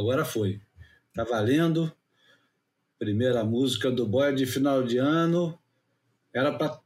[0.00, 0.62] Agora foi.
[1.12, 1.92] Tá valendo.
[2.98, 5.58] Primeira música do Boia de final de ano.
[6.34, 6.80] Era para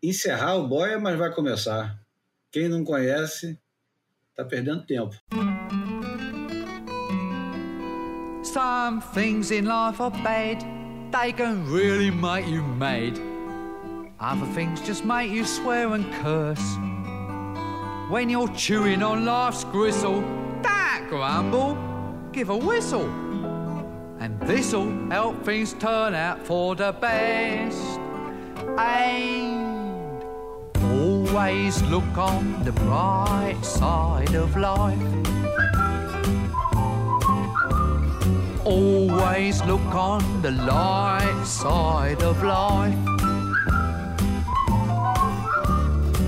[0.00, 2.00] encerrar o Boia, mas vai começar.
[2.52, 3.58] Quem não conhece,
[4.36, 5.16] tá perdendo tempo.
[8.44, 10.64] Some things in life are bad,
[11.10, 13.18] they can really make you mad.
[14.20, 16.76] Other things just make you swear and curse.
[18.10, 20.22] When you're chewing on life's gristle,
[20.62, 21.89] that grumble,
[22.32, 23.08] give a whistle.
[24.20, 27.98] And this'll help things turn out for the best.
[28.78, 30.22] And
[30.92, 34.98] always look on the bright side of life.
[38.64, 42.94] Always look on the light side of life.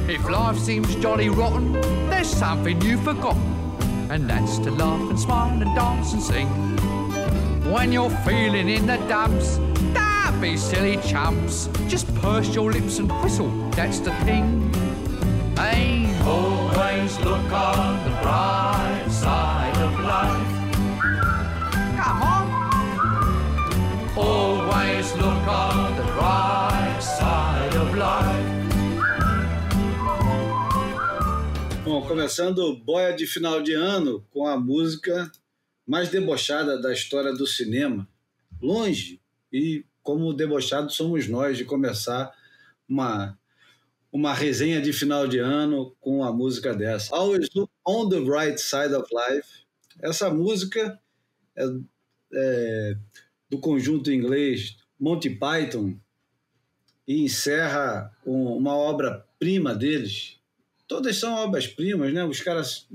[0.09, 1.73] If life seems jolly rotten,
[2.11, 3.62] there's something you've forgotten,
[4.13, 6.47] and that's to laugh and smile and dance and sing.
[7.73, 9.57] When you're feeling in the dumps,
[9.95, 11.71] don't be silly chumps.
[11.89, 14.71] Just purse your lips and whistle, that's the thing.
[15.57, 19.52] Hey, always look on the bright side
[32.07, 35.31] Começando boia de final de ano com a música
[35.87, 38.09] mais debochada da história do cinema.
[38.61, 39.21] Longe,
[39.53, 42.33] e como debochados somos nós de começar
[42.89, 43.39] uma,
[44.13, 47.15] uma resenha de final de ano com a música dessa.
[47.15, 47.49] Always
[47.87, 49.65] on the Bright Side of Life.
[50.01, 51.01] Essa música
[51.57, 51.65] é,
[52.35, 52.97] é
[53.51, 55.97] do conjunto inglês Monty Python
[57.07, 60.41] e encerra um, uma obra-prima deles.
[60.93, 62.23] Todas são obras-primas, né?
[62.23, 62.87] Os caras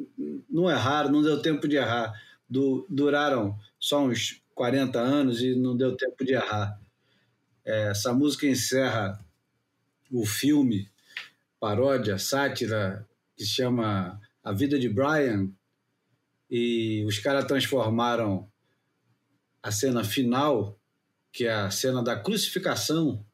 [0.47, 2.13] não erraram, não deu tempo de errar.
[2.47, 6.79] Du, duraram só uns 40 anos e não deu tempo de errar.
[7.65, 9.19] É, essa música encerra
[10.11, 10.87] o filme,
[11.59, 13.03] paródia, sátira,
[13.35, 15.49] que chama A Vida de Brian,
[16.51, 18.47] e os caras transformaram
[19.63, 20.79] a cena final,
[21.31, 23.25] que é a cena da crucificação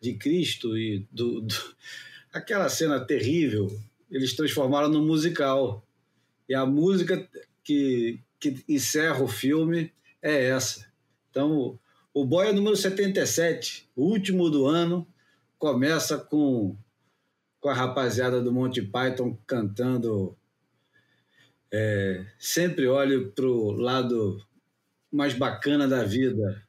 [0.00, 1.54] de Cristo e do, do
[2.32, 3.68] aquela cena terrível,
[4.10, 5.86] eles transformaram no musical.
[6.48, 7.28] E a música
[7.62, 10.86] que, que encerra o filme é essa.
[11.30, 11.78] Então,
[12.14, 15.06] o Boia número 77, o último do ano,
[15.58, 16.76] começa com,
[17.60, 20.36] com a rapaziada do Monty Python cantando
[21.72, 24.40] é, Sempre olho para o lado
[25.10, 26.62] mais bacana da vida.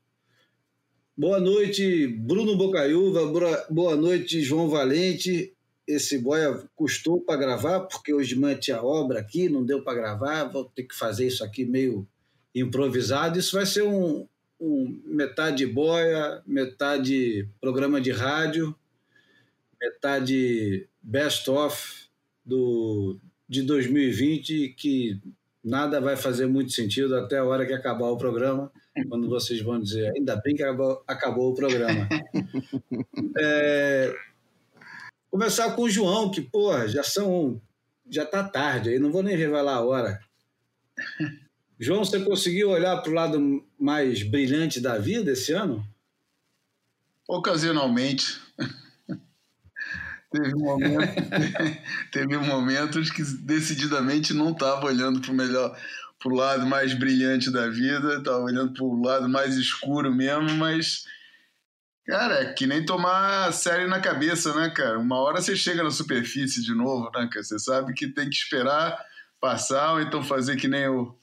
[1.15, 3.21] Boa noite, Bruno Bocaiúva.
[3.69, 5.55] Boa noite, João Valente.
[5.87, 10.43] Esse boia custou para gravar, porque hoje manhã tinha obra aqui, não deu para gravar.
[10.45, 12.07] Vou ter que fazer isso aqui meio
[12.53, 13.39] improvisado.
[13.39, 14.27] Isso vai ser um,
[14.59, 18.75] um metade boia, metade programa de rádio,
[19.79, 22.07] metade best-of
[22.45, 25.21] do, de 2020, que
[25.63, 28.71] nada vai fazer muito sentido até a hora que acabar o programa,
[29.09, 32.07] quando vocês vão dizer, ainda bem que acabou, acabou o programa.
[33.37, 34.15] é,
[35.29, 37.61] começar com o João, que, porra, já são.
[38.09, 40.19] Já tá tarde, aí não vou nem revelar a hora.
[41.79, 45.85] João, você conseguiu olhar para o lado mais brilhante da vida esse ano?
[47.27, 48.39] Ocasionalmente.
[50.31, 51.13] teve, momento,
[52.11, 55.77] teve momentos que decididamente não estava olhando para o melhor,
[56.19, 60.49] para o lado mais brilhante da vida, estava olhando para o lado mais escuro mesmo,
[60.55, 61.05] mas
[62.07, 64.97] Cara, é que nem tomar série na cabeça, né, cara?
[64.97, 67.43] Uma hora você chega na superfície de novo, né, cara?
[67.43, 68.97] Você sabe que tem que esperar
[69.41, 71.13] passar, ou então fazer que nem o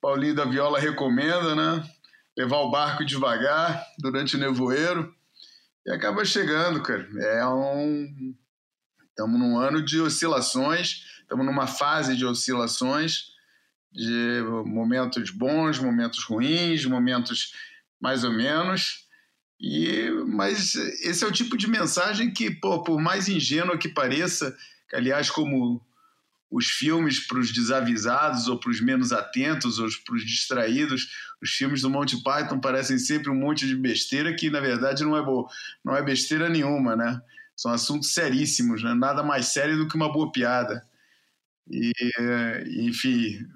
[0.00, 1.86] Paulinho da Viola recomenda, né?
[2.36, 5.14] Levar o barco devagar durante o nevoeiro
[5.86, 7.06] e acaba chegando, cara.
[7.18, 8.34] É um.
[9.10, 13.26] Estamos num ano de oscilações, estamos numa fase de oscilações,
[13.92, 17.52] de momentos bons, momentos ruins, momentos
[18.00, 19.03] mais ou menos.
[19.60, 24.56] E, mas esse é o tipo de mensagem que, pô, por mais ingênua que pareça,
[24.88, 25.80] que, aliás, como
[26.50, 31.08] os filmes para os desavisados ou para os menos atentos ou para os distraídos,
[31.42, 35.16] os filmes do Monty Python parecem sempre um monte de besteira que, na verdade, não
[35.16, 35.48] é, boa,
[35.84, 37.20] não é besteira nenhuma, né?
[37.56, 38.94] São assuntos seríssimos, né?
[38.94, 40.84] Nada mais sério do que uma boa piada.
[41.68, 41.92] E,
[42.86, 43.46] enfim,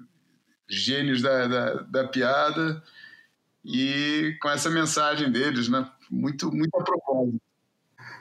[0.69, 2.83] gênios da, da, da piada
[3.63, 5.89] e com essa mensagem deles, né?
[6.09, 7.39] Muito, muito a propósito.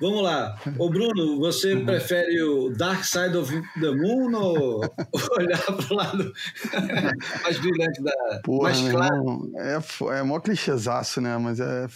[0.01, 0.57] Vamos lá.
[0.79, 1.85] Ô Bruno, você uhum.
[1.85, 4.81] prefere o Dark Side of the Moon ou
[5.37, 6.33] olhar para o lado
[7.43, 8.41] mais brilhante da.
[8.45, 9.53] Porra, mais claro?
[9.57, 11.37] é, é mó clichêzaço, né?
[11.39, 11.87] Mas é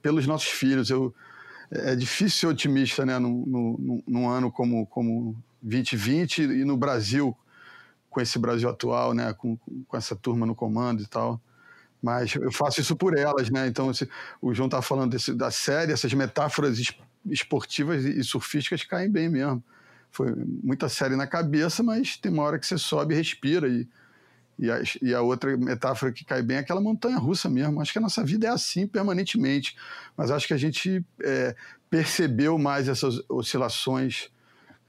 [0.00, 0.90] pelos nossos filhos.
[0.90, 1.12] Eu,
[1.70, 3.18] é difícil ser otimista, né?
[3.18, 7.36] Num, num, num ano como, como 2020 e no Brasil,
[8.08, 9.32] com esse Brasil atual, né?
[9.32, 11.40] Com, com essa turma no comando e tal.
[12.02, 13.66] Mas eu faço isso por elas, né?
[13.66, 14.08] Então, se,
[14.40, 16.80] o João tá falando desse, da série, essas metáforas
[17.26, 19.62] esportivas e surfísticas caem bem mesmo.
[20.10, 23.68] Foi muita série na cabeça, mas tem uma hora que você sobe e respira.
[23.68, 23.86] E,
[24.58, 27.80] e, a, e a outra metáfora que cai bem é aquela montanha russa mesmo.
[27.80, 29.76] Acho que a nossa vida é assim permanentemente.
[30.16, 31.54] Mas acho que a gente é,
[31.90, 34.30] percebeu mais essas oscilações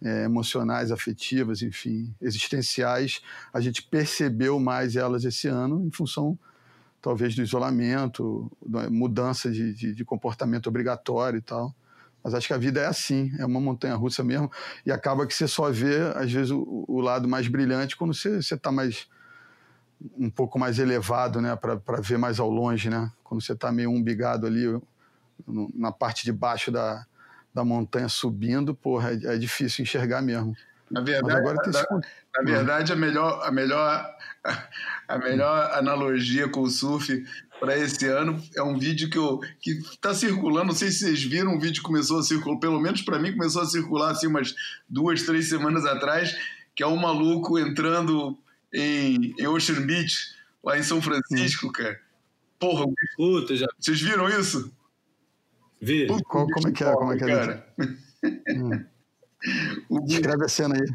[0.01, 3.21] é, emocionais, afetivas, enfim, existenciais.
[3.51, 6.37] A gente percebeu mais elas esse ano em função
[7.01, 11.73] talvez do isolamento, da mudança de, de, de, comportamento obrigatório e tal.
[12.23, 14.51] Mas acho que a vida é assim, é uma montanha russa mesmo,
[14.85, 18.39] e acaba que você só vê, às vezes, o, o lado mais brilhante quando você
[18.39, 19.07] está mais
[20.17, 23.11] um pouco mais elevado, né, para ver mais ao longe, né?
[23.23, 24.65] Quando você está meio umbigado ali
[25.73, 27.05] na parte de baixo da,
[27.53, 30.55] da montanha subindo, porra, é, é difícil enxergar mesmo.
[30.91, 31.87] Na verdade, na, esse...
[31.91, 34.17] na, verdade a melhor, a melhor,
[35.07, 37.25] a melhor analogia com o surf
[37.59, 40.67] para esse ano é um vídeo que eu que está circulando.
[40.67, 43.61] Não sei se vocês viram, um vídeo começou a circular, pelo menos para mim começou
[43.61, 44.55] a circular assim umas
[44.87, 46.35] duas, três semanas atrás,
[46.75, 48.37] que é um maluco entrando
[48.73, 50.33] em, em Ocean Beach,
[50.63, 51.99] lá em São Francisco, cara.
[52.57, 52.85] Porra,
[53.15, 53.67] Puta, já...
[53.79, 54.73] vocês viram isso?
[55.81, 56.07] Vi.
[56.07, 56.93] Puta, como é que é?
[56.93, 57.27] Como é que é?
[57.27, 57.73] Cara.
[58.49, 58.85] Hum.
[59.87, 60.19] O bicho...
[60.19, 60.87] Escreve a cena aí.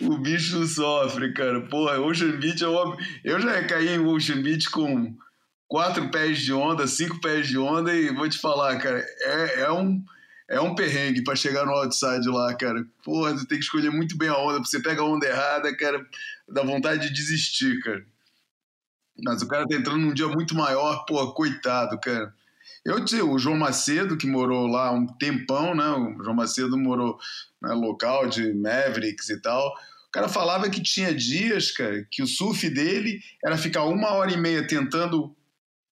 [0.06, 1.60] o bicho sofre, cara.
[1.62, 3.04] Porra, Ocean Beach é óbvio.
[3.24, 5.16] Eu já caí em Ocean Beach com
[5.66, 9.72] quatro pés de onda, cinco pés de onda, e vou te falar, cara, é, é
[9.72, 10.02] um.
[10.50, 12.82] É um perrengue para chegar no outside lá, cara.
[13.04, 14.60] Porra, você tem que escolher muito bem a onda.
[14.60, 16.02] Você pega a onda errada, cara,
[16.48, 18.02] dá vontade de desistir, cara.
[19.22, 22.32] Mas o cara tá entrando num dia muito maior, pô, coitado, cara.
[22.84, 25.88] Eu tinha o João Macedo, que morou lá um tempão, né?
[25.88, 27.18] O João Macedo morou
[27.62, 29.66] né, local de Mavericks e tal.
[30.08, 34.32] O cara falava que tinha dias, cara, que o surf dele era ficar uma hora
[34.32, 35.36] e meia tentando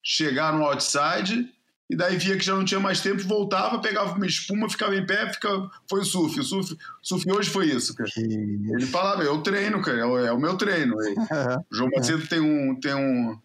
[0.03, 1.53] chegar no outside
[1.89, 5.07] e daí via que já não tinha mais tempo, voltava, pegava uma espuma, ficava em
[5.07, 5.71] pé, ficava...
[5.89, 6.41] foi o surf.
[6.41, 8.11] O surf, surf hoje foi isso, cara.
[8.17, 10.97] Ele falava, eu treino, cara, é o meu treino.
[11.71, 13.39] O João Macedo tem um, tem um,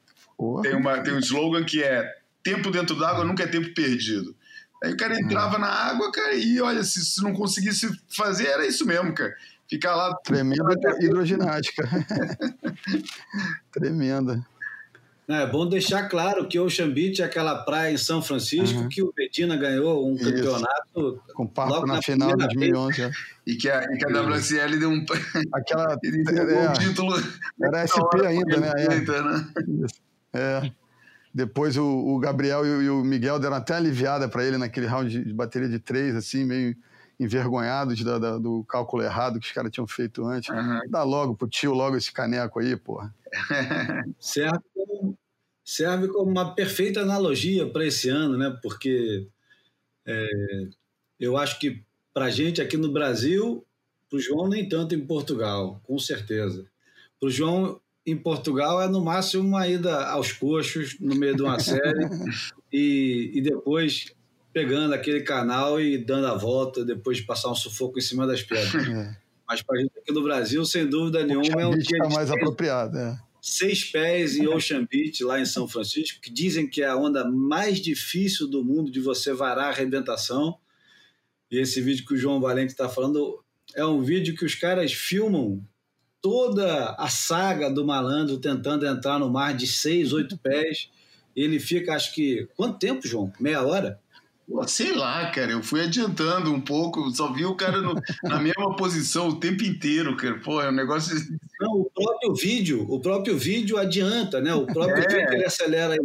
[0.61, 4.35] tem, uma, tem um slogan que é tempo dentro d'água nunca é tempo perdido.
[4.83, 8.65] Aí o cara entrava na água, cara, e olha, se, se não conseguisse fazer, era
[8.65, 9.33] isso mesmo, cara.
[9.69, 10.13] Ficar lá.
[10.23, 11.87] Tremenda hidroginástica.
[13.71, 14.45] Tremenda.
[15.29, 18.89] É bom deixar claro que Ocean Beach é aquela praia em São Francisco uhum.
[18.89, 20.25] que o Medina ganhou um Isso.
[20.25, 21.23] campeonato.
[21.33, 23.03] Com Papo na, na final de 2011.
[23.03, 23.11] É.
[23.47, 25.05] E que a, e que a WSL deu um,
[25.53, 27.15] Aquela, deu é, um título.
[27.61, 28.73] Era SP ainda, né?
[28.75, 29.21] É.
[29.21, 29.87] né?
[30.33, 30.71] é.
[31.33, 34.85] Depois o, o Gabriel e o, e o, Miguel deram até aliviada para ele naquele
[34.85, 36.75] round de, de, bateria de três, assim, meio
[37.19, 40.49] envergonhados da, da, do cálculo errado que os caras tinham feito antes.
[40.49, 40.79] Uhum.
[40.89, 43.13] Dá logo pro tio logo esse caneco aí, porra.
[44.19, 45.17] serve, como,
[45.63, 48.57] serve como uma perfeita analogia para esse ano, né?
[48.61, 49.27] Porque
[50.05, 50.27] é,
[51.19, 53.65] eu acho que para gente aqui no Brasil,
[54.09, 56.65] para o João nem tanto em Portugal, com certeza.
[57.19, 61.43] Para o João em Portugal é no máximo uma ida aos coxos no meio de
[61.43, 62.07] uma série
[62.71, 64.13] e, e depois
[64.53, 68.41] pegando aquele canal e dando a volta, depois de passar um sufoco em cima das
[68.41, 68.87] pedras.
[68.87, 69.17] É.
[69.47, 72.29] Mas para a gente aqui no Brasil, sem dúvida nenhuma, é um dia tá mais
[72.29, 72.97] apropriado.
[72.97, 73.19] É.
[73.41, 77.29] Seis pés em Ocean Beach, lá em São Francisco, que dizem que é a onda
[77.29, 80.57] mais difícil do mundo de você varar a arrebentação.
[81.49, 83.43] E esse vídeo que o João Valente está falando
[83.75, 85.65] é um vídeo que os caras filmam
[86.21, 90.89] toda a saga do malandro tentando entrar no mar de seis, oito pés.
[91.35, 92.47] Ele fica, acho que.
[92.55, 93.31] Quanto tempo, João?
[93.39, 93.99] Meia hora?
[94.67, 95.51] Sei lá, cara.
[95.51, 99.63] Eu fui adiantando um pouco, só vi o cara no, na mesma posição o tempo
[99.63, 100.39] inteiro, cara.
[100.39, 101.15] Pô, é um negócio.
[101.59, 104.53] Não, o próprio vídeo, o próprio vídeo adianta, né?
[104.53, 105.07] O próprio é.
[105.07, 105.95] vídeo ele acelera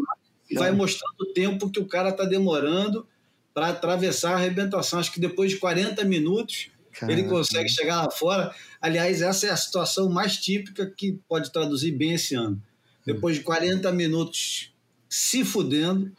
[0.48, 3.06] e vai mostrando o tempo que o cara tá demorando
[3.52, 5.00] para atravessar a arrebentação.
[5.00, 6.70] Acho que depois de 40 minutos
[7.02, 8.54] ele consegue chegar lá fora.
[8.80, 12.60] Aliás, essa é a situação mais típica que pode traduzir bem esse ano.
[13.04, 14.74] Depois de 40 minutos
[15.08, 16.12] se fudendo,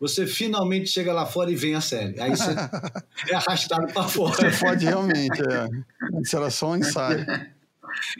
[0.00, 2.20] você finalmente chega lá fora e vem a série.
[2.20, 2.50] Aí você
[3.30, 4.50] é arrastado para fora.
[4.50, 6.20] Você pode realmente, é.
[6.20, 7.20] Isso era só um ensaio.
[7.30, 7.54] É.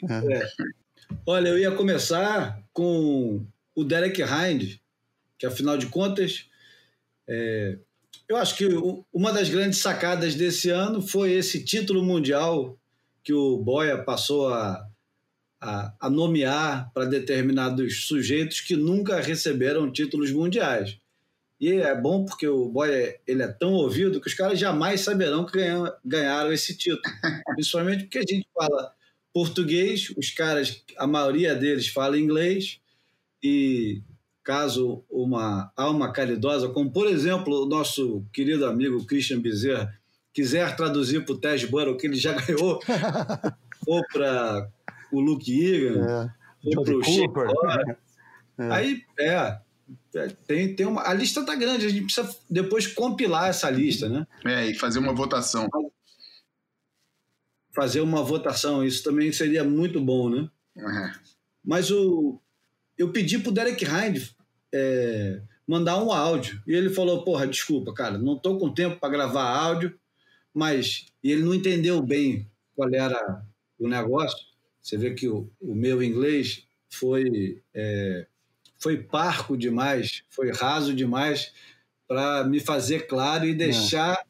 [0.08, 0.48] É.
[1.26, 3.44] Olha, eu ia começar com
[3.74, 4.78] o Derek Hind,
[5.38, 6.48] que afinal de contas
[7.28, 7.78] é,
[8.28, 8.68] eu acho que
[9.12, 12.78] uma das grandes sacadas desse ano foi esse título mundial
[13.22, 14.86] que o Boia passou a,
[15.60, 20.98] a, a nomear para determinados sujeitos que nunca receberam títulos mundiais.
[21.60, 25.46] E é bom porque o Boia ele é tão ouvido que os caras jamais saberão
[25.46, 25.58] que
[26.04, 27.02] ganharam esse título.
[27.54, 28.92] Principalmente porque a gente fala
[29.32, 32.78] português, os caras, a maioria deles fala inglês,
[33.42, 34.00] e
[34.44, 39.98] caso uma alma caridosa, como por exemplo o nosso querido amigo Christian Bezerra,
[40.32, 42.78] quiser traduzir para o Tess Burrow, que ele já ganhou,
[43.86, 44.70] ou para
[45.10, 46.76] o Luke Egan, é.
[46.76, 47.46] ou para o Cooper.
[48.56, 48.70] É.
[48.70, 49.58] Aí, é,
[50.14, 54.08] é, tem, tem uma, a lista está grande, a gente precisa depois compilar essa lista,
[54.08, 54.24] né?
[54.44, 55.68] É, e fazer uma votação.
[57.74, 60.48] Fazer uma votação, isso também seria muito bom, né?
[60.76, 61.12] Uhum.
[61.64, 62.40] Mas o,
[62.96, 64.30] eu pedi pro Derek Hind
[64.72, 66.62] é, mandar um áudio.
[66.66, 69.98] E ele falou: Porra, desculpa, cara, não tô com tempo para gravar áudio,
[70.52, 71.06] mas.
[71.22, 73.42] E ele não entendeu bem qual era
[73.78, 74.46] o negócio.
[74.80, 78.26] Você vê que o, o meu inglês foi, é,
[78.78, 81.52] foi parco demais, foi raso demais
[82.06, 84.22] para me fazer claro e deixar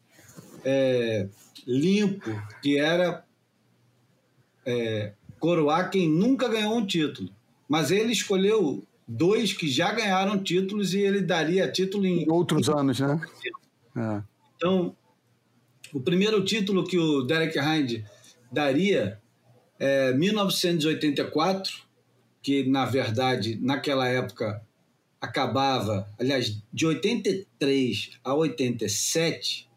[0.65, 1.29] é,
[1.67, 2.31] limpo
[2.63, 3.25] que era
[4.65, 7.31] é, coroar quem nunca ganhou um título.
[7.69, 13.01] Mas ele escolheu dois que já ganharam títulos e ele daria título em outros anos,
[13.01, 13.21] né?
[13.97, 14.23] É.
[14.57, 14.95] Então,
[15.93, 18.05] o primeiro título que o Derek Hind
[18.51, 19.21] daria
[19.79, 21.83] é 1984,
[22.43, 24.63] que na verdade naquela época
[25.21, 29.69] acabava, aliás, de 83 a 87,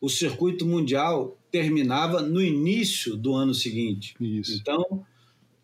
[0.00, 4.14] o circuito mundial terminava no início do ano seguinte.
[4.18, 4.58] Isso.
[4.58, 5.06] Então,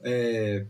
[0.02, 0.66] é,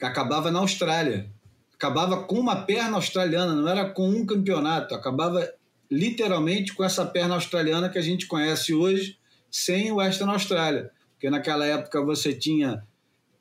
[0.00, 1.30] acabava na Austrália.
[1.74, 5.52] Acabava com uma perna australiana, não era com um campeonato, acabava
[5.90, 9.18] literalmente com essa perna australiana que a gente conhece hoje,
[9.50, 10.90] sem o Western Austrália.
[11.12, 12.82] Porque naquela época você tinha,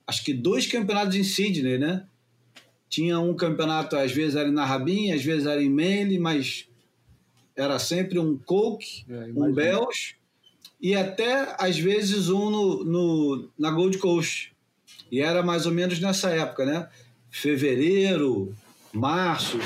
[0.05, 2.05] acho que dois campeonatos em Sydney, né?
[2.89, 6.67] Tinha um campeonato, às vezes era em Narrabin, às vezes era em Manly, mas
[7.55, 10.15] era sempre um Coke, é, um Bells
[10.81, 14.50] e até às vezes um no, no, na Gold Coast.
[15.11, 16.87] E era mais ou menos nessa época, né?
[17.29, 18.55] Fevereiro,
[18.93, 19.59] março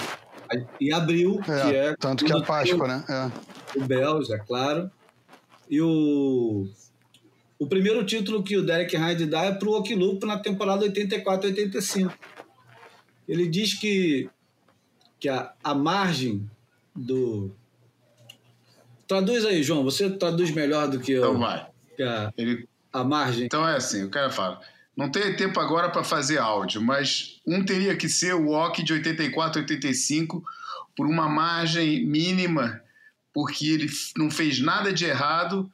[0.79, 1.95] e abril, é, que é.
[1.97, 3.05] Tanto que é a Páscoa, né?
[3.07, 3.79] É.
[3.79, 4.89] O Bells, é claro.
[5.69, 6.67] E o,
[7.59, 12.11] o primeiro título que o Derek Hyde dá é para o Okilupo na temporada 84-85.
[13.27, 14.29] Ele diz que,
[15.19, 16.49] que a, a margem
[16.95, 17.51] do.
[19.07, 19.83] Traduz aí, João.
[19.83, 21.23] Você traduz melhor do que eu.
[21.23, 21.67] Então vai.
[21.99, 22.67] A, Ele...
[22.91, 23.45] a margem.
[23.45, 24.59] Então é assim: o cara fala
[24.95, 28.93] não tenho tempo agora para fazer áudio, mas um teria que ser o walk de
[28.93, 30.43] 84, 85
[30.95, 32.81] por uma margem mínima,
[33.33, 35.69] porque ele não fez nada de errado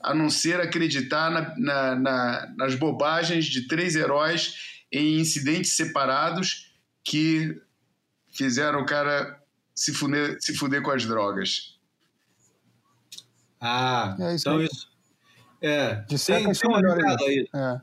[0.00, 6.72] a não ser acreditar na, na, na, nas bobagens de três heróis em incidentes separados
[7.02, 7.60] que
[8.30, 9.42] fizeram o cara
[9.74, 11.76] se fuder, se fuder com as drogas.
[13.60, 14.66] Ah, é isso então aí.
[14.66, 14.88] isso.
[15.60, 17.48] É, de tem, tem um recado aí.
[17.52, 17.80] É.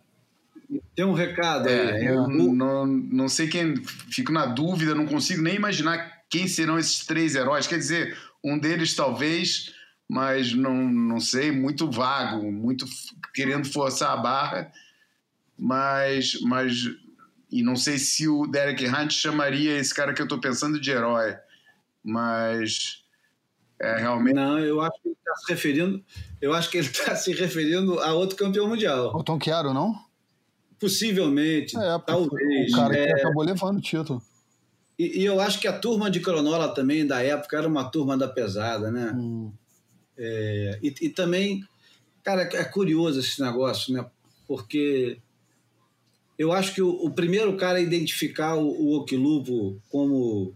[0.95, 2.05] Tem um recado é, aí.
[2.05, 3.75] Eu não, não sei quem.
[4.09, 7.67] Fico na dúvida, não consigo nem imaginar quem serão esses três heróis.
[7.67, 9.73] Quer dizer, um deles talvez,
[10.07, 12.85] mas não, não sei, muito vago, muito
[13.33, 14.71] querendo forçar a barra.
[15.57, 16.85] Mas, mas.
[17.51, 20.91] E não sei se o Derek Hunt chamaria esse cara que eu estou pensando de
[20.91, 21.35] herói.
[22.03, 23.03] Mas.
[23.79, 24.35] É, realmente.
[24.35, 26.03] Não, eu acho que ele está se referindo.
[26.41, 29.15] Eu acho que ele está se referindo a outro campeão mundial.
[29.15, 30.12] O Tom Chiaro, não?
[30.83, 32.73] Possivelmente, é, talvez.
[32.73, 33.05] O cara é...
[33.05, 34.21] que acabou levando o título.
[34.99, 38.17] E, e, eu acho que a turma de Cronola também, da época, era uma turma
[38.17, 39.13] da pesada, né?
[39.15, 39.49] Hum.
[40.17, 41.63] É, e, e, também,
[42.21, 44.05] cara, é curioso esse negócio, né?
[44.45, 45.19] Porque
[46.37, 50.53] eu acho que o, o primeiro cara a identificar o, o Oquilupo como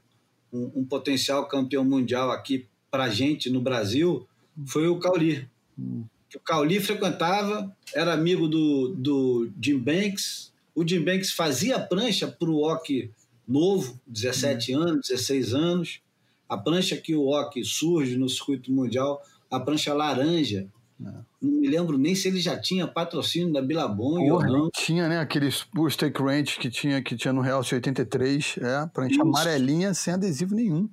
[0.51, 4.27] um, um, potencial campeão mundial aqui pra gente no Brasil
[4.65, 5.47] foi o Cauli.
[5.79, 10.51] Hum que o Cauli frequentava, era amigo do, do Jim Banks.
[10.75, 13.09] O Jim Banks fazia prancha para o Ock
[13.47, 14.81] novo, 17 uhum.
[14.81, 16.01] anos, 16 anos.
[16.49, 20.67] A prancha que o Ock surge no circuito mundial, a prancha laranja.
[20.99, 24.69] Não me lembro nem se ele já tinha patrocínio da Billabong ou não.
[24.75, 25.19] Tinha, né?
[25.19, 28.55] Aqueles o Stake Ranch que tinha, que tinha no Real 83.
[28.59, 29.21] É, prancha Isso.
[29.21, 30.89] amarelinha sem adesivo nenhum.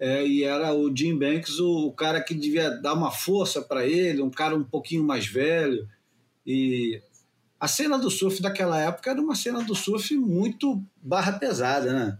[0.00, 3.86] É, e era o Jim Banks o, o cara que devia dar uma força para
[3.86, 5.88] ele, um cara um pouquinho mais velho.
[6.46, 7.02] E
[7.58, 12.18] a cena do surf daquela época era uma cena do surf muito barra pesada, né?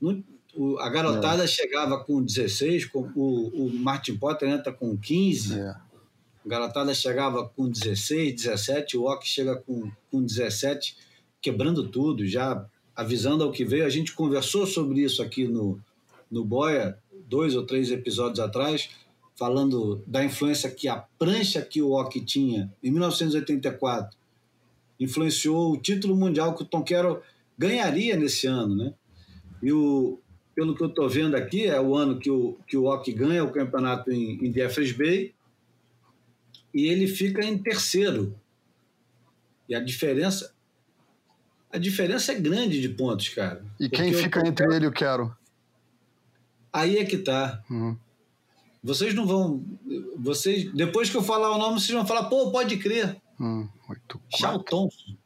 [0.00, 0.24] Não,
[0.54, 1.46] o, a garotada é.
[1.46, 5.60] chegava com 16, com, o, o Martin Potter entra com 15.
[5.60, 5.68] É.
[5.68, 10.96] A garotada chegava com 16, 17, o Ock chega com, com 17,
[11.40, 13.84] quebrando tudo, já avisando ao que veio.
[13.84, 15.78] A gente conversou sobre isso aqui no,
[16.30, 16.98] no Boia,
[17.30, 18.90] dois ou três episódios atrás,
[19.36, 24.18] falando da influência que a prancha que o Ock tinha em 1984
[24.98, 27.22] influenciou o título mundial que o Tom Carroll
[27.56, 28.94] ganharia nesse ano, né?
[29.62, 30.18] E o,
[30.54, 33.44] pelo que eu estou vendo aqui, é o ano que o, que o Ock ganha
[33.44, 35.32] o campeonato em, em Jeffers Bay
[36.74, 38.34] e ele fica em terceiro.
[39.68, 40.52] E a diferença
[41.72, 43.64] a diferença é grande de pontos, cara.
[43.78, 45.34] E quem fica entre ele e o Quero?
[46.72, 47.62] Aí é que tá.
[47.70, 47.96] Uhum.
[48.82, 49.64] Vocês não vão.
[50.16, 53.16] Vocês, depois que eu falar o nome, vocês vão falar, pô, pode crer.
[53.38, 53.68] Hum.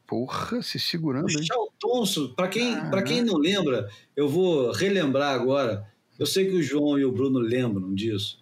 [0.07, 1.27] Porra, se segurando.
[1.29, 5.87] Charlton, para quem, pra quem não lembra, eu vou relembrar agora.
[6.17, 8.39] Eu sei que o João e o Bruno lembram disso.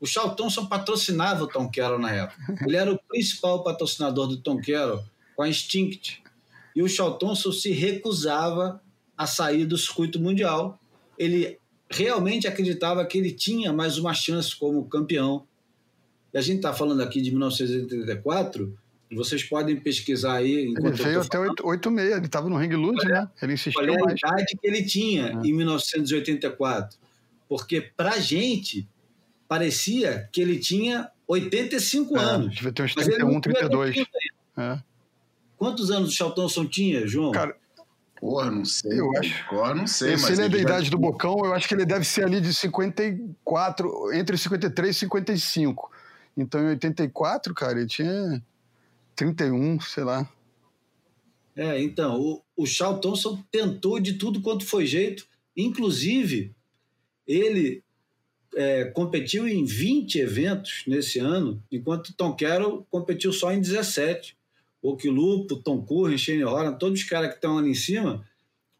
[0.00, 2.64] O Charlton só patrocinava o Tom Carroll na época.
[2.66, 5.04] Ele era o principal patrocinador do Tom Carroll
[5.36, 6.22] com a Instinct.
[6.74, 8.80] E o Charlton se recusava
[9.16, 10.78] a sair do circuito mundial.
[11.18, 11.58] Ele
[11.92, 15.46] realmente acreditava que ele tinha mais uma chance como campeão.
[16.32, 18.82] E a gente está falando aqui de 1984
[19.14, 20.74] vocês podem pesquisar aí.
[20.76, 23.28] Ele veio até 86, ele estava no Ring Lude, né?
[23.40, 25.46] Ele insistiu qual é a idade que ele tinha é.
[25.46, 26.98] em 1984.
[27.48, 28.88] Porque, para gente,
[29.46, 32.54] parecia que ele tinha 85 é, anos.
[32.54, 33.96] Devia ter uns 31, 32.
[34.56, 34.78] É.
[35.56, 37.32] Quantos anos o Charlton tinha, João?
[37.32, 37.56] Cara,
[38.22, 39.00] Porra, não sei.
[39.00, 39.44] Eu acho.
[39.48, 42.04] Agora não sei, Se ele é da idade do Bocão, eu acho que ele deve
[42.04, 45.90] ser ali de 54, entre 53 e 55.
[46.36, 48.40] Então, em 84, cara, ele tinha
[49.16, 50.30] 31, sei lá.
[51.56, 55.26] É, então, o, o Charles Thompson tentou de tudo quanto foi jeito,
[55.56, 56.54] inclusive
[57.26, 57.82] ele
[58.54, 64.36] é, competiu em 20 eventos nesse ano, enquanto Tom Carroll competiu só em 17.
[64.82, 68.26] O Quilupo, Tom Curran, Shane Horan, todos os caras que estão ali em cima,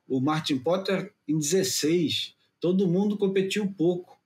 [0.09, 2.35] o Martin Potter em 16.
[2.61, 4.21] Todo mundo competiu pouco.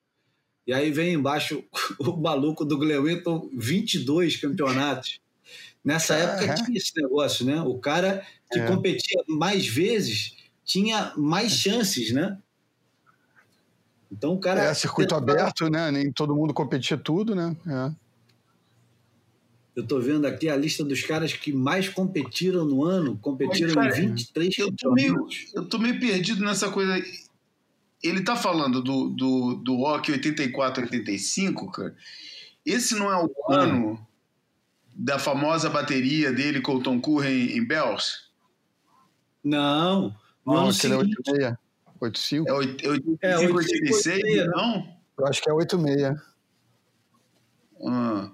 [0.66, 1.62] E aí vem embaixo
[2.00, 5.20] o maluco do Glenn Whitton, 22 campeonatos.
[5.84, 7.60] Nessa época tinha esse negócio, né?
[7.60, 8.66] O cara que é.
[8.66, 12.36] competia mais vezes tinha mais chances, né?
[14.10, 14.64] Então o cara.
[14.64, 15.90] É, circuito aberto, né?
[15.92, 17.56] Nem todo mundo competia tudo, né?
[17.66, 18.05] É.
[19.76, 23.94] Eu estou vendo aqui a lista dos caras que mais competiram no ano, competiram Mas,
[23.94, 26.98] cara, em 23 eu tô, meio, eu tô meio perdido nessa coisa.
[28.02, 31.94] Ele tá falando do, do, do Rock 84, 85, cara.
[32.64, 33.54] Esse não é o ah.
[33.54, 34.06] ano
[34.94, 38.30] da famosa bateria dele com o Tom Curran em, Bells?
[39.44, 40.16] Não.
[40.44, 41.54] Não, aquele é 86.
[42.00, 42.48] 85?
[42.48, 44.96] É 85, é 86, não?
[45.18, 46.18] Eu acho que é 86.
[47.86, 48.30] Ah,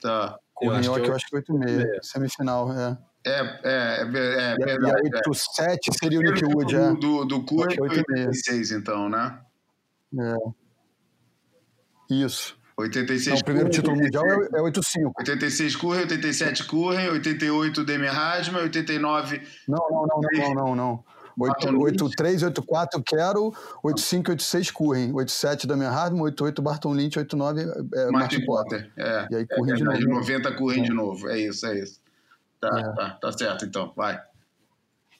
[0.00, 0.38] tá.
[0.60, 1.84] Com o Minhoque, eu acho que é 86.
[1.84, 1.98] É.
[2.02, 2.98] Semifinal, é.
[3.26, 5.08] É, é, é, é, é verdade.
[5.08, 6.92] E 87 seria o Nick Wood, é.
[6.92, 9.40] Do, do Curran foi 86, então, né?
[10.18, 12.14] É.
[12.14, 12.58] Isso.
[12.76, 15.12] 86 não, o primeiro título mundial é, é 85.
[15.18, 19.42] 86 Curren, 87 Curren, 88 Demi Hasman, 89.
[19.68, 21.04] Não, não, não, não, não, não.
[21.40, 27.62] 83, 84 Quero, 85, 86 Curren, 87 Damian Hardman, 88 Barton Lynch, 89
[27.94, 28.92] é, Martin Potter.
[28.96, 30.20] É, e aí Curren é, de novo.
[30.20, 30.84] 90 Curren é.
[30.84, 32.00] de novo, é isso, é isso.
[32.60, 32.82] Tá, é.
[32.94, 34.20] tá, tá certo então, vai.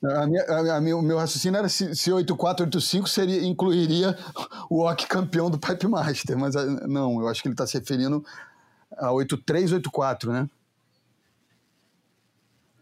[0.02, 4.16] A minha, a, a, o meu raciocínio era se, se 8485 seria, incluiria
[4.70, 7.78] o OK campeão do Pipe Master, mas ah, não, eu acho que ele está se
[7.78, 8.24] referindo
[8.96, 10.48] a 8384, né?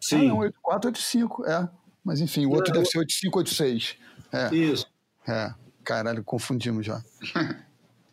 [0.00, 0.26] Sim.
[0.26, 1.68] Ah, não, 8485, é.
[2.08, 3.96] Mas enfim, o outro deve ser 8586.
[4.32, 4.54] É.
[4.54, 4.86] Isso.
[5.28, 5.52] É.
[5.84, 7.04] Caralho, confundimos já.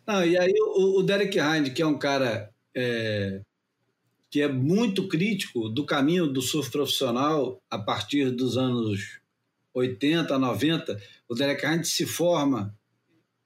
[0.06, 3.40] ah, e aí o, o Derek Hind, que é um cara é,
[4.30, 9.18] que é muito crítico do caminho do surf profissional a partir dos anos
[9.72, 11.00] 80, 90.
[11.26, 12.78] O Derek Hines se forma,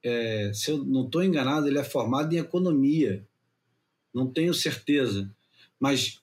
[0.03, 3.25] é, se eu não estou enganado, ele é formado em economia,
[4.13, 5.33] não tenho certeza,
[5.79, 6.21] mas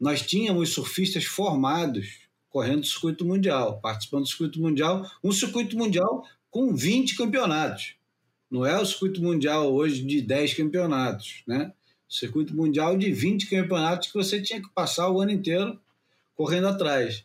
[0.00, 6.24] nós tínhamos surfistas formados correndo o circuito mundial, participando do circuito mundial, um circuito mundial
[6.50, 7.94] com 20 campeonatos.
[8.50, 11.72] Não é o circuito mundial hoje de 10 campeonatos, né?
[12.08, 15.78] circuito mundial de 20 campeonatos que você tinha que passar o ano inteiro
[16.34, 17.24] correndo atrás.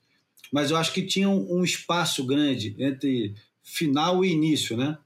[0.52, 4.98] Mas eu acho que tinha um, um espaço grande entre final e início, né?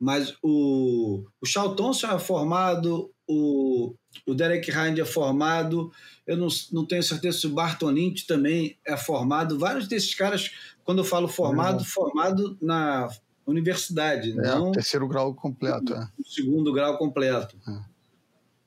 [0.00, 3.94] Mas o, o Charles Thompson é formado, o,
[4.26, 5.92] o Derek Hind é formado,
[6.26, 9.58] eu não, não tenho certeza se o Barton Lynch também é formado.
[9.58, 10.50] Vários desses caras,
[10.84, 11.84] quando eu falo formado, uhum.
[11.84, 13.08] formado na,
[13.46, 15.92] universidade, É, não terceiro grau completo.
[15.94, 16.08] É.
[16.26, 17.56] segundo grau completo.
[17.68, 17.94] É.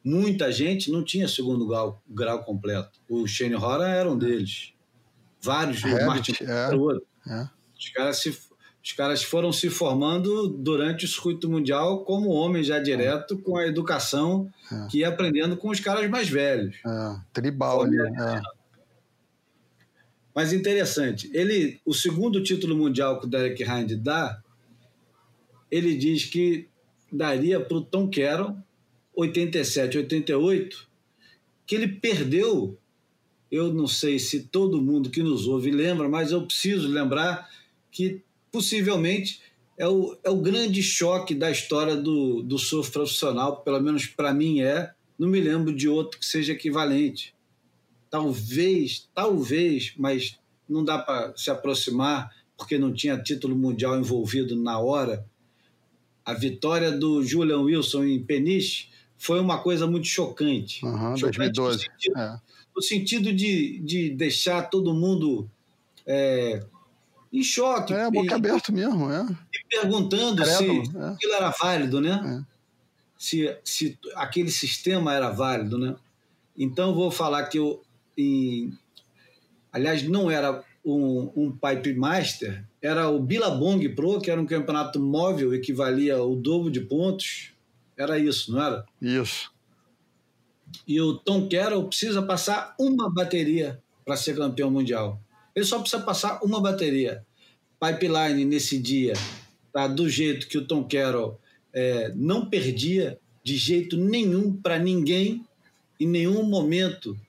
[0.03, 2.99] Muita gente não tinha segundo grau, grau completo.
[3.10, 4.73] O Shane Horan era um deles.
[5.41, 6.45] Vários, o Martin é.
[6.45, 7.05] era outro.
[7.27, 7.49] É.
[7.77, 8.38] Os caras, se,
[8.83, 13.67] os caras foram se formando durante o circuito mundial como homem já direto, com a
[13.67, 14.87] educação É.
[14.89, 16.75] que ia aprendendo com os caras mais velhos.
[16.85, 17.97] É, tribal ali.
[17.99, 18.41] É.
[20.33, 24.41] Mas interessante, ele, o segundo título mundial que o Derek Hind dá,
[25.71, 26.69] ele diz que
[27.11, 28.55] daria para o Tom Carroll,
[29.15, 30.87] 87, 88,
[31.65, 32.77] que ele perdeu.
[33.49, 37.49] Eu não sei se todo mundo que nos ouve lembra, mas eu preciso lembrar
[37.89, 39.41] que possivelmente
[39.77, 44.33] é o, é o grande choque da história do, do surf profissional, pelo menos para
[44.33, 44.91] mim é.
[45.17, 47.36] Não me lembro de outro que seja equivalente
[48.10, 54.79] talvez, talvez, mas não dá para se aproximar porque não tinha título mundial envolvido na
[54.79, 55.25] hora.
[56.25, 60.86] A vitória do Julian Wilson em Peniche foi uma coisa muito chocante.
[60.86, 61.77] Aham, Chocante 2012.
[61.77, 62.41] No sentido, É.
[62.75, 65.49] no sentido de, de deixar todo mundo
[66.05, 66.65] é,
[67.31, 69.25] em choque, É, e, boca aberta mesmo, é.
[69.53, 71.07] e perguntando Credo, se é.
[71.09, 72.45] aquilo era válido, né?
[73.17, 75.95] Se, se aquele sistema era válido, né?
[76.57, 77.83] Então, vou falar que eu,
[78.17, 78.71] em,
[79.71, 84.99] aliás, não era um, um Pipe Master, era o Billabong Pro, que era um campeonato
[84.99, 87.51] móvel, equivalia ao dobro de pontos.
[87.97, 88.85] Era isso, não era?
[89.01, 89.51] Isso.
[90.87, 95.19] E o Tom Carroll precisa passar uma bateria para ser campeão mundial.
[95.57, 97.25] Ele só precisa passar uma bateria.
[97.79, 99.13] Pipeline nesse dia
[99.73, 101.41] tá do jeito que o Tom Carroll
[101.73, 105.43] é, não perdia de jeito nenhum para ninguém,
[105.99, 107.19] em nenhum momento.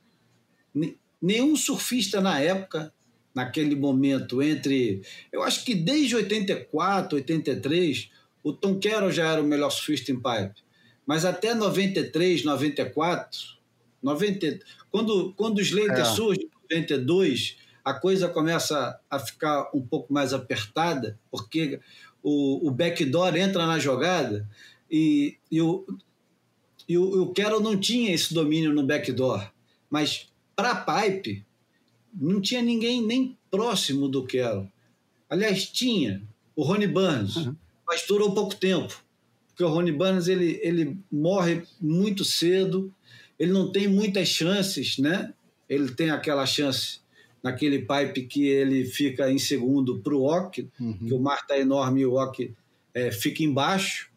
[1.23, 2.93] Nenhum surfista na época,
[3.35, 5.01] naquele momento, entre.
[5.33, 8.11] Eu acho que desde 84, 83,
[8.45, 10.61] o Tom Carroll já era o melhor surfista em pipe.
[11.07, 13.41] Mas até 93, 94,
[14.03, 14.61] 90,
[14.91, 16.05] quando, quando o Slater É.
[16.05, 17.57] surge em 92,
[17.89, 21.81] a coisa começa a ficar um pouco mais apertada, porque
[22.23, 24.47] o, o backdoor entra na jogada
[24.91, 25.87] e, e o,
[26.87, 29.51] e o, o Carroll não tinha esse domínio no backdoor.
[29.89, 31.47] Mas para pipe,
[32.13, 34.71] não tinha ninguém nem próximo do Carroll.
[35.31, 36.23] Aliás, tinha
[36.55, 37.51] o Ronnie Burns,
[37.87, 39.03] mas durou pouco tempo.
[39.49, 42.93] Porque o Ronnie Burns ele, ele morre muito cedo,
[43.39, 45.33] ele não tem muitas chances, né?
[45.67, 47.01] Ele tem aquela chance
[47.43, 50.69] naquele pipe que ele fica em segundo para o Ock,
[51.07, 52.55] que o mar está enorme e o Ock
[52.93, 54.11] é, fica embaixo.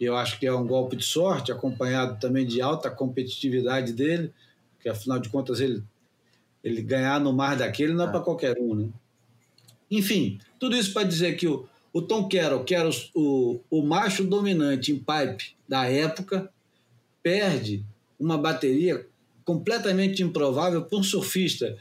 [0.00, 4.32] Eu acho que é um golpe de sorte, acompanhado também de alta competitividade dele,
[4.74, 5.82] porque afinal de contas ele,
[6.62, 8.88] ele ganhar no mar daquele não é, para qualquer um, né?
[9.90, 13.82] Enfim, tudo isso para dizer que o, o Tom Carroll, que era o, o, o
[13.82, 16.48] macho dominante em pipe da época,
[17.22, 17.84] perde
[18.18, 19.06] uma bateria
[19.44, 21.76] completamente improvável para um surfista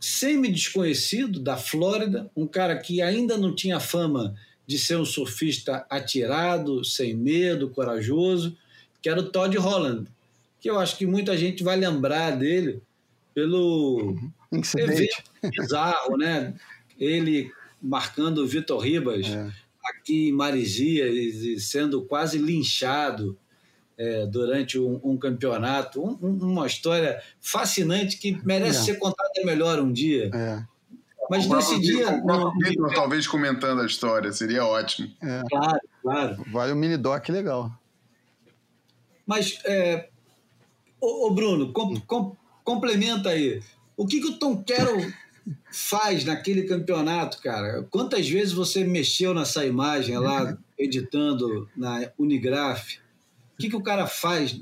[0.00, 4.34] semi-desconhecido da Flórida, um cara que ainda não tinha fama
[4.66, 8.56] de ser um surfista atirado, sem medo, corajoso,
[9.00, 10.08] que era o Todd Holland,
[10.60, 12.82] que eu acho que muita gente vai lembrar dele
[13.34, 14.16] pelo
[14.52, 14.90] Incidente.
[14.92, 16.54] evento bizarro, né?
[16.98, 19.50] Ele marcando o Vitor Ribas É.
[19.84, 23.38] aqui em Marizias e sendo quase linchado
[23.98, 26.00] é, durante um, um campeonato.
[26.00, 28.82] Um- um- uma história fascinante que merece É.
[28.84, 30.30] ser contada melhor um dia.
[30.32, 30.62] É,
[31.30, 32.06] Mas O nesse dia.
[32.22, 35.10] Próprio não- talvez comentando a história, seria ótimo.
[35.20, 35.42] é.
[35.50, 36.44] Claro, claro.
[36.50, 37.70] Vale o mini doc legal.
[39.26, 40.08] Mas, é,
[41.00, 43.62] ô, ô Bruno, com- com- complementa aí.
[43.96, 45.12] O que, que o Tom Carroll
[45.70, 47.82] faz naquele campeonato, cara?
[47.90, 52.96] Quantas vezes você mexeu nessa imagem lá, editando na Unigraph?
[53.58, 54.60] O que, que o cara faz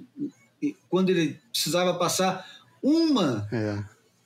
[0.88, 2.46] quando ele precisava passar
[2.82, 3.78] uma É.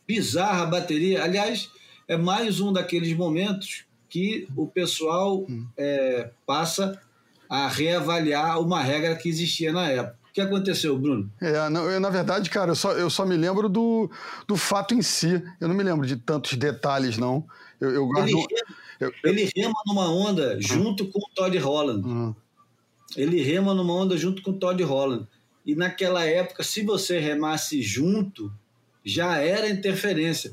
[0.06, 1.24] bizarra bateria?
[1.24, 1.68] Aliás,
[2.06, 5.44] é mais um daqueles momentos que o pessoal
[5.76, 7.00] é, passa
[7.48, 10.18] a reavaliar uma regra que existia na época.
[10.30, 11.28] O que aconteceu, Bruno?
[11.40, 14.08] É, não, eu, na verdade, cara, eu só, eu só me lembro do,
[14.46, 15.42] do fato em si.
[15.60, 17.44] Eu não me lembro de tantos detalhes, não.
[17.80, 18.28] Eu, eu guardo.
[18.28, 22.06] Ele rema, eu- ele rema numa onda junto com o Todd Holland.
[22.06, 22.34] Hum,
[23.16, 25.26] Ele rema numa onda junto com o Todd Holland.
[25.64, 28.52] E naquela época, se você remasse junto,
[29.04, 30.52] já era interferência.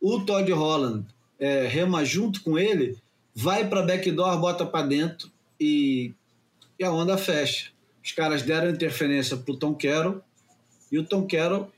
[0.00, 1.06] O Todd Holland
[1.38, 2.96] é, rema junto com ele,
[3.34, 6.12] vai para backdoor, bota para dentro e,
[6.78, 7.70] e a onda fecha.
[8.04, 10.20] Os caras deram interferência para o Tom Carroll
[10.90, 11.70] e o Tom Carroll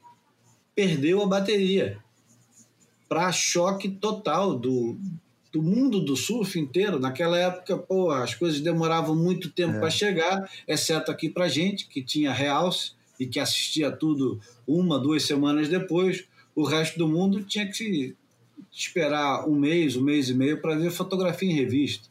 [0.75, 1.99] perdeu a bateria
[3.09, 4.99] para choque total do,
[5.55, 6.99] do mundo do surf inteiro.
[6.99, 9.79] Naquela época, pô, as coisas demoravam muito tempo é.
[9.79, 12.91] para chegar, exceto aqui para gente, que tinha realce
[13.21, 16.25] e que assistia tudo uma, duas semanas depois.
[16.57, 18.17] O resto do mundo tinha que
[18.73, 22.09] esperar um mês, um mês e meio para ver fotografia em revista.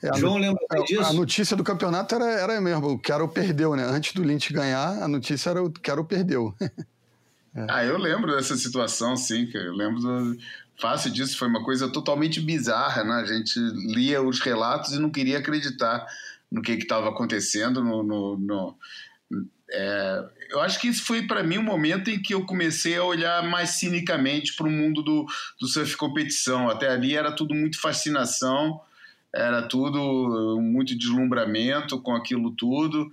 [0.00, 1.02] É, João lembra é, disso?
[1.02, 3.84] A notícia do campeonato era, era mesmo, o Carol perdeu, né?
[3.84, 6.54] Antes do Lynch ganhar, a notícia era o Carol perdeu.
[7.54, 7.66] é.
[7.68, 10.36] Ah, eu lembro dessa situação, sim, eu lembro do,
[10.82, 13.14] fácil disso, foi uma coisa totalmente bizarra, né?
[13.14, 13.56] A gente
[13.94, 16.04] lia os relatos e não queria acreditar
[16.50, 17.84] no que estava acontecendo.
[17.84, 18.76] No, no, no
[19.70, 23.04] é, eu acho que isso foi para mim um momento em que eu comecei a
[23.04, 25.24] olhar mais cinicamente para o mundo do,
[25.60, 26.68] do surf competição.
[26.68, 28.80] Até ali era tudo muito fascinação,
[29.32, 33.10] era tudo muito deslumbramento com aquilo tudo.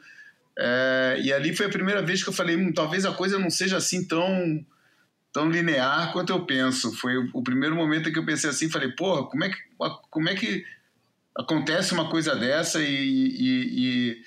[0.57, 3.51] É, e ali foi a primeira vez que eu falei, hum, talvez a coisa não
[3.51, 4.65] seja assim tão
[5.31, 6.95] tão linear quanto eu penso.
[6.95, 9.57] Foi o primeiro momento que eu pensei assim, falei, porra, como é que,
[10.09, 10.65] como é que
[11.37, 14.23] acontece uma coisa dessa e, e, e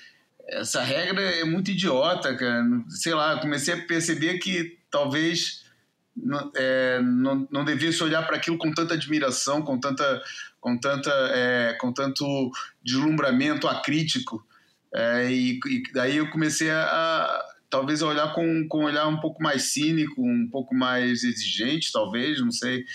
[0.47, 2.63] essa regra é muito idiota, cara.
[2.89, 5.63] Sei lá, comecei a perceber que talvez
[6.15, 10.21] não, é, não, não devesse olhar para aquilo com tanta admiração, com tanta,
[10.59, 12.51] com tanta, é, com tanto
[12.83, 14.45] deslumbramento acrítico.
[14.93, 19.41] É, e, e daí eu comecei a, talvez olhar com, com um olhar um pouco
[19.41, 22.85] mais cínico, um pouco mais exigente, talvez, não sei.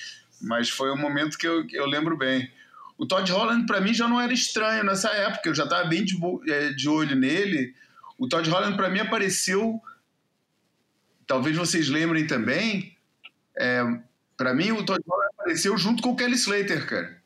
[0.40, 2.48] Mas foi um momento que eu, eu lembro bem.
[2.96, 6.04] O Todd Holland, para mim, já não era estranho nessa época, eu já estava bem
[6.04, 6.16] de,
[6.48, 7.74] é, de olho nele.
[8.16, 9.82] O Todd Holland, para mim, apareceu.
[11.26, 12.96] Talvez vocês lembrem também.
[13.58, 13.82] É,
[14.36, 17.20] para mim, o Todd Holland apareceu junto com o Kelly Slater, cara.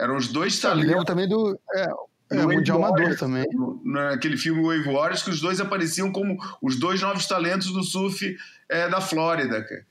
[0.00, 0.84] Eram os dois talentos.
[0.84, 1.60] Eu lembro também do.
[1.74, 1.86] É,
[2.30, 3.44] é, no Mundial Amador também.
[3.84, 8.36] Naquele filme Wave Warriors, que os dois apareciam como os dois novos talentos do surf
[8.68, 9.86] é, da Flórida, cara.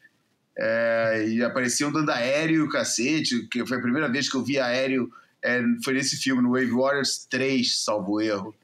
[0.55, 5.11] É, e apareciam dando aéreo, cacete, que foi a primeira vez que eu vi aéreo,
[5.41, 8.55] é, foi nesse filme, no Wave Warriors 3, salvo erro.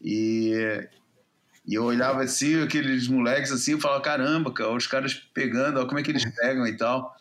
[0.00, 0.52] E,
[1.66, 5.86] e eu olhava assim, aqueles moleques assim, eu falava, caramba, cara, os caras pegando, ó,
[5.86, 7.16] como é que eles pegam e tal.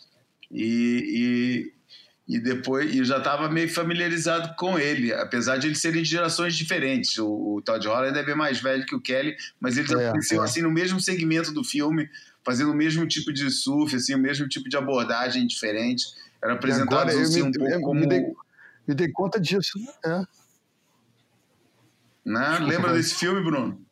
[0.50, 1.72] E,
[2.28, 6.56] e depois e já estava meio familiarizado com ele, apesar de eles serem de gerações
[6.56, 7.18] diferentes.
[7.18, 10.42] O, o Todd Holland é bem mais velho que o Kelly, mas eles é, apareciam
[10.42, 10.46] é.
[10.46, 12.10] assim no mesmo segmento do filme,
[12.44, 16.06] fazendo o mesmo tipo de surf, assim, o mesmo tipo de abordagem diferente.
[16.42, 18.26] Era apresentado assim, me, um pouco como me dei,
[18.88, 20.24] me dei conta disso, é.
[22.24, 22.60] Né?
[22.60, 23.84] Lembra desse filme, Bruno?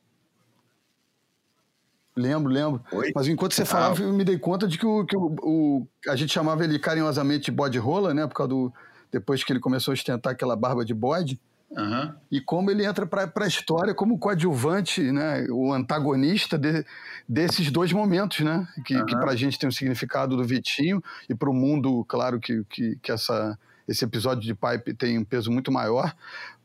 [2.15, 2.83] Lembro, lembro.
[2.91, 3.11] Oi?
[3.15, 4.03] Mas enquanto você falava, ah.
[4.03, 7.45] eu me dei conta de que, o, que o, o, a gente chamava ele carinhosamente
[7.45, 8.27] de bode rola, né?
[8.27, 8.73] Por causa do.
[9.11, 11.39] Depois que ele começou a ostentar aquela barba de bode.
[11.71, 12.13] Uhum.
[12.31, 15.45] E como ele entra para a história como coadjuvante, né?
[15.49, 16.85] O antagonista de,
[17.27, 18.67] desses dois momentos, né?
[18.85, 19.05] Que, uhum.
[19.05, 22.63] que para a gente tem o significado do Vitinho e para o mundo, claro, que,
[22.65, 23.57] que, que essa
[23.89, 26.15] esse episódio de Pipe tem um peso muito maior.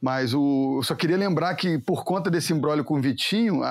[0.00, 3.62] Mas o, eu só queria lembrar que, por conta desse embrólio com o Vitinho,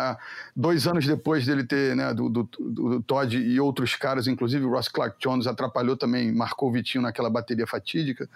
[0.56, 4.72] dois anos depois dele ter, né, do, do, do, Todd e outros caras, inclusive o
[4.72, 8.28] Ross Clark Jones atrapalhou também, marcou o Vitinho naquela bateria fatídica.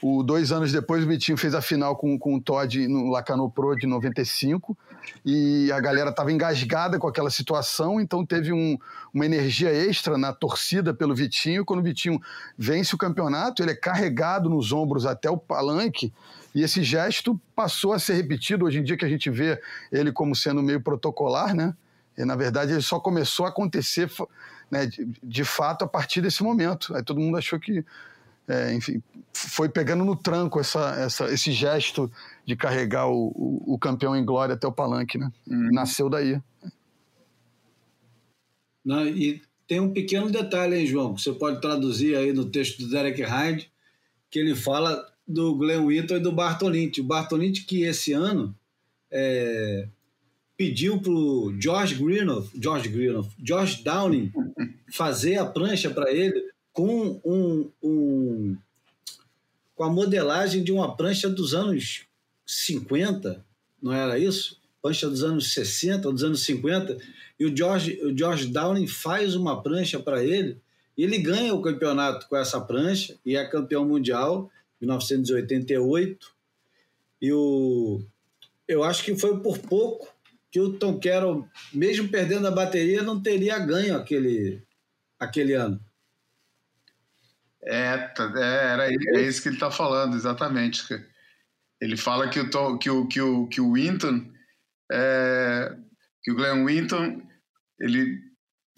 [0.00, 3.50] O, dois anos depois, o Vitinho fez a final com, com o Todd no Lacano
[3.50, 4.78] Pro de 95
[5.24, 8.78] e a galera estava engasgada com aquela situação, então teve um,
[9.12, 11.64] uma energia extra na torcida pelo Vitinho.
[11.64, 12.20] Quando o Vitinho
[12.56, 16.12] vence o campeonato, ele é carregado nos ombros até o palanque
[16.54, 19.60] e esse gesto passou a ser repetido hoje em dia que a gente vê
[19.90, 21.74] ele como sendo meio protocolar, né?
[22.16, 24.10] E, na verdade, ele só começou a acontecer
[24.70, 26.94] né, de, de fato a partir desse momento.
[26.94, 27.84] Aí todo mundo achou que,
[28.48, 29.02] é, enfim,
[29.32, 32.10] foi pegando no tranco essa, essa, esse gesto
[32.44, 35.30] de carregar o, o, o, campeão em glória até o palanque, né?
[35.46, 35.70] Uhum.
[35.72, 36.40] Nasceu daí.
[38.84, 42.78] Não, e tem um pequeno detalhe, hein, João, que você pode traduzir aí no texto
[42.80, 43.70] do Derek Hyde,
[44.30, 46.92] que ele fala do Glenn Whittle e do Bartolini.
[46.98, 48.54] O Bartolini que esse ano
[49.10, 49.86] é,
[50.56, 54.32] pediu para o George Greenough, George Greenough, George Downing
[54.92, 58.56] fazer a prancha para ele com um, um,
[59.74, 62.06] com a modelagem de uma prancha dos anos
[62.46, 63.44] 50,
[63.82, 64.60] não era isso?
[64.80, 66.98] Prancha dos anos 60 ou dos anos 50,
[67.38, 70.60] e o George, o George Downing faz uma prancha para ele,
[70.96, 76.32] e ele ganha o campeonato com essa prancha e é campeão mundial 1988.
[77.20, 78.02] E o,
[78.66, 80.12] eu acho que foi por pouco
[80.50, 84.60] que o Tom Carroll, mesmo perdendo a bateria, não teria ganho aquele,
[85.18, 85.80] aquele ano.
[87.64, 90.82] É, tá, é, era, é isso que ele está falando, exatamente.
[91.80, 94.30] Ele fala que o, Tom, que o, que o, que o Winton,
[94.90, 95.76] é,
[96.22, 97.22] que o Glenn Winton,
[97.80, 98.20] ele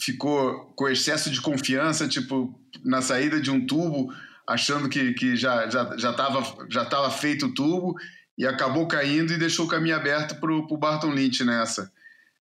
[0.01, 4.13] ficou com excesso de confiança, tipo, na saída de um tubo,
[4.47, 7.95] achando que, que já estava já, já, já tava feito o tubo
[8.37, 11.93] e acabou caindo e deixou o caminho aberto para o Barton Lynch nessa.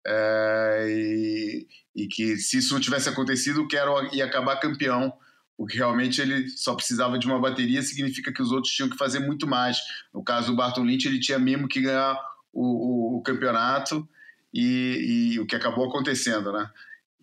[0.07, 5.13] É, e, e, que se isso não tivesse acontecido, o Carroll ia acabar campeão,
[5.57, 9.19] porque realmente ele só precisava de uma bateria, significa que os outros tinham que fazer
[9.19, 9.77] muito mais.
[10.13, 12.19] No caso do Barton Lynch, ele tinha mesmo que ganhar
[12.51, 14.07] o, o, o campeonato
[14.53, 16.69] e, e, o que acabou acontecendo, né?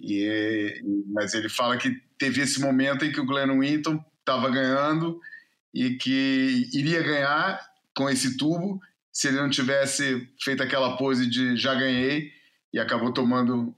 [0.00, 5.20] E, mas ele fala que teve esse momento em que o Glenn Winton estava ganhando
[5.74, 7.60] e que iria ganhar
[7.96, 8.80] com esse tubo
[9.12, 12.30] se ele não tivesse feito aquela pose de já ganhei
[12.72, 13.74] e acabou tomando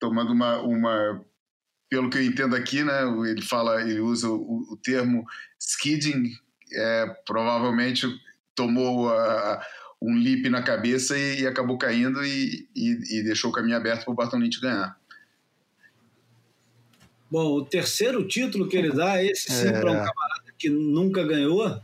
[0.00, 1.24] tomando uma, uma
[1.88, 3.02] pelo que eu entendo aqui, né?
[3.26, 5.24] Ele fala, ele usa o, o termo
[5.58, 6.32] skidding,
[6.72, 8.06] é, provavelmente
[8.54, 9.64] tomou a,
[10.00, 14.04] um lip na cabeça e, e acabou caindo e, e, e, deixou o caminho aberto
[14.04, 14.98] para o Barton Lynch ganhar.
[17.30, 19.80] Bom, o terceiro título que ele dá, esse sim, é.
[19.80, 21.80] para um camarada que nunca ganhou.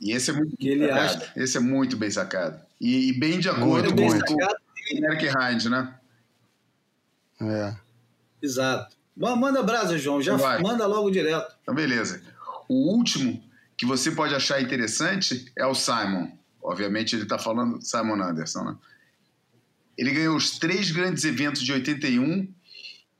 [0.00, 1.04] E esse é muito que ele sacado.
[1.04, 1.32] acha.
[1.36, 2.60] Esse é muito bem sacado.
[2.80, 5.94] E, e bem de acordo com, o Eric Hind, né?
[7.40, 7.76] É.
[8.42, 8.95] Exato.
[9.16, 10.20] Manda brasa, João.
[10.20, 10.60] Já Vai.
[10.60, 11.56] manda logo direto.
[11.62, 12.22] Então, beleza.
[12.68, 13.42] O último
[13.76, 16.28] que você pode achar interessante é o Simon.
[16.62, 18.76] Obviamente ele está falando Simon Anderson, né?
[19.96, 22.52] Ele ganhou os três grandes eventos de 81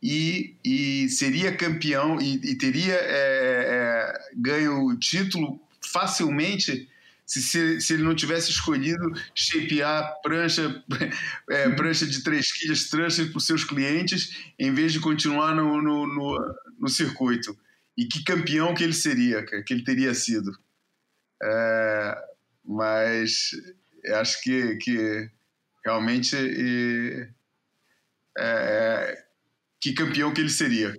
[0.03, 6.89] e, e seria campeão e, e teria é, é, ganho o título facilmente
[7.27, 10.83] se, se, se, ele não tivesse escolhido shapear prancha,
[11.51, 15.83] é, prancha de 3 quilos, trancha para os seus clientes, em vez de continuar no,
[15.83, 17.59] no, no, no, circuito.
[17.97, 20.57] E que campeão que ele seria, que ele teria sido.
[21.43, 22.19] É,
[22.65, 23.51] mas
[24.15, 25.31] acho que, que
[25.85, 27.29] realmente e,
[28.39, 29.25] é,
[29.81, 30.95] que campeão que ele seria,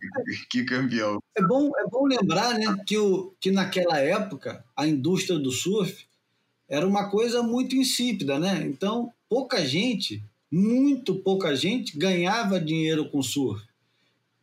[0.49, 1.19] que campeão.
[1.37, 6.06] É bom, é bom lembrar né, que, o, que naquela época a indústria do surf
[6.69, 8.65] era uma coisa muito insípida, né?
[8.65, 13.65] Então pouca gente, muito pouca gente ganhava dinheiro com surf.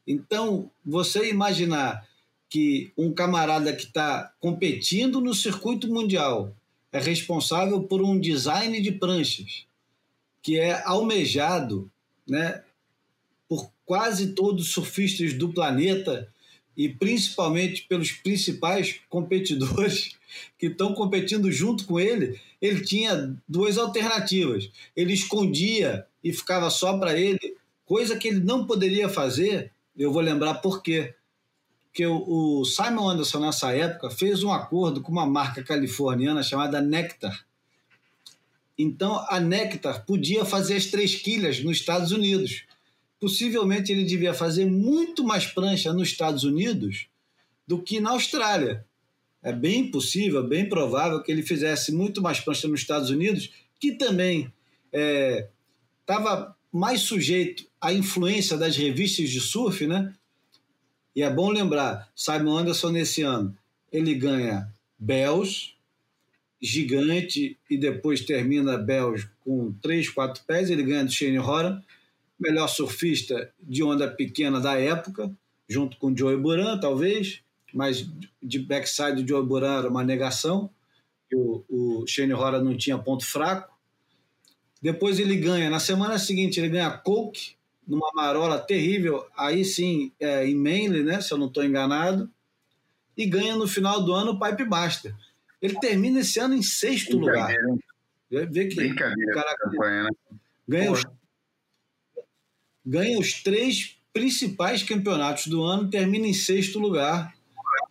[0.07, 2.07] Então você imaginar
[2.49, 6.55] que um camarada que está competindo no circuito mundial
[6.93, 9.67] é responsável por um design de pranchas
[10.45, 11.91] que é almejado
[12.29, 12.63] né,
[13.49, 16.29] por quase todos os surfistas do planeta
[16.77, 20.17] e principalmente pelos principais competidores
[20.59, 24.71] que estão competindo junto com ele, ele tinha duas alternativas.
[24.97, 29.71] Ele escondia e ficava só para ele, coisa que ele não poderia fazer.
[29.97, 31.15] Eu vou lembrar por quê
[31.93, 37.47] que o, Simon Anderson, nessa época, fez um acordo com uma marca californiana chamada Nectar.
[38.77, 42.65] Então, a Nectar podia fazer as três quilhas nos Estados Unidos.
[43.25, 47.07] Possivelmente ele devia fazer muito mais prancha nos Estados Unidos
[47.67, 48.85] do que na Austrália.
[49.43, 53.93] É bem possível, bem provável que ele fizesse muito mais prancha nos Estados Unidos, que
[53.93, 54.53] também
[56.03, 60.15] estava é, mais sujeito à influência das revistas de surf, né?
[61.17, 63.57] E é bom lembrar, Simon Anderson nesse ano,
[63.91, 65.73] ele ganha Bells,
[66.61, 71.83] gigante, e depois termina Bells com 3, 4 pés, ele ganha do Shane Horan,
[72.39, 75.31] melhor surfista de onda pequena da época,
[75.69, 77.43] junto com Joey Buran, talvez,
[77.73, 78.09] mas
[78.43, 80.71] de backside do Joey Buran era uma negação,
[81.35, 83.75] o, o Shane Horan não tinha ponto fraco.
[84.81, 90.47] Depois ele ganha, na semana seguinte ele ganha Coke, numa marola terrível, aí sim, é,
[90.47, 92.31] em Manly, né, se eu não estou enganado,
[93.17, 95.15] e ganha no final do ano o Pipe Master.
[95.61, 97.55] Ele termina esse ano em sexto lugar.
[98.31, 98.95] Vê que o
[99.33, 100.11] cara campanha, né?
[100.67, 101.05] ganha, os,
[102.85, 107.35] ganha os três principais campeonatos do ano, termina em sexto lugar.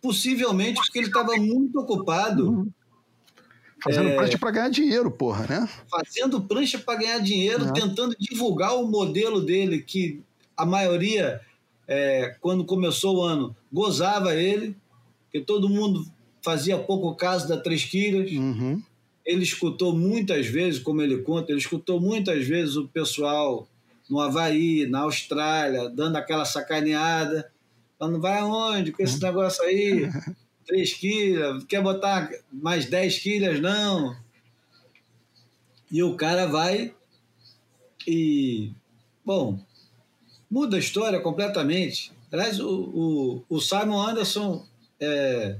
[0.00, 2.70] Possivelmente porque ele estava muito ocupado uhum.
[3.84, 5.68] Fazendo é, prancha para ganhar dinheiro, porra, né?
[5.90, 7.72] Fazendo prancha para ganhar dinheiro, é.
[7.72, 10.22] tentando divulgar o modelo dele, que
[10.56, 11.42] a maioria,
[11.86, 14.74] é, quando começou o ano, gozava ele,
[15.30, 16.06] que todo mundo
[16.42, 18.30] fazia pouco caso da Três Quilas.
[18.32, 18.82] Uhum.
[19.24, 23.68] Ele escutou muitas vezes, como ele conta, ele escutou muitas vezes o pessoal
[24.14, 27.50] no Havaí, na Austrália, dando aquela sacaneada,
[27.98, 29.26] falando, vai aonde com esse uhum.
[29.26, 30.08] negócio aí?
[30.66, 33.60] 3 quilos, quer botar mais 10 quilos?
[33.60, 34.16] Não.
[35.90, 36.94] E o cara vai
[38.06, 38.70] e.
[39.24, 39.58] Bom,
[40.48, 42.12] muda a história completamente.
[42.32, 44.64] Aliás, o, o, o Simon Anderson,
[44.98, 45.58] é,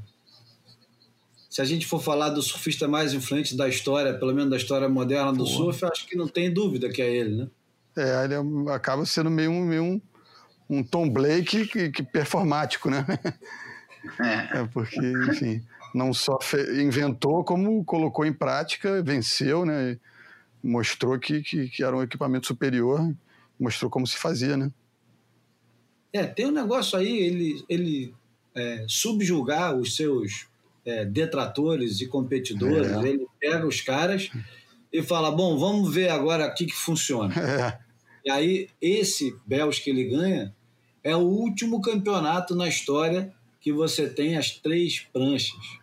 [1.50, 4.88] se a gente for falar do surfista mais influente da história, pelo menos da história
[4.88, 5.46] moderna do Pô.
[5.46, 7.48] surf, acho que não tem dúvida que é ele, né?
[7.96, 8.34] É, ele
[8.70, 10.00] acaba sendo meio um, meio um,
[10.68, 13.06] um Tom Blake que, que performático, né?
[14.20, 14.60] É.
[14.60, 15.64] é porque, enfim,
[15.94, 16.38] não só
[16.78, 19.98] inventou, como colocou em prática, venceu, né?
[20.62, 23.14] Mostrou que, que, que era um equipamento superior,
[23.58, 24.70] mostrou como se fazia, né?
[26.12, 28.14] É, tem um negócio aí, ele, ele
[28.54, 30.46] é, subjugar os seus
[30.84, 33.08] é, detratores e competidores, é.
[33.08, 34.30] ele pega os caras
[34.92, 37.34] e fala: bom, vamos ver agora o que, que funciona.
[38.24, 38.28] É.
[38.28, 40.54] E aí, esse Bells que ele ganha
[41.02, 45.78] é o último campeonato na história que você tem as três pranchas.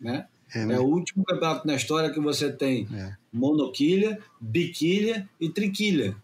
[0.00, 0.26] Né?
[0.54, 0.74] É, né?
[0.74, 3.14] é o último campeonato na história que você tem é.
[3.32, 6.16] monoquilha, biquilha e triquilha.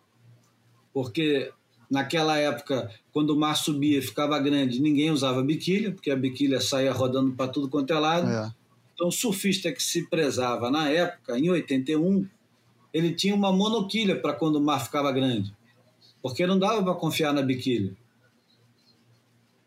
[0.93, 1.53] Porque
[1.91, 6.61] naquela época, quando o mar subia e ficava grande, ninguém usava biquília, porque a biquília
[6.61, 8.29] saía rodando para tudo quanto é lado.
[8.29, 8.53] É.
[8.95, 12.27] Então, o surfista que se prezava na época, em 81,
[12.95, 15.53] ele tinha uma monoquilha para quando o mar ficava grande,
[16.23, 17.93] porque não dava para confiar na biquília.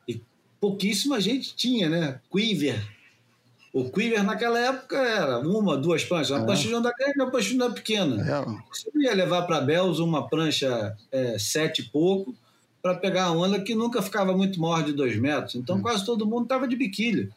[0.08, 0.22] E
[0.62, 2.22] pouquíssima gente tinha, né?
[2.32, 2.82] Quiver.
[3.74, 6.30] O quiver naquela época era uma, duas pranchas.
[6.30, 6.46] Uma é.
[6.46, 8.16] prancha de onda grande, uma prancha de onda pequena.
[8.24, 8.46] É.
[8.72, 12.34] Você ia levar para Bells uma prancha é, sete e pouco
[12.82, 15.56] para pegar a onda que nunca ficava muito maior de dois metros.
[15.56, 15.82] Então hum.
[15.82, 17.30] quase todo mundo estava de biquília.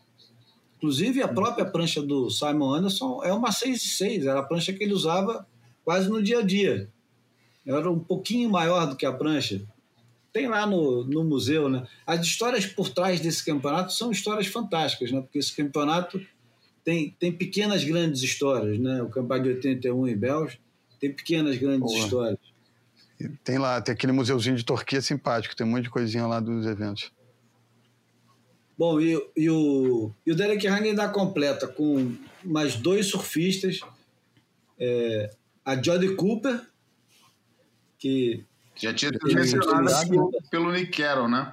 [0.76, 4.72] Inclusive a própria prancha do Simon Anderson é uma 6 e 6, era a prancha
[4.72, 5.47] que ele usava
[5.85, 6.89] quase no dia a dia.
[7.66, 9.62] Era um pouquinho maior do que a prancha.
[10.33, 11.87] Tem lá no, no museu, né?
[12.07, 15.20] As histórias por trás desse campeonato são histórias fantásticas, né?
[15.20, 16.20] Porque esse campeonato
[16.85, 19.03] tem, tem pequenas grandes histórias, né?
[19.03, 20.59] O campeonato de 81 em Bells
[21.01, 21.99] tem pequenas grandes Boa.
[22.05, 22.39] histórias.
[23.45, 26.66] Tem lá, tem aquele museuzinho de Torquia simpático, tem um monte de coisinha lá dos
[26.66, 27.12] eventos.
[28.78, 33.81] Bom, e, e, o, e o Derek Hang ainda completa com mais dois surfistas,
[34.78, 35.31] é,
[35.64, 36.61] a Jodie Cooper,
[37.98, 38.44] que.
[38.76, 41.52] Já tinha sido mencionado pelo Nick Carroll, né?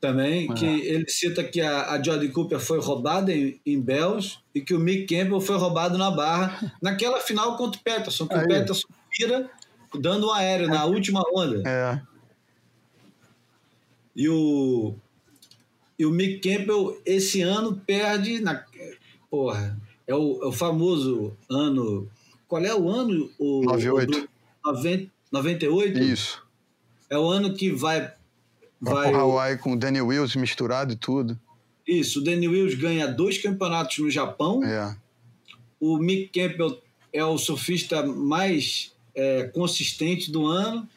[0.00, 4.60] Também, que ele cita que a, a Jodie Cooper foi roubada em, em Bells e
[4.60, 8.44] que o Mick Campbell foi roubado na barra naquela final contra o Peterson, que Aí.
[8.44, 8.86] o Peterson
[9.18, 9.50] vira
[9.98, 11.62] dando um aéreo na última onda.
[11.68, 12.00] É.
[14.14, 14.94] E o,
[15.98, 18.64] e o Mick Campbell esse ano perde na.
[19.30, 22.08] Porra, é o, é o famoso ano.
[22.48, 23.30] Qual é o ano?
[23.38, 24.28] O, 98.
[24.64, 25.98] O, 90, 98?
[25.98, 26.42] Isso.
[27.10, 28.12] É o ano que vai.
[28.80, 31.38] Vai, vai Hawaii com o Danny Wills misturado e tudo.
[31.86, 34.62] Isso, o Danny Wills ganha dois campeonatos no Japão.
[34.64, 34.96] É.
[35.78, 36.80] O Mick Campbell
[37.12, 40.88] é o surfista mais é, consistente do ano.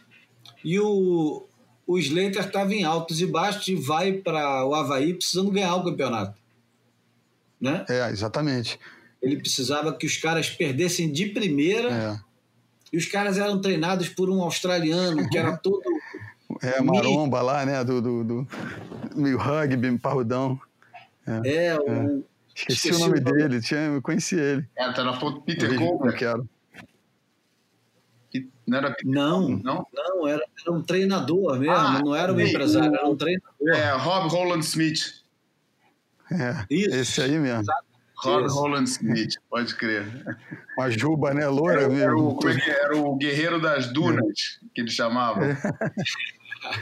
[0.63, 1.45] E o,
[1.85, 5.83] o Slater estava em altos e baixos e vai para o Havaí precisando ganhar o
[5.83, 6.37] campeonato.
[7.61, 7.85] Né?
[7.87, 8.79] É, exatamente.
[9.21, 11.91] Ele precisava que os caras perdessem de primeira.
[11.91, 12.29] É.
[12.91, 15.81] E os caras eram treinados por um australiano que era todo.
[16.63, 17.83] É, maromba lá, né?
[17.83, 18.47] Do, do, do
[19.15, 20.59] meio rugby, parrudão.
[21.27, 21.87] É, é, o...
[21.87, 22.19] é.
[22.55, 23.37] Esqueci, Esqueci, o nome, o nome.
[23.37, 24.67] dele, tinha, eu conheci ele.
[24.75, 26.13] É, tá na foto Peter Cole.
[26.13, 26.49] quero.
[28.67, 32.93] Não era Não, não, não era, era um treinador mesmo, ah, não era um empresário,
[32.93, 33.69] era um treinador.
[33.69, 35.23] É, Rob Holland Smith.
[36.31, 36.95] É, Isso.
[36.95, 37.65] esse aí mesmo.
[38.21, 40.05] Rob Holland Smith, pode crer.
[40.77, 42.03] Uma juba, né, loura era, mesmo.
[42.03, 45.45] Era o, era o guerreiro das dunas, que ele chamava.
[45.45, 45.57] É.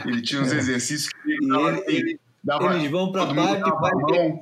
[0.04, 3.70] Ele tinha uns exercícios que ele, dava, ele, ele, dava, eles vão para parque,
[4.12, 4.40] mão.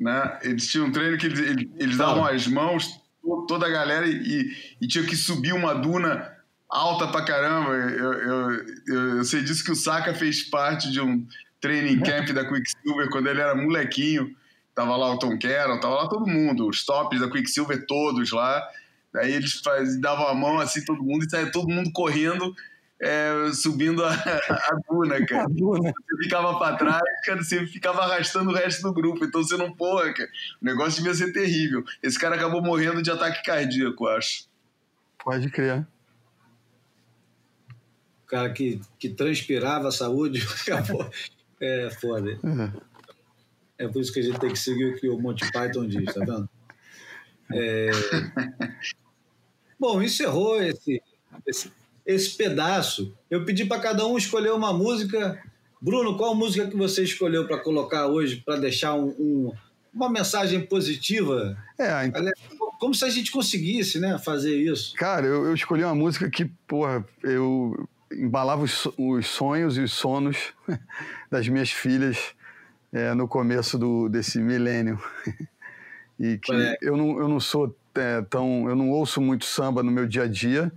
[0.00, 0.38] Né?
[0.42, 3.00] Eles tinham um treino que eles, eles davam as mãos
[3.46, 4.50] toda a galera e,
[4.80, 6.32] e tinha que subir uma duna
[6.68, 7.70] alta pra caramba.
[7.72, 8.50] Eu, eu,
[8.86, 11.26] eu, eu, sei disso que o Saka fez parte de um
[11.62, 14.36] training camp da Quicksilver quando ele era molequinho.
[14.74, 18.62] Tava lá o Tom Carroll, tava lá todo mundo, os tops da Quicksilver todos lá.
[19.14, 22.54] Daí eles faz, davam a mão assim, todo mundo, e saia todo mundo correndo
[23.02, 25.42] é, subindo a, a duna, cara.
[25.42, 25.92] A duna.
[25.92, 29.24] Você ficava para trás, cara, você ficava arrastando o resto do grupo.
[29.24, 30.30] Então você não, porra, cara.
[30.60, 31.82] O negócio devia ser terrível.
[32.00, 34.44] Esse cara acabou morrendo de ataque cardíaco, acho.
[35.18, 35.84] Pode crer.
[38.22, 41.10] O cara que, que transpirava a saúde acabou.
[41.62, 42.38] É foda.
[43.78, 43.88] É.
[43.88, 46.20] por isso que a gente tem que seguir o que o Monty Python diz, tá
[46.20, 46.48] vendo?
[47.54, 47.90] É...
[49.78, 51.02] Bom, encerrou esse,
[51.46, 51.70] esse
[52.04, 53.14] esse pedaço.
[53.30, 55.40] Eu pedi para cada um escolher uma música.
[55.80, 59.52] Bruno, qual música que você escolheu para colocar hoje para deixar um, um,
[59.92, 61.56] uma mensagem positiva?
[61.78, 62.10] É,
[62.78, 64.94] como se a gente conseguisse, né, fazer isso.
[64.94, 69.92] Cara, eu, eu escolhi uma música que, porra, eu embalava os, os sonhos e os
[69.92, 70.52] sonos
[71.30, 72.34] das minhas filhas
[72.92, 75.02] é, no começo do, desse milênio.
[76.18, 76.76] e que é.
[76.80, 78.68] eu, não, eu não sou é, tão.
[78.68, 80.72] Eu não ouço muito samba no meu dia a dia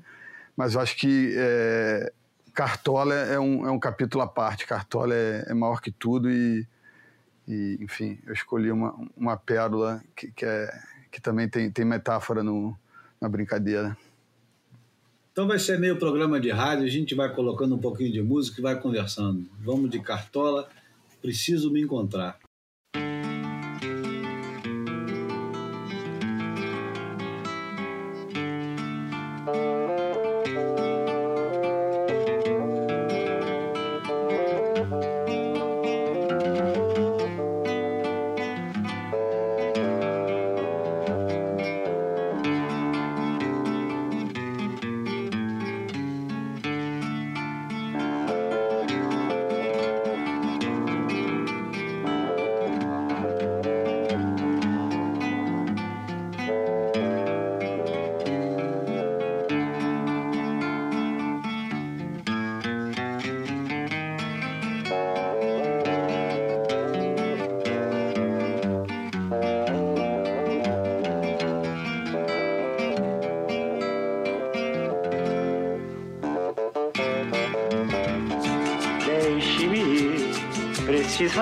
[0.55, 2.11] mas eu acho que é,
[2.53, 4.65] Cartola é um, é um capítulo à parte.
[4.65, 6.65] Cartola é, é maior que tudo e,
[7.47, 10.71] e, enfim, eu escolhi uma, uma pérola que, que, é,
[11.11, 12.77] que também tem, tem metáfora no,
[13.19, 13.97] na brincadeira.
[15.35, 18.61] Então vai ser meio programa de rádio, a gente vai colocando um pouquinho de música
[18.61, 19.45] e vai conversando.
[19.59, 20.69] Vamos de Cartola,
[21.21, 22.39] preciso me encontrar.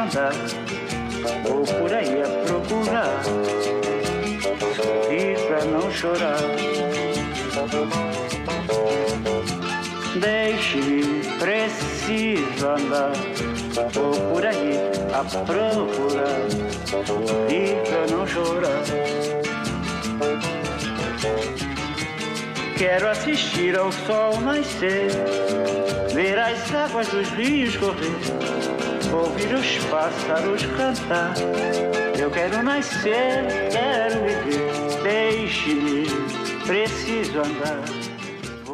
[0.04, 0.63] Preciso andar,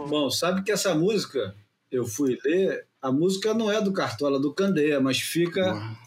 [0.09, 1.55] Bom, sabe que essa música,
[1.91, 5.97] eu fui ler, a música não é do Cartola, do Candeia, mas fica.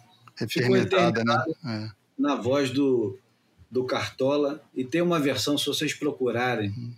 [0.48, 1.44] Ficou eternizada né?
[1.64, 1.90] É.
[2.18, 3.18] na voz do,
[3.70, 4.62] do Cartola.
[4.74, 6.92] E tem uma versão, se vocês procurarem, uhum.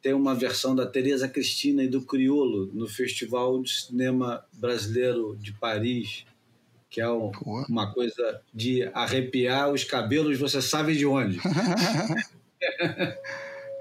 [0.00, 5.52] tem uma versão da Tereza Cristina e do Criolo no Festival de Cinema Brasileiro de
[5.52, 6.24] Paris
[6.94, 7.32] que é um,
[7.68, 11.40] uma coisa de arrepiar os cabelos, você sabe de onde.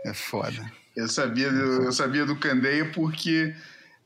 [0.03, 0.73] é foda.
[0.95, 3.55] Eu sabia, do, eu sabia do Candeia porque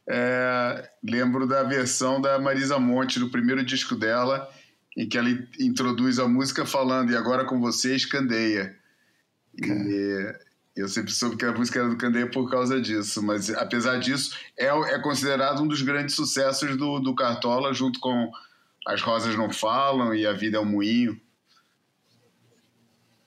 [0.07, 4.49] é, lembro da versão da Marisa Monte, do primeiro disco dela,
[4.95, 5.29] em que ela
[5.59, 8.75] introduz a música falando, e agora com vocês, Candeia.
[9.61, 10.33] E
[10.77, 14.37] eu sempre soube que a música era do Candeia por causa disso, mas apesar disso,
[14.57, 18.31] é, é considerado um dos grandes sucessos do, do Cartola, junto com
[18.87, 21.19] as rosas não falam e a vida é um moinho.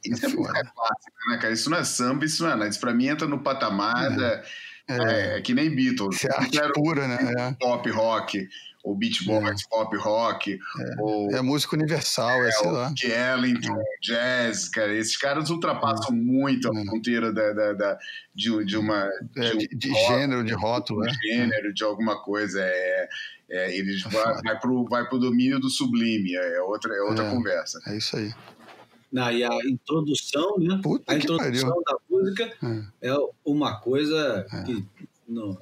[0.05, 1.53] Isso é, é música clássica, né, cara?
[1.53, 2.68] Isso não é samba, isso não é nada.
[2.68, 4.44] Isso pra mim entra no patamar é.
[4.88, 6.16] é, é que nem Beatles.
[6.16, 7.32] Isso é arte pura, né?
[7.38, 7.53] É.
[7.59, 8.48] Pop rock,
[8.82, 9.68] ou beatbox, é.
[9.68, 10.53] pop rock.
[10.55, 12.92] É, ou, é música universal, é, sei lá.
[13.03, 14.94] Ellington, jazz, cara.
[14.94, 17.98] Esses caras ultrapassam muito a fronteira da, da, da
[18.34, 19.09] de, de uma...
[19.32, 21.03] De, um de, de gênero, de rótulo.
[21.03, 21.18] De né?
[21.22, 22.61] gênero, de alguma coisa.
[22.62, 23.09] É
[23.51, 27.80] é, eles vai, vai para o domínio do sublime, é outra, é outra é, conversa.
[27.86, 28.32] É isso aí.
[29.12, 30.80] Não, e a introdução, né?
[30.82, 32.44] Puta a introdução da música
[33.02, 34.62] é, é uma coisa é.
[34.62, 34.86] que
[35.26, 35.58] não,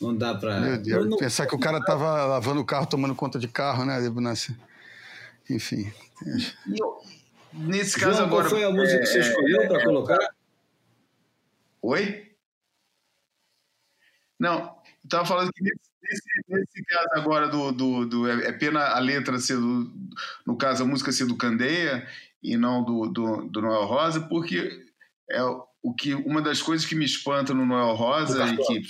[0.00, 0.60] não dá para.
[0.60, 3.84] Meu Deus, não, pensar que o cara tava lavando o carro, tomando conta de carro,
[3.84, 3.98] né?
[5.48, 5.90] Enfim.
[6.78, 7.00] Eu,
[7.52, 8.44] nesse caso João, agora.
[8.44, 10.34] Qual foi a música que você é, escolheu para é, colocar?
[11.80, 12.32] Oi?
[14.38, 14.75] Não,
[15.06, 15.86] eu tava falando que nesse,
[16.48, 19.92] Nesse, caso agora do, do, do, É pena a letra ser do.
[20.46, 22.06] No caso, a música ser do Candeia
[22.42, 24.86] e não do, do, do Noel Rosa, porque
[25.30, 28.82] é o que uma das coisas que me espanta no Noel Rosa e que.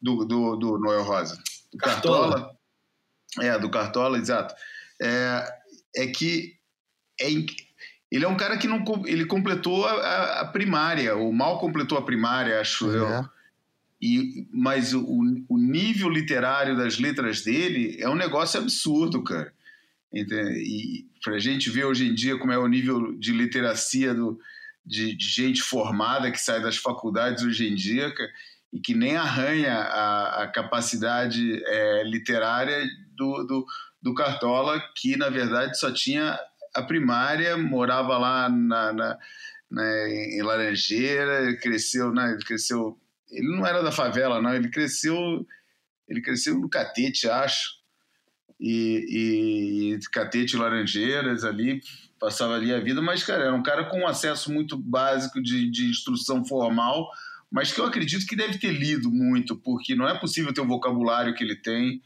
[0.00, 1.42] Do, do, do Noel Rosa.
[1.72, 2.32] Do Cartola.
[2.32, 2.58] Cartola.
[3.40, 4.54] É, do Cartola, exato.
[5.00, 5.48] É,
[5.96, 6.56] é que
[7.20, 7.26] é,
[8.10, 12.02] ele é um cara que não ele completou a, a primária, ou mal completou a
[12.02, 12.96] primária, acho é.
[12.96, 13.28] eu.
[14.02, 15.06] E, mas o,
[15.48, 19.54] o nível literário das letras dele é um negócio absurdo, cara.
[20.12, 24.38] E para a gente ver hoje em dia como é o nível de literacia do,
[24.84, 28.12] de, de, gente formada que sai das faculdades hoje em dia
[28.72, 32.84] e que nem arranha a, a capacidade é, literária
[33.16, 33.66] do, do,
[34.02, 36.38] do, Cartola, que na verdade só tinha
[36.74, 39.18] a primária, morava lá na, na,
[39.70, 42.98] na em Laranjeira, cresceu, né, cresceu
[43.32, 44.54] ele não era da favela, não.
[44.54, 45.46] Ele cresceu,
[46.08, 47.80] ele cresceu no Catete, acho.
[48.60, 51.80] E, e Catete Laranjeiras ali,
[52.20, 55.68] passava ali a vida, mas, cara, era um cara com um acesso muito básico de,
[55.68, 57.10] de instrução formal,
[57.50, 60.68] mas que eu acredito que deve ter lido muito, porque não é possível ter o
[60.68, 62.00] vocabulário que ele tem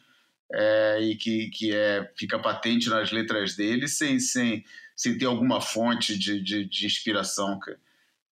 [0.51, 4.65] é, e que, que é, fica patente nas letras dele sem, sem,
[4.97, 7.59] sem ter alguma fonte de, de, de inspiração.
[7.59, 7.79] Cara.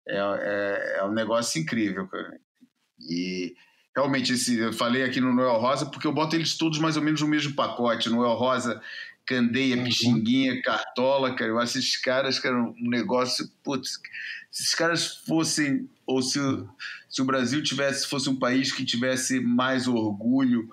[0.08, 2.06] É, é, é um negócio incrível.
[2.08, 2.40] Cara.
[3.00, 3.54] E
[3.94, 7.02] realmente, esse, eu falei aqui no Noel Rosa porque eu boto eles todos mais ou
[7.02, 8.10] menos no mesmo pacote.
[8.10, 8.80] Noel Rosa,
[9.26, 9.84] Candeia, uhum.
[9.84, 11.50] Pixinguinha, Cartola, cara.
[11.50, 13.48] Eu acho esses caras, cara, um negócio.
[13.62, 14.00] Putz,
[14.50, 15.88] se esses caras fossem.
[16.06, 16.38] Ou se,
[17.08, 20.68] se o Brasil tivesse fosse um país que tivesse mais orgulho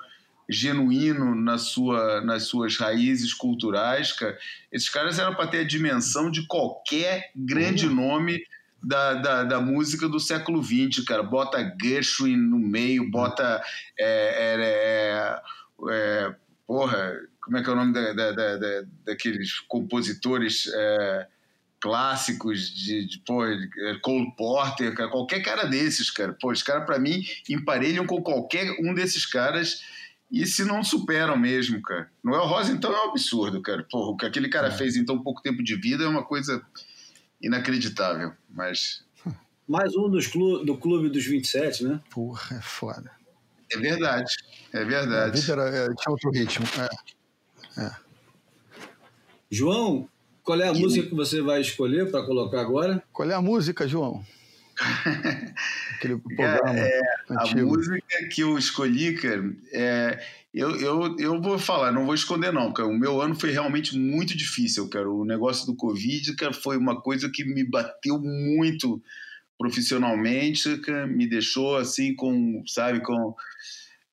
[0.50, 4.38] genuíno na sua, nas suas raízes culturais, cara,
[4.70, 7.96] esses caras eram para ter a dimensão de qualquer grande uhum.
[7.96, 8.44] nome
[8.82, 11.24] da, da, da, música do século XX, cara.
[11.24, 13.62] Bota Gershwin no meio, bota.
[13.98, 15.42] É, é, é,
[15.90, 21.28] é, porra, como é que é o nome da, da, da daqueles compositores é,
[21.80, 23.50] clássicos de, de, porra,
[24.02, 26.36] Cole Porter, cara, qualquer cara desses, cara.
[26.40, 29.82] Pô, os caras, para mim, emparelham com qualquer um desses caras
[30.32, 32.10] e se não superam mesmo, cara.
[32.24, 33.86] Noel Rosa, então, é um absurdo, cara.
[33.92, 34.72] Porra, o que aquele cara é.
[34.72, 36.64] fez em tão pouco tempo de vida é uma coisa
[37.42, 39.04] inacreditável, mas...
[39.68, 42.02] Mais um dos clu do Clube dos 27, né?
[42.10, 43.10] Porra, é foda.
[43.72, 44.34] É verdade,
[44.74, 45.38] é verdade.
[45.38, 46.66] A vida era, é, tinha outro ritmo,
[47.78, 47.82] é.
[47.82, 47.92] é.
[49.50, 50.10] João,
[50.44, 50.80] qual é a que...
[50.80, 53.02] música que você vai escolher para colocar agora?
[53.14, 54.26] Qual é a música, João?
[55.96, 57.02] Aquele programa é, é,
[57.38, 62.52] A música que eu escolhi, cara, é, eu, eu, eu vou falar, não vou esconder
[62.52, 62.90] não, cara.
[62.90, 65.10] O meu ano foi realmente muito difícil, cara.
[65.10, 69.02] O negócio do Covid, cara, foi uma coisa que me bateu muito
[69.58, 73.36] profissionalmente, cara, me deixou assim com, sabe, com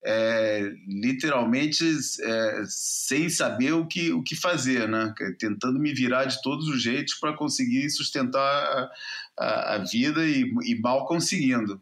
[0.05, 1.85] é, literalmente
[2.23, 5.13] é, sem saber o que, o que fazer, né?
[5.39, 8.91] Tentando me virar de todos os jeitos para conseguir sustentar a,
[9.39, 11.81] a, a vida e, e mal conseguindo.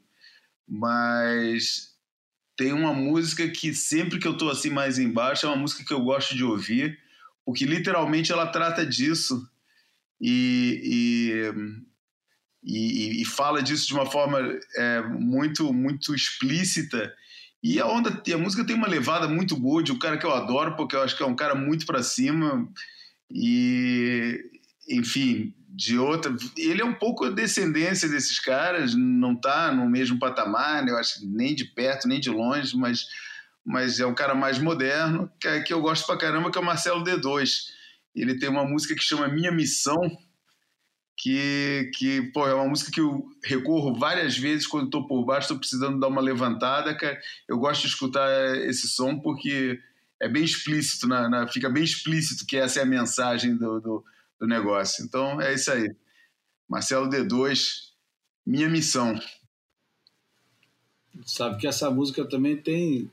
[0.67, 1.95] Mas
[2.57, 5.93] tem uma música que sempre que eu estou assim mais embaixo é uma música que
[5.93, 6.99] eu gosto de ouvir,
[7.45, 9.49] porque literalmente ela trata disso
[10.19, 11.53] e,
[12.65, 14.39] e, e, e fala disso de uma forma
[14.77, 17.15] é, muito muito explícita.
[17.69, 20.33] E a onda, a música tem uma levada muito boa de um cara que eu
[20.33, 22.69] adoro, porque eu acho que é um cara muito para cima
[23.29, 24.39] e
[24.89, 26.33] enfim, de outra.
[26.57, 31.27] Ele é um pouco a descendência desses caras, não está no mesmo patamar, eu acho
[31.27, 33.05] nem de perto, nem de longe, mas,
[33.65, 36.61] mas é um cara mais moderno, que, é, que eu gosto pra caramba, que é
[36.61, 37.49] o Marcelo D2.
[38.15, 39.99] Ele tem uma música que chama Minha Missão,
[41.17, 45.47] que, que pô, é uma música que eu recorro várias vezes quando estou por baixo,
[45.47, 47.19] estou precisando dar uma levantada, cara.
[47.49, 49.81] Eu gosto de escutar esse som porque
[50.21, 54.05] é bem explícito, na, na fica bem explícito que essa é a mensagem do, do
[54.39, 55.05] do negócio.
[55.05, 55.95] Então é isso aí.
[56.69, 57.91] Marcelo D2,
[58.45, 59.19] minha missão.
[61.25, 63.11] Sabe que essa música também tem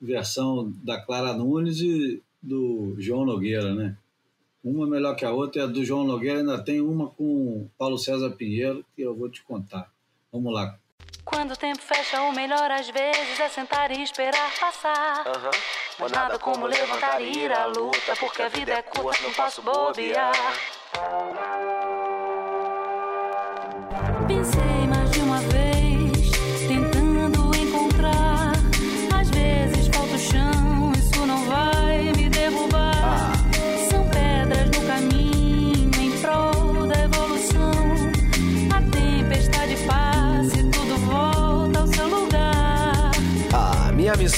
[0.00, 3.96] versão da Clara Nunes e do João Nogueira, né?
[4.62, 7.98] Uma melhor que a outra, e a do João Nogueira ainda tem uma com Paulo
[7.98, 9.90] César Pinheiro, que eu vou te contar.
[10.30, 10.78] Vamos lá.
[11.24, 15.26] Quando o tempo fecha, o melhor às vezes é sentar e esperar passar.
[15.26, 15.50] Uhum.
[15.98, 19.62] Mas nada como levantar e ir à luta, porque a vida é curta, não posso
[19.62, 20.32] bobear.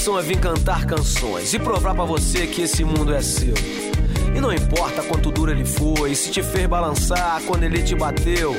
[0.03, 3.53] Missão é vir cantar canções e provar para você que esse mundo é seu.
[4.35, 8.55] E não importa quanto duro ele foi, se te fez balançar quando ele te bateu.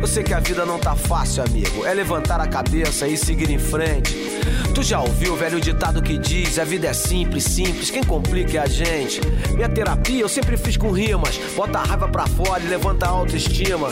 [0.00, 1.86] Eu sei que a vida não tá fácil, amigo.
[1.86, 4.12] É levantar a cabeça e seguir em frente.
[4.74, 8.58] Tu já ouviu o velho ditado que diz: a vida é simples, simples, quem complica
[8.58, 9.20] é a gente.
[9.54, 11.38] Minha terapia eu sempre fiz com rimas.
[11.54, 13.90] Bota a raiva pra fora e levanta a autoestima.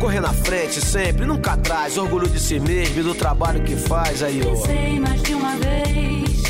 [0.00, 1.96] Correr na frente sempre, nunca atrás.
[1.96, 4.50] Orgulho de si mesmo e do trabalho que faz aí, ó.
[4.50, 6.42] Pensei mais de uma vez,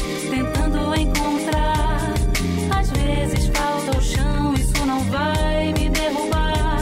[4.02, 6.78] chão, isso não vai me derrubar.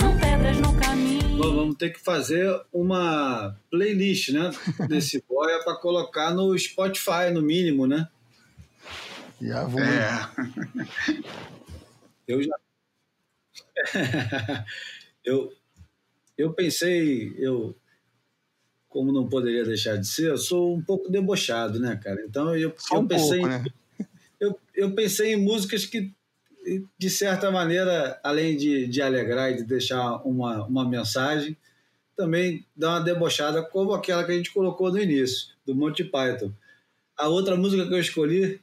[0.00, 1.38] São pedras no caminho.
[1.38, 4.50] Bom, vamos ter que fazer uma playlist, né?
[4.88, 8.08] Desse boia para colocar no Spotify, no mínimo, né?
[9.40, 9.80] Já vou.
[9.80, 10.30] É.
[12.26, 12.56] Eu já.
[15.24, 15.52] eu,
[16.36, 17.74] eu pensei, eu,
[18.88, 22.22] como não poderia deixar de ser, eu sou um pouco debochado, né, cara?
[22.28, 23.64] Então eu, Só eu um pensei, pouco, né?
[24.38, 26.12] eu, eu pensei em músicas que,
[26.98, 31.56] de certa maneira, além de, de alegrar e de deixar uma, uma mensagem,
[32.16, 36.52] também dá uma debochada, como aquela que a gente colocou no início, do Monty Python.
[37.16, 38.60] A outra música que eu escolhi,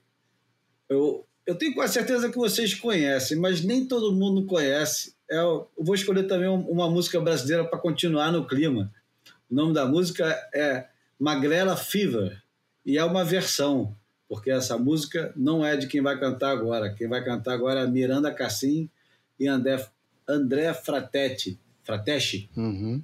[0.88, 5.16] eu, eu tenho quase certeza que vocês conhecem, mas nem todo mundo conhece.
[5.30, 8.92] É, eu vou escolher também uma música brasileira para continuar no clima.
[9.50, 10.88] O nome da música é
[11.20, 12.42] Magrela Fever
[12.86, 13.96] e é uma versão,
[14.28, 16.94] porque essa música não é de quem vai cantar agora.
[16.94, 18.90] Quem vai cantar agora é Miranda Cassim
[19.40, 19.86] e André,
[20.28, 21.60] André Fratetti.
[21.84, 22.50] Frateschi.
[22.58, 23.02] Uhum.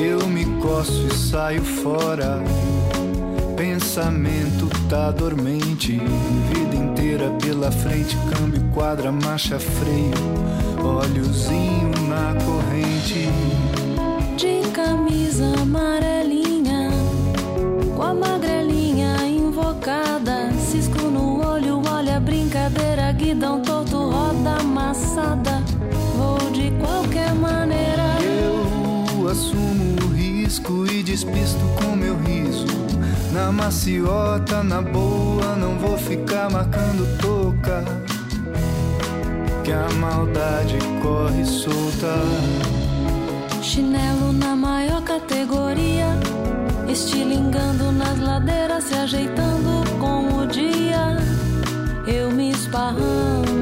[0.00, 2.42] Eu me coço e saio fora.
[3.58, 6.00] Pensamento tá dormente.
[6.52, 10.14] Vida inteira pela frente, câmbio, quadra, marcha, freio.
[10.80, 13.28] Olhozinho na corrente.
[14.36, 16.88] De camisa amarelinha,
[17.96, 20.52] com a magrelinha invocada.
[20.52, 25.64] Cisco no olho, olha a brincadeira, guidão torto, roda amassada.
[26.16, 28.04] Vou de qualquer maneira.
[28.22, 32.67] Eu assumo o risco e despisto com meu riso.
[33.32, 37.84] Na maciota, na boa, não vou ficar marcando toca.
[39.62, 42.14] Que a maldade corre solta.
[43.62, 46.06] Chinelo na maior categoria,
[46.88, 51.18] estilingando nas ladeiras, se ajeitando com o dia.
[52.06, 53.57] Eu me esparramo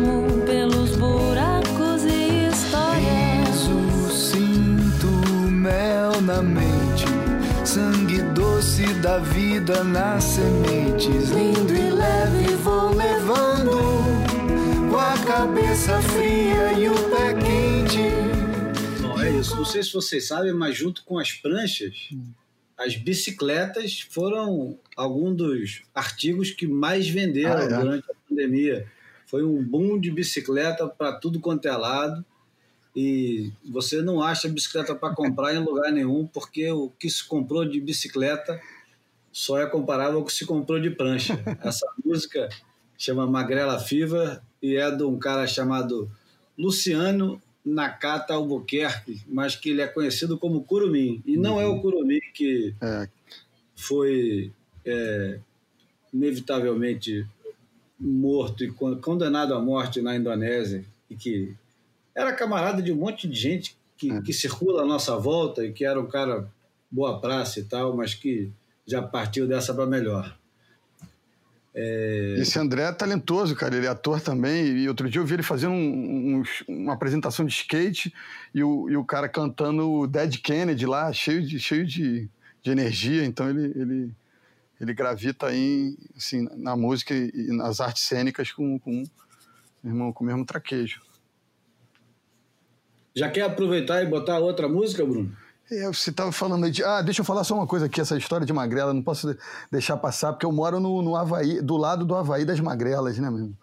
[9.00, 11.30] da vida nas sementes.
[11.30, 13.70] Lindo e leve vou levando.
[14.90, 19.02] Com a cabeça fria e o pé quente.
[19.02, 19.56] Bom, é isso.
[19.56, 22.08] Não sei se vocês sabem, mas junto com as pranchas,
[22.76, 27.68] as bicicletas foram alguns dos artigos que mais venderam Ah, é?
[27.68, 28.86] durante a pandemia.
[29.26, 32.24] Foi um boom de bicicleta para tudo quanto é lado.
[32.94, 37.62] E você não acha bicicleta para comprar em lugar nenhum, porque o que se comprou
[37.66, 38.58] de bicicleta
[39.38, 41.38] só é comparável ao que se comprou de prancha.
[41.62, 42.48] Essa música
[42.96, 46.10] chama Magrela Fever e é de um cara chamado
[46.56, 51.22] Luciano Nakata Albuquerque, mas que ele é conhecido como Curumim.
[51.26, 53.06] E não é o Curumim que É,
[53.74, 54.52] foi
[54.86, 55.38] é,
[56.14, 57.26] inevitavelmente
[58.00, 61.54] morto e con- condenado à morte na Indonésia e que
[62.14, 65.84] era camarada de um monte de gente que, que circula à nossa volta e que
[65.84, 66.50] era um cara
[66.90, 68.50] boa praça e tal, mas que
[68.86, 70.36] já partiu dessa para melhor.
[72.38, 73.76] Esse André é talentoso, cara.
[73.76, 74.66] Ele é ator também.
[74.78, 78.14] E outro dia eu vi ele fazendo um- um- uma apresentação de skate
[78.54, 82.30] e o, e o cara cantando o Dead Kennedy lá, cheio de, cheio de,
[82.62, 83.26] de energia.
[83.26, 84.10] Então ele, ele,
[84.80, 89.04] ele gravita aí assim, na música e e nas artes cênicas com, com,
[89.84, 91.02] irmão, com o mesmo traquejo.
[93.14, 95.36] Já quer aproveitar e botar outra música, Bruno?
[95.70, 96.84] É, você estava falando de.
[96.84, 99.38] Ah, deixa eu falar só uma coisa aqui, essa história de magrela, não posso de-
[99.70, 103.28] deixar passar, porque eu moro no, no Havaí, do lado do Havaí das Magrelas, né,
[103.28, 103.56] mesmo?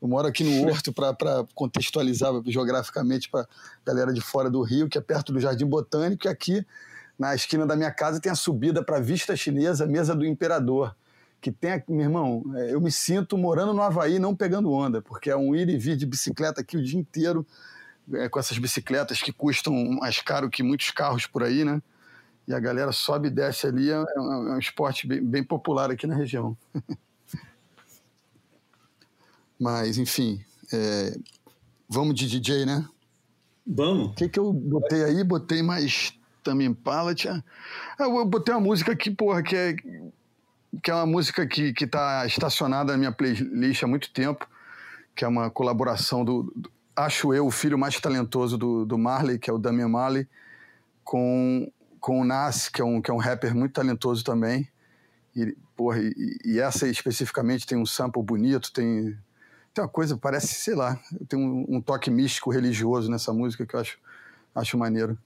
[0.00, 3.48] Eu moro aqui no Horto para contextualizar geograficamente para
[3.86, 6.66] galera de fora do Rio, que é perto do Jardim Botânico, e aqui
[7.18, 10.94] na esquina da minha casa tem a subida para a Vista Chinesa, Mesa do Imperador.
[11.40, 15.30] Que tem, meu irmão, é, eu me sinto morando no Havaí, não pegando onda, porque
[15.30, 17.46] é um ir e vir de bicicleta aqui o dia inteiro
[18.14, 21.82] é, com essas bicicletas que custam mais caro que muitos carros por aí, né?
[22.46, 25.42] E a galera sobe e desce ali, é, é um, é um esporte bem, bem
[25.42, 26.56] popular aqui na região.
[29.58, 31.16] Mas, enfim, é,
[31.88, 32.86] vamos de DJ, né?
[33.66, 34.08] Vamos.
[34.08, 35.24] O que, que eu botei aí?
[35.24, 36.12] Botei mais
[36.44, 37.28] também Pallet.
[37.28, 37.42] Ah,
[37.98, 39.74] eu botei uma música que, porra, que é,
[40.82, 44.46] que é uma música que, que tá estacionada na minha playlist há muito tempo,
[45.14, 49.38] que é uma colaboração do, do- acho eu, o filho mais talentoso do, do Marley,
[49.38, 50.26] que é o Damian Marley,
[51.04, 51.70] com,
[52.00, 54.68] com o Nas, que é, um, que é um rapper muito talentoso também.
[55.34, 59.16] E, porra, e, e essa especificamente tem um sample bonito, tem,
[59.74, 63.76] tem uma coisa, parece, sei lá, tem um, um toque místico religioso nessa música que
[63.76, 63.98] eu acho,
[64.54, 65.18] acho maneiro,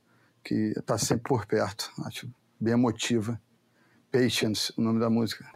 [0.42, 3.40] que tá sempre por perto, acho bem emotiva.
[4.10, 5.46] Patience, o nome da música.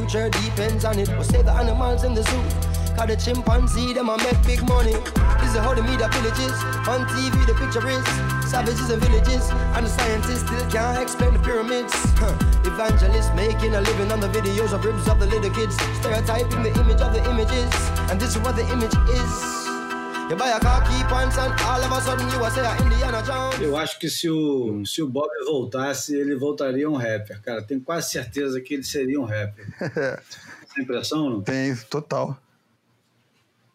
[0.00, 1.08] Future depends on it.
[1.08, 2.42] But save the animals in the zoo,
[2.96, 4.96] cause the chimpanzee them a make big money.
[5.40, 6.56] This is how the media villages,
[6.88, 8.04] on TV the picture is
[8.48, 11.94] savages and villages, and the scientists still can't explain the pyramids.
[12.66, 16.72] Evangelists making a living on the videos of ribs of the little kids, stereotyping the
[16.80, 17.70] image of the images,
[18.10, 19.59] and this is what the image is.
[23.60, 27.62] Eu acho que se o, se o Bob voltasse, ele voltaria um rapper, cara.
[27.62, 29.66] Tenho quase certeza que ele seria um rapper.
[30.72, 31.42] Tem impressão, não?
[31.42, 32.40] Tem, total.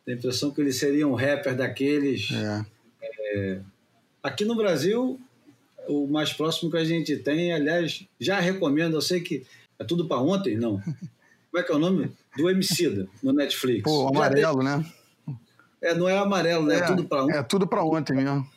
[0.05, 2.29] Tem impressão que ele seria um rapper daqueles.
[2.31, 2.65] É.
[3.01, 3.59] É,
[4.23, 5.19] Aqui no Brasil,
[5.89, 9.45] o mais próximo que a gente tem, aliás, já recomendo, eu sei que
[9.77, 10.77] é tudo para ontem, não.
[11.51, 12.13] Como é que é o nome?
[12.37, 13.83] Do Emicida, no Netflix.
[13.83, 14.85] Pô, amarelo, né?
[15.85, 16.77] É, não é amarelo, né?
[16.77, 17.35] É, tudo para ontem.
[17.37, 18.47] É tudo pra ontem mesmo.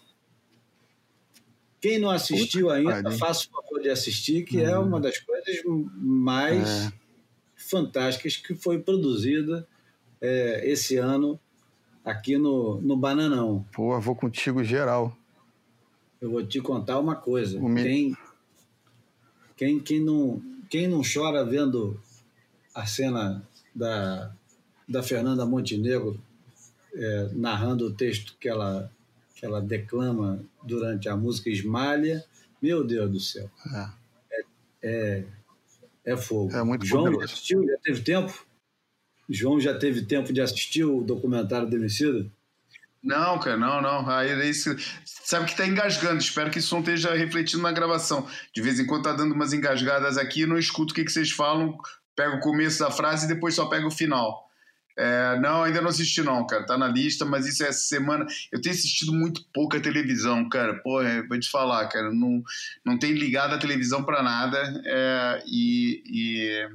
[1.81, 5.61] Quem não assistiu Puta ainda, faça o favor de assistir, que é uma das coisas
[5.95, 6.93] mais É.
[7.57, 9.67] fantásticas que foi produzida
[10.21, 11.39] é, esse ano
[12.05, 13.65] aqui no, no Bananão.
[13.73, 15.17] Pô, vou contigo geral.
[16.21, 17.61] Eu vou te contar uma coisa.
[17.61, 18.17] Me- Quem,
[19.57, 22.01] quem, quem, não, quem não chora vendo
[22.75, 24.33] a cena da,
[24.89, 26.21] da Fernanda Montenegro
[26.99, 28.91] é, narrando o texto que ela,
[29.35, 32.25] que ela declama durante a música Esmalha,
[32.61, 33.51] meu Deus do céu.
[33.75, 33.99] É.
[34.83, 35.25] É,
[36.05, 36.55] é fogo.
[36.55, 37.33] É muito João já poderoso.
[37.33, 37.67] assistiu?
[37.67, 38.47] Já teve tempo?
[39.29, 42.31] João já teve tempo de assistir o documentário do Emicida?
[43.03, 44.09] Não, cara, não, não.
[44.09, 44.75] Aí é isso.
[45.05, 46.19] Sabe que tá engasgando.
[46.19, 48.27] Espero que isso não esteja refletindo na gravação.
[48.53, 51.31] De vez em quando tá dando umas engasgadas aqui, não escuto o que, que vocês
[51.31, 51.79] falam,
[52.17, 54.48] pego o começo da frase e depois só pego o final.
[54.99, 56.67] É, não, ainda não assisti, não, cara.
[56.67, 58.27] Tá na lista, mas isso é essa semana.
[58.51, 60.75] Eu tenho assistido muito pouca televisão, cara.
[60.83, 62.13] Porra, vou te falar, cara.
[62.13, 62.43] Não,
[62.85, 64.59] não tenho ligado a televisão pra nada.
[64.85, 66.03] É, e.
[66.05, 66.69] e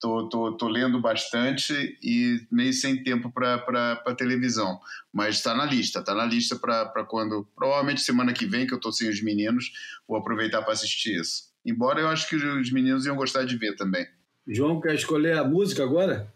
[0.00, 1.72] tô, tô, tô lendo bastante
[2.02, 4.80] e meio sem tempo para televisão.
[5.12, 7.44] Mas está na lista, está na lista para quando.
[7.56, 9.72] Provavelmente semana que vem, que eu tô sem os meninos,
[10.06, 11.50] vou aproveitar para assistir isso.
[11.64, 14.06] Embora eu acho que os meninos iam gostar de ver também.
[14.46, 16.32] João quer escolher a música agora?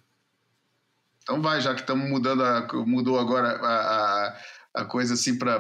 [1.27, 4.41] Então vai, já que estamos mudando, a, mudou agora a, a,
[4.75, 5.59] a coisa assim para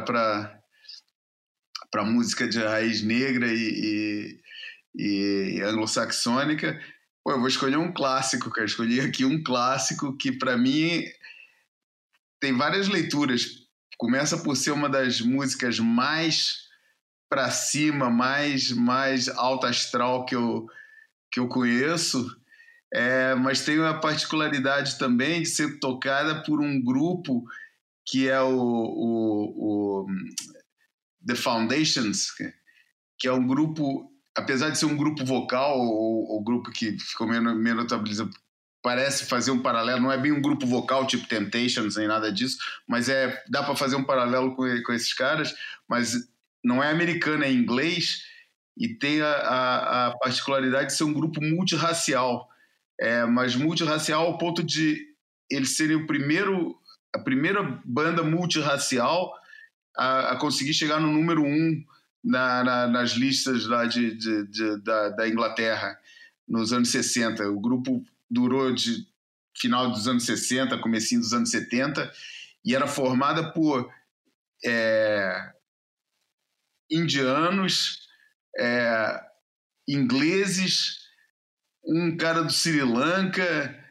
[1.90, 4.40] para música de raiz negra e,
[4.94, 6.80] e, e anglo-saxônica.
[7.24, 8.64] Pô, eu vou escolher um clássico, cara.
[8.64, 11.02] Escolhi aqui um clássico que para mim
[12.38, 13.46] tem várias leituras.
[13.98, 16.68] Começa por ser uma das músicas mais
[17.28, 20.68] para cima, mais mais alta astral que eu
[21.32, 22.24] que eu conheço.
[22.98, 27.44] É, mas tem a particularidade também de ser tocada por um grupo
[28.06, 30.06] que é o, o, o
[31.26, 32.30] The Foundations,
[33.18, 37.26] que é um grupo, apesar de ser um grupo vocal, o, o grupo que ficou
[37.26, 38.30] menos, menos notabilizado,
[38.82, 42.56] parece fazer um paralelo, não é bem um grupo vocal tipo Temptations nem nada disso,
[42.88, 45.54] mas é dá para fazer um paralelo com, com esses caras,
[45.86, 46.14] mas
[46.64, 48.22] não é americano, é inglês
[48.74, 52.48] e tem a, a, a particularidade de ser um grupo multirracial
[53.00, 55.14] é, mas multirracial ao ponto de
[55.50, 56.76] eles serem o primeiro,
[57.14, 59.32] a primeira banda multirracial
[59.96, 61.84] a, a conseguir chegar no número um
[62.22, 65.96] na, na, nas listas lá de, de, de da, da, Inglaterra
[66.48, 67.48] nos anos 60.
[67.50, 69.06] O grupo durou de
[69.56, 72.12] final dos anos 60, comecinho dos anos 70
[72.64, 73.88] e era formada por
[74.64, 75.52] é,
[76.90, 78.08] indianos,
[78.58, 79.20] é,
[79.88, 81.05] ingleses,
[81.86, 83.84] um cara do Sri Lanka,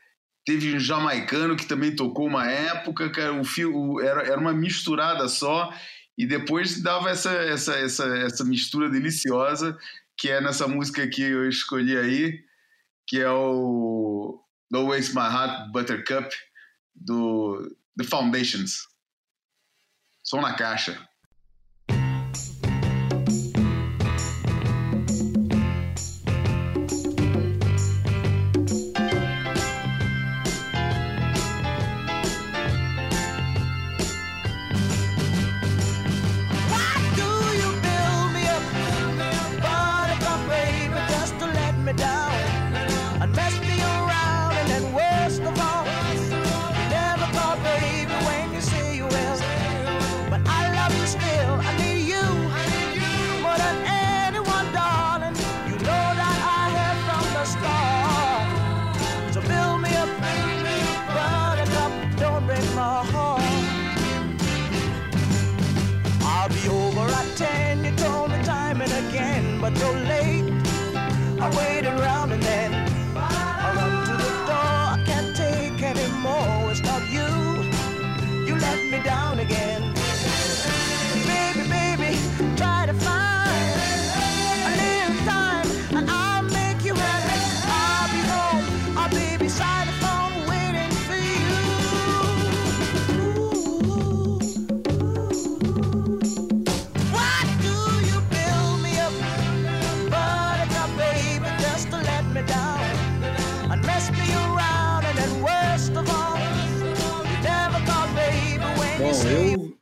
[0.45, 5.27] teve um jamaicano que também tocou uma época, cara, o fio, era, era uma misturada
[5.27, 5.73] só,
[6.17, 9.77] e depois dava essa, essa, essa, essa mistura deliciosa,
[10.17, 12.43] que é nessa música que eu escolhi aí,
[13.07, 14.41] que é o
[14.71, 16.35] Don't Waste My Heart Buttercup,
[16.93, 18.87] do The Foundations.
[20.23, 21.07] Som na caixa.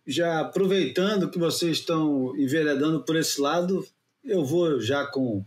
[0.06, 3.86] Já aproveitando que vocês estão enveredando por esse lado,
[4.24, 5.46] eu vou já com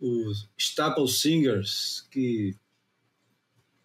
[0.00, 2.54] os Staple Singers, que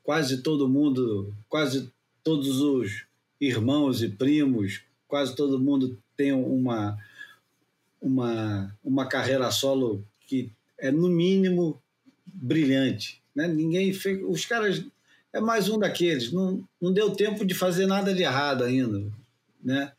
[0.03, 1.91] quase todo mundo, quase
[2.23, 3.05] todos os
[3.39, 6.97] irmãos e primos, quase todo mundo tem uma,
[8.01, 11.81] uma, uma carreira solo que é, no mínimo,
[12.25, 13.21] brilhante.
[13.35, 13.47] Né?
[13.47, 14.21] Ninguém fez.
[14.23, 14.83] Os caras.
[15.33, 16.31] É mais um daqueles.
[16.31, 19.01] Não, não deu tempo de fazer nada de errado ainda.
[19.63, 19.91] Né?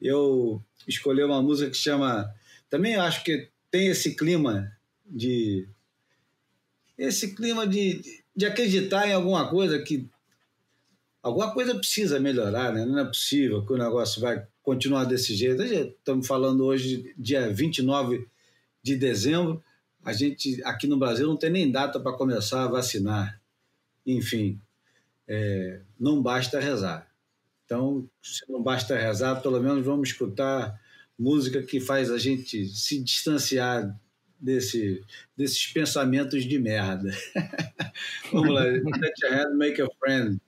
[0.00, 2.32] Eu escolhi uma música que chama.
[2.68, 4.70] Também acho que tem esse clima
[5.06, 5.68] de.
[6.98, 10.08] Esse clima de, de acreditar em alguma coisa que.
[11.22, 12.84] Alguma coisa precisa melhorar, né?
[12.84, 15.62] Não é possível que o negócio vai continuar desse jeito.
[15.62, 18.26] Estamos falando hoje, dia 29
[18.82, 19.62] de dezembro.
[20.04, 23.40] A gente aqui no Brasil não tem nem data para começar a vacinar.
[24.04, 24.60] Enfim,
[25.28, 27.11] é, não basta rezar.
[27.64, 30.78] Então, se não basta rezar, pelo menos vamos escutar
[31.18, 33.98] música que faz a gente se distanciar
[34.38, 35.02] desse,
[35.36, 37.10] desses pensamentos de merda.
[38.32, 40.40] vamos lá, Let your make a friend.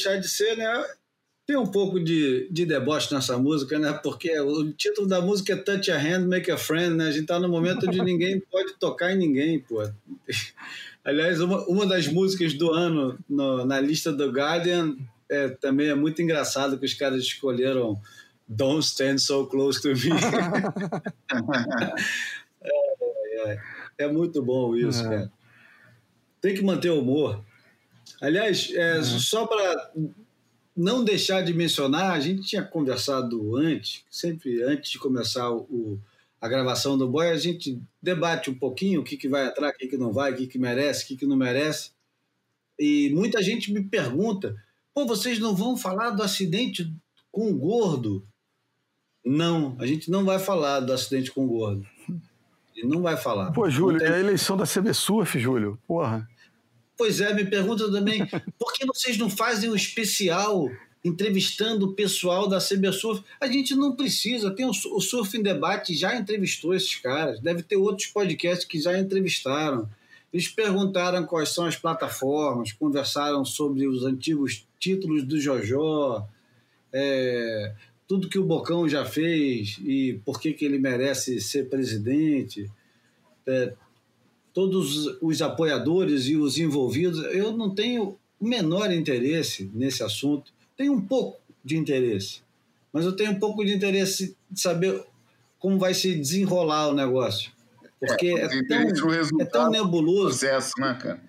[0.00, 0.84] Deixar de ser, né?
[1.46, 3.92] Tem um pouco de, de deboche nessa música, né?
[3.92, 7.08] Porque o título da música é Touch a Hand, Make a Friend, né?
[7.08, 9.82] A gente tá no momento onde ninguém pode tocar em ninguém, pô.
[11.04, 14.96] Aliás, uma, uma das músicas do ano no- na lista do Guardian
[15.28, 18.00] é, também é muito engraçado que os caras escolheram
[18.46, 19.96] Don't Stand So Close to Me.
[22.62, 23.58] é, é,
[23.98, 25.08] é muito bom isso, É.
[25.08, 25.32] cara.
[26.40, 27.44] Tem que manter o humor.
[28.20, 29.92] Aliás, é, só para
[30.76, 35.98] não deixar de mencionar, a gente tinha conversado antes, sempre antes de começar o,
[36.40, 39.76] a gravação do Boy, a gente debate um pouquinho o que, que vai entrar, o
[39.76, 41.90] que, que não vai, o que, que merece, o que, que não merece.
[42.78, 44.56] E muita gente me pergunta:
[44.94, 46.90] pô, vocês não vão falar do acidente
[47.32, 48.24] com o gordo?
[49.24, 51.86] Não, a gente não vai falar do acidente com o gordo.
[52.74, 53.52] E não vai falar.
[53.52, 55.78] Pô, Júlio, tem- e a eleição da CB Surf, Júlio?
[55.86, 56.26] Porra.
[57.00, 58.26] Pois é, me pergunta também,
[58.58, 60.70] por que vocês não fazem um especial
[61.02, 63.24] entrevistando o pessoal da CB Surf?
[63.40, 67.62] A gente não precisa, tem o, o Surf em Debate já entrevistou esses caras, deve
[67.62, 69.88] ter outros podcasts que já entrevistaram.
[70.30, 76.28] Eles perguntaram quais são as plataformas, conversaram sobre os antigos títulos do Jojó,
[76.92, 77.72] é,
[78.06, 82.70] tudo que o Bocão já fez e por que, que ele merece ser presidente.
[83.46, 83.72] É,
[84.52, 90.52] todos os apoiadores e os envolvidos, eu não tenho o menor interesse nesse assunto.
[90.76, 92.40] Tenho um pouco de interesse,
[92.92, 95.04] mas eu tenho um pouco de interesse de saber
[95.58, 97.52] como vai se desenrolar o negócio.
[98.00, 100.40] Porque é, tem tão, é resultado tão nebuloso.
[100.40, 101.20] processo, né, cara?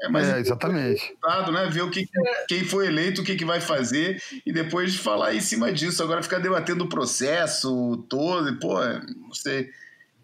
[0.00, 1.00] É, mas É, exatamente.
[1.00, 1.68] resultado, né?
[1.70, 2.06] Ver o que,
[2.46, 6.02] quem foi eleito, o que, que vai fazer e depois falar em cima disso.
[6.02, 8.78] Agora ficar debatendo o processo todo, e, pô,
[9.16, 9.70] não sei.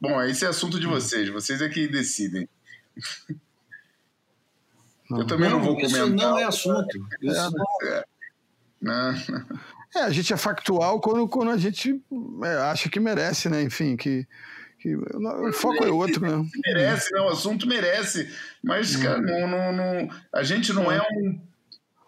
[0.02, 2.48] Bom, esse é assunto de vocês, vocês é que decidem.
[5.10, 6.30] Eu também não, vou isso comentar.
[6.30, 7.06] não é assunto.
[7.22, 8.04] Isso não- É.
[9.94, 12.02] É, a gente é factual quando, quando a gente
[12.42, 13.62] é, acha que merece, né?
[13.62, 14.26] Enfim, que,
[14.80, 16.44] que o foco é outro, né?
[16.66, 17.20] Merece, né?
[17.20, 18.28] O assunto merece.
[18.60, 21.40] Mas, cara, não, não, não- a gente não é um.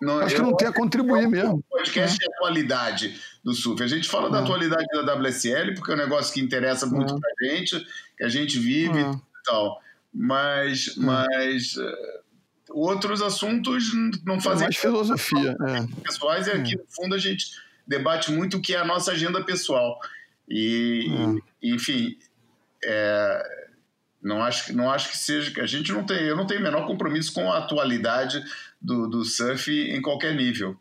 [0.00, 1.62] Não, Acho que não tem a contribuir mesmo.
[1.70, 3.82] podcast de atualidade do surf.
[3.82, 7.30] A gente fala da atualidade da WSL, porque é um negócio que interessa muito pra
[7.48, 7.78] gente,
[8.18, 9.12] que a gente vive Ah.
[9.14, 9.80] e tal.
[10.12, 12.20] Mas, mas eh,
[12.70, 13.92] outros assuntos
[14.24, 15.56] não É fazem mais filosofia.
[15.68, 16.02] É.
[16.02, 17.46] pessoais, e aqui no fundo a gente
[17.86, 19.98] debate muito o que é a nossa agenda pessoal.
[20.48, 22.16] E, e, enfim,
[22.84, 23.63] é,
[24.24, 25.52] não, acho, que- não acho que seja.
[25.62, 26.18] A gente não tem.
[26.24, 28.42] Eu não tenho o menor compromisso com a atualidade
[28.80, 30.76] do, do surf em qualquer nível.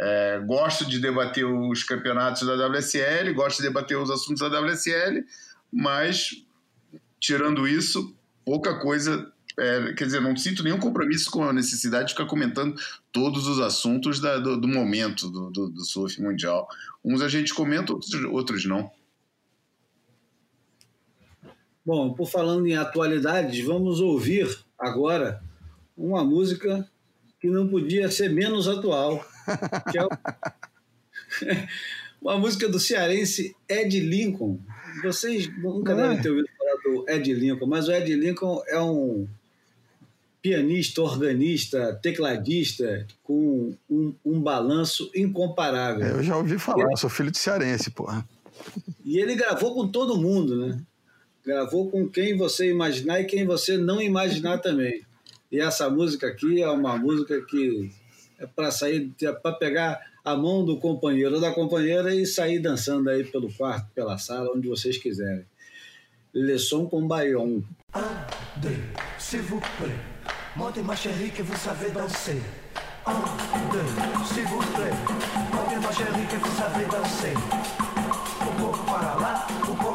[0.00, 5.24] É, gosto de debater os campeonatos da WSL, gosto de debater os assuntos da WSL,
[5.72, 6.44] mas
[7.20, 9.32] tirando isso, pouca coisa.
[9.58, 12.80] é, quer dizer, não sinto nenhum compromisso com a necessidade de ficar comentando
[13.10, 16.68] todos os assuntos da- do, do momento do, do, do surf mundial.
[17.04, 18.88] Uns a gente comenta, outros, outros não.
[21.88, 24.46] Bom, por falando em atualidades, vamos ouvir
[24.78, 25.42] agora
[25.96, 26.86] uma música
[27.40, 29.24] que não podia ser menos atual,
[29.90, 30.08] que é o-
[32.20, 34.58] uma música do cearense Ed Lincoln.
[35.02, 39.26] Vocês nunca devem ter ouvido falar do Ed Lincoln, mas o Ed Lincoln é um
[40.42, 46.04] pianista, organista, tecladista com um, um balanço incomparável.
[46.06, 48.28] É, eu já ouvi falar, eu sou filho de cearense, porra.
[49.06, 50.78] E ele gravou com todo mundo, né?
[51.48, 55.00] Gravou com quem você imaginar e quem você não imaginar também.
[55.50, 57.90] E essa música aqui é uma música que
[58.38, 62.58] é para sair, é para pegar a mão do companheiro ou da companheira e sair
[62.58, 65.46] dançando aí pelo quarto, pela sala, onde vocês quiserem.
[66.34, 67.62] Leçon com Bayon.
[68.60, 68.76] deux,
[69.18, 69.96] s'il vous plaît.
[70.54, 72.42] Montez ma chérie que vous savez danser.
[73.72, 74.92] Deux, s'il vous plaît.
[75.50, 77.34] Montez ma chérie que vous savez danser.
[78.42, 79.87] Um pouco para lá, um pouco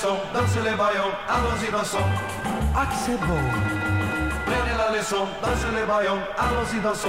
[0.00, 1.98] leçon, dansez les baillons, allons-y dansons.
[2.74, 3.34] Ah c'est beau.
[4.46, 7.08] Prenez la leçon, dansez les baillons, allons-y dansons.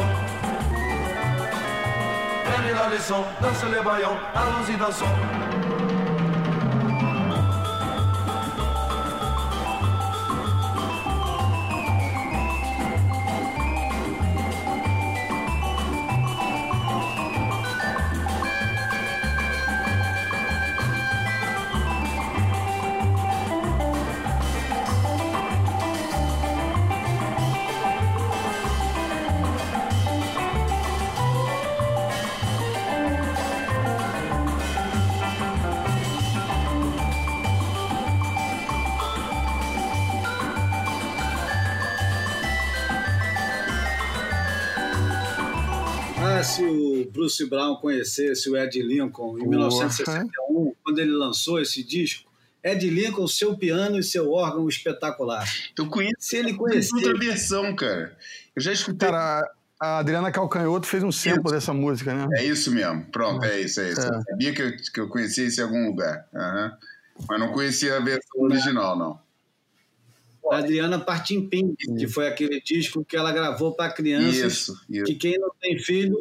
[2.45, 5.50] Prenez la leçon, dansez les baillons, allons-y dansons.
[47.31, 49.49] Bruce Brown conhecesse o Ed Lincoln em Porra.
[49.49, 52.29] 1961, quando ele lançou esse disco,
[52.63, 55.47] Ed Lincoln, seu piano e seu órgão espetacular.
[55.77, 58.17] Eu conheço Se ele outra conhecer, versão, cara.
[58.55, 59.09] Eu já escutei.
[59.09, 59.49] Cara,
[59.79, 62.27] a Adriana Calcanhoto fez um sample dessa música, né?
[62.37, 63.05] É isso mesmo.
[63.05, 64.01] Pronto, é isso, é isso.
[64.01, 64.07] É.
[64.09, 66.27] Eu sabia que eu, que eu conhecia isso em algum lugar.
[66.35, 66.77] Aham.
[67.29, 69.19] Mas não conhecia a versão original, não.
[70.51, 75.03] a Adriana Partimpim, que foi aquele disco que ela gravou para crianças, Isso, isso.
[75.05, 76.17] que quem não tem filho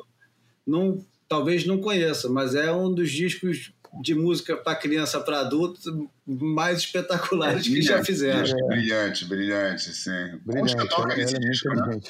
[0.70, 6.08] não, talvez não conheça, mas é um dos discos de música para criança, para adulto,
[6.24, 8.42] mais espetaculares que já fizeram.
[8.68, 10.10] Brilhante, brilhante, sim.
[10.46, 12.00] Brilhante, Puxa, toca nesse é muito disco, né?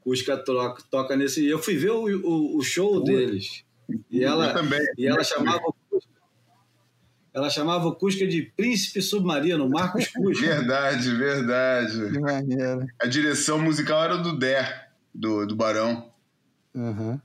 [0.00, 1.46] Cusca toca, toca nesse.
[1.46, 3.64] Eu fui ver o, o, o show deles.
[4.10, 4.80] E ela, Eu também.
[4.98, 6.10] e ela chamava o Cusca-
[7.32, 10.46] ela chamava o Cusca de Príncipe Submarino, Marcos Cusca.
[10.46, 12.12] Verdade, verdade.
[12.12, 12.86] Que maneiro.
[13.00, 16.12] A direção musical era do Dé, do, do Barão.
[16.74, 17.20] Uhum.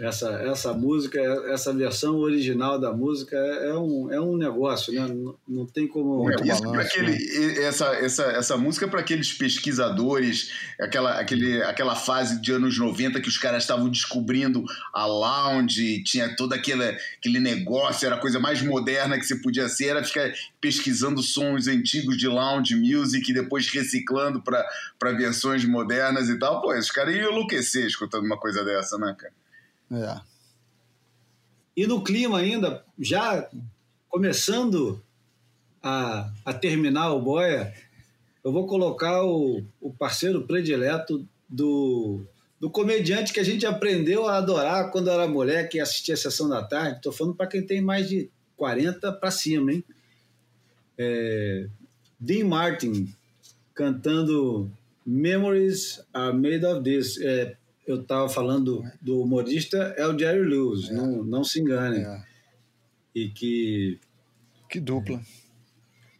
[0.00, 5.06] Essa, essa música, essa versão original da música é, é um, é um negócio, né?
[5.06, 6.30] Não, não tem como.
[6.30, 10.50] É, isso pra aquele, essa, essa, essa música para aqueles pesquisadores,
[10.80, 16.34] aquela, aquele, aquela fase de anos 90 que os caras estavam descobrindo a lounge, tinha
[16.36, 16.84] todo aquele,
[17.18, 21.66] aquele negócio, era a coisa mais moderna que você podia ser, era ficar pesquisando sons
[21.66, 26.62] antigos de lounge music e depois reciclando para versões modernas e tal.
[26.62, 29.41] Pô, esses caras iam enlouquecer escutando uma coisa dessa, né, cara?
[29.92, 30.20] É.
[31.76, 33.48] E no clima ainda, já
[34.08, 35.02] começando
[35.82, 37.72] a, a terminar o boia,
[38.44, 42.24] eu vou colocar o, o parceiro predileto do,
[42.60, 46.48] do comediante que a gente aprendeu a adorar quando era moleque e assistia a sessão
[46.48, 46.96] da tarde.
[46.96, 49.84] Estou falando para quem tem mais de 40 para cima, hein?
[50.98, 51.66] É,
[52.18, 53.12] Dean Martin
[53.74, 54.70] cantando
[55.04, 57.20] Memories Are Made of This.
[57.20, 57.56] É,
[57.86, 60.94] eu estava falando do humorista é o Jerry Lewis, é.
[60.94, 61.98] não, não se engane.
[61.98, 62.22] É.
[63.14, 64.00] E que.
[64.68, 65.20] Que dupla.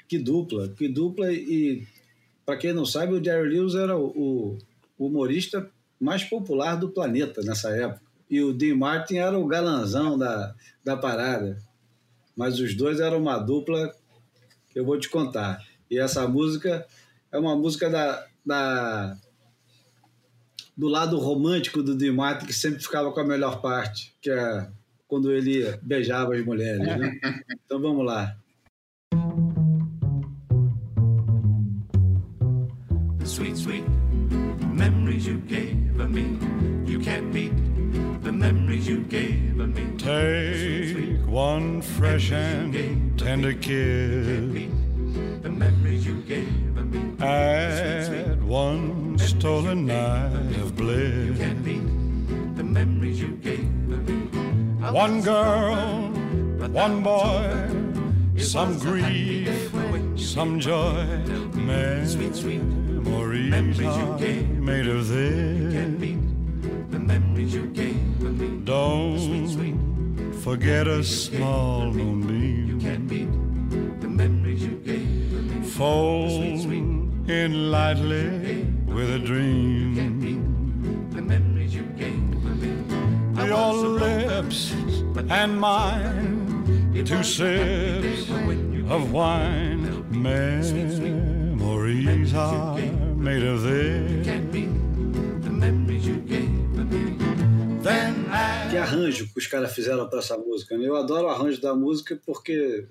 [0.08, 1.32] Que dupla, que dupla.
[1.32, 1.86] E,
[2.44, 4.58] para quem não sabe, o Jerry Lewis era o,
[4.98, 8.02] o, humorista mais popular do planeta nessa época.
[8.28, 11.58] E o Dean Martin era o galanzão da, da parada.
[12.36, 13.94] Mas os dois eram uma dupla
[14.70, 15.64] que eu vou te contar.
[15.90, 16.86] E essa música
[17.30, 19.16] é uma música da, da
[20.76, 24.68] do lado romântico do Dimati, que sempre ficava com a melhor parte, que é
[25.06, 26.86] quando ele beijava as mulheres.
[26.86, 27.20] Né?
[27.64, 28.36] Então vamos lá.
[33.18, 33.84] The sweet, sweet
[34.74, 35.74] memories you gave
[36.10, 36.38] me,
[36.86, 37.52] you can't beat
[38.22, 39.96] the memories you gave me.
[39.98, 44.68] Take one fresh and tender kiss.
[45.42, 46.71] The memories you gave.
[47.20, 51.38] Add one stolen night of bliss.
[52.56, 53.96] The memories you gave me.
[54.90, 56.10] One girl,
[56.68, 57.68] one boy,
[58.36, 59.72] some grief,
[60.16, 61.06] some joy.
[61.54, 62.44] Memories
[63.80, 64.18] are
[64.60, 65.74] made of this.
[66.90, 68.60] The memories you gave me.
[68.64, 72.78] Don't forget a small moonbeam.
[74.00, 75.01] The memories you gave
[75.82, 76.30] Fold
[77.28, 79.96] in lightly with a dream.
[81.10, 82.22] The memories you gave.
[83.44, 84.72] Your lips
[85.28, 88.30] and mine, two sips
[88.94, 89.82] of wine.
[90.22, 91.00] Memories
[92.32, 92.78] are
[93.16, 94.28] made of this.
[98.70, 100.78] Que arranjo que os caras fizeram para essa música.
[100.78, 100.86] né?
[100.86, 102.86] Eu adoro o arranjo da música porque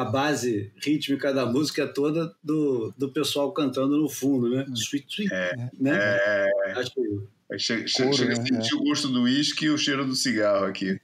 [0.00, 4.64] a base rítmica da música é toda do, do pessoal cantando no fundo, né?
[4.74, 5.30] Sweet, sweet.
[5.78, 5.98] né?
[5.98, 8.46] É, Acho que chega chega, Couro, chega a né?
[8.46, 11.00] sentir o gosto do uísque e o cheiro do cigarro aqui.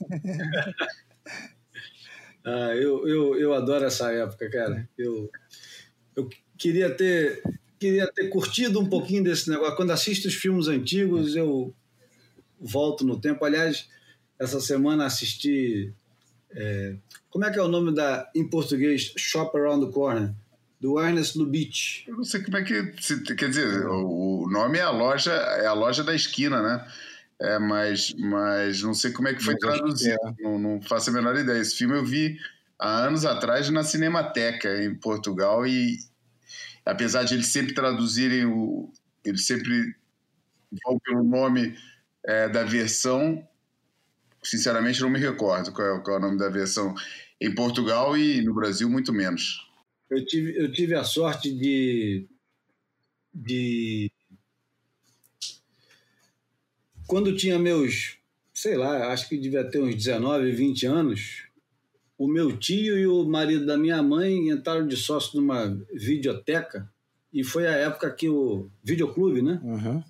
[2.44, 4.88] Ah, eu, eu, eu adoro essa época, cara.
[4.98, 5.30] Eu,
[6.16, 6.28] eu
[6.58, 7.40] queria ter
[7.78, 9.76] queria ter curtido um pouquinho desse negócio.
[9.76, 11.74] Quando assisto os filmes antigos, eu
[12.60, 13.44] volto no tempo.
[13.44, 13.88] Aliás,
[14.38, 15.92] essa semana assisti.
[16.54, 16.94] É,
[17.30, 19.12] como é que é o nome da em português?
[19.16, 20.32] Shop Around the Corner,
[20.80, 22.06] do Ernest Lubitsch.
[22.06, 22.94] Eu não sei como é que.
[23.00, 26.86] se- quer dizer, o, o nome é a loja, é a loja da esquina, né?
[27.40, 30.16] É, mas, mas não sei como é que foi traduzido.
[30.40, 31.58] Não, não faço a menor ideia.
[31.60, 32.38] Esse filme eu vi
[32.78, 35.98] há anos atrás na Cinemateca, em Portugal, e
[36.84, 38.92] apesar de eles sempre traduzirem o.
[39.24, 39.94] Eles sempre
[40.84, 41.76] vão pelo nome
[42.24, 43.46] é, da versão,
[44.42, 46.94] sinceramente não me recordo qual é, qual é o nome da versão
[47.40, 49.68] em Portugal e no Brasil, muito menos.
[50.10, 52.26] Eu tive, eu tive a sorte de,
[53.34, 54.10] de.
[57.06, 58.18] Quando tinha meus,
[58.52, 61.44] sei lá, acho que devia ter uns 19, 20 anos,
[62.16, 66.88] o meu tio e o marido da minha mãe entraram de sócio numa videoteca
[67.32, 68.68] e foi a época que o.
[68.84, 69.60] Videoclube, né?
[69.64, 70.04] Uhum.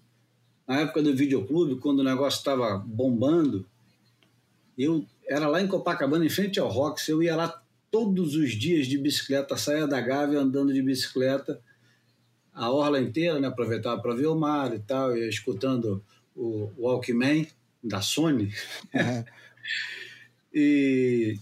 [0.67, 3.67] Na época do videoclube, quando o negócio estava bombando,
[4.83, 8.87] eu era lá em Copacabana, em frente ao Rox, eu ia lá todos os dias
[8.87, 11.61] de bicicleta, saía da Gávea andando de bicicleta,
[12.53, 13.49] a orla inteira, né?
[13.49, 16.03] aproveitava para ver o mar e tal, ia escutando
[16.35, 17.47] o Walkman
[17.83, 18.53] da Sony.
[20.53, 21.39] e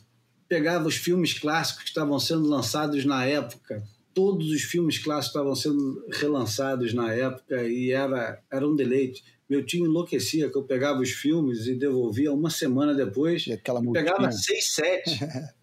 [0.48, 3.82] pegava os filmes clássicos que estavam sendo lançados na época.
[4.14, 9.22] Todos os filmes clássicos estavam sendo relançados na época e era, era um deleite.
[9.50, 13.48] Meu tio enlouquecia que eu pegava os filmes e devolvia uma semana depois.
[13.48, 14.40] E aquela pegava multinha.
[14.40, 15.18] seis, sete.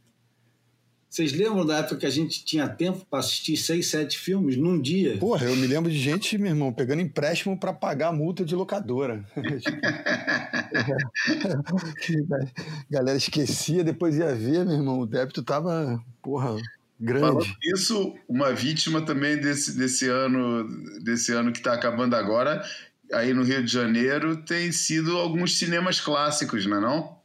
[1.10, 4.78] Vocês lembram da época que a gente tinha tempo para assistir seis, sete filmes num
[4.80, 5.18] dia?
[5.18, 8.54] Porra, eu me lembro de gente, meu irmão, pegando empréstimo para pagar a multa de
[8.54, 9.26] locadora.
[12.92, 15.00] galera esquecia, depois ia ver, meu irmão.
[15.00, 16.58] O débito tava, porra,
[17.00, 17.22] grande.
[17.22, 20.68] Falando isso, uma vítima também desse, desse ano,
[21.04, 22.64] desse ano que está acabando agora,
[23.14, 27.18] aí no Rio de Janeiro, tem sido alguns cinemas clássicos, não é não?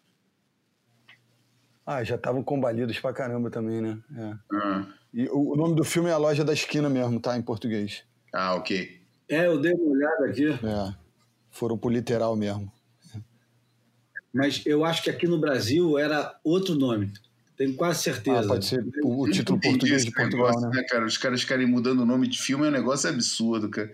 [1.84, 3.98] Ah, já estavam combalidos pra caramba também, né?
[4.16, 4.34] É.
[4.56, 4.86] Ah.
[5.12, 7.36] E o, o nome do filme é A Loja da Esquina mesmo, tá?
[7.36, 8.04] Em português.
[8.32, 9.00] Ah, ok.
[9.28, 10.48] É, eu dei uma olhada aqui.
[10.48, 10.94] É.
[11.50, 12.72] Foram pro literal mesmo.
[14.32, 17.12] Mas eu acho que aqui no Brasil era outro nome.
[17.56, 18.40] Tenho quase certeza.
[18.40, 20.82] Ah, pode ser o, o título português de Portugal, negócio, né?
[20.88, 21.04] cara?
[21.04, 23.92] Os caras ficarem mudando o nome de filme é um negócio absurdo, cara.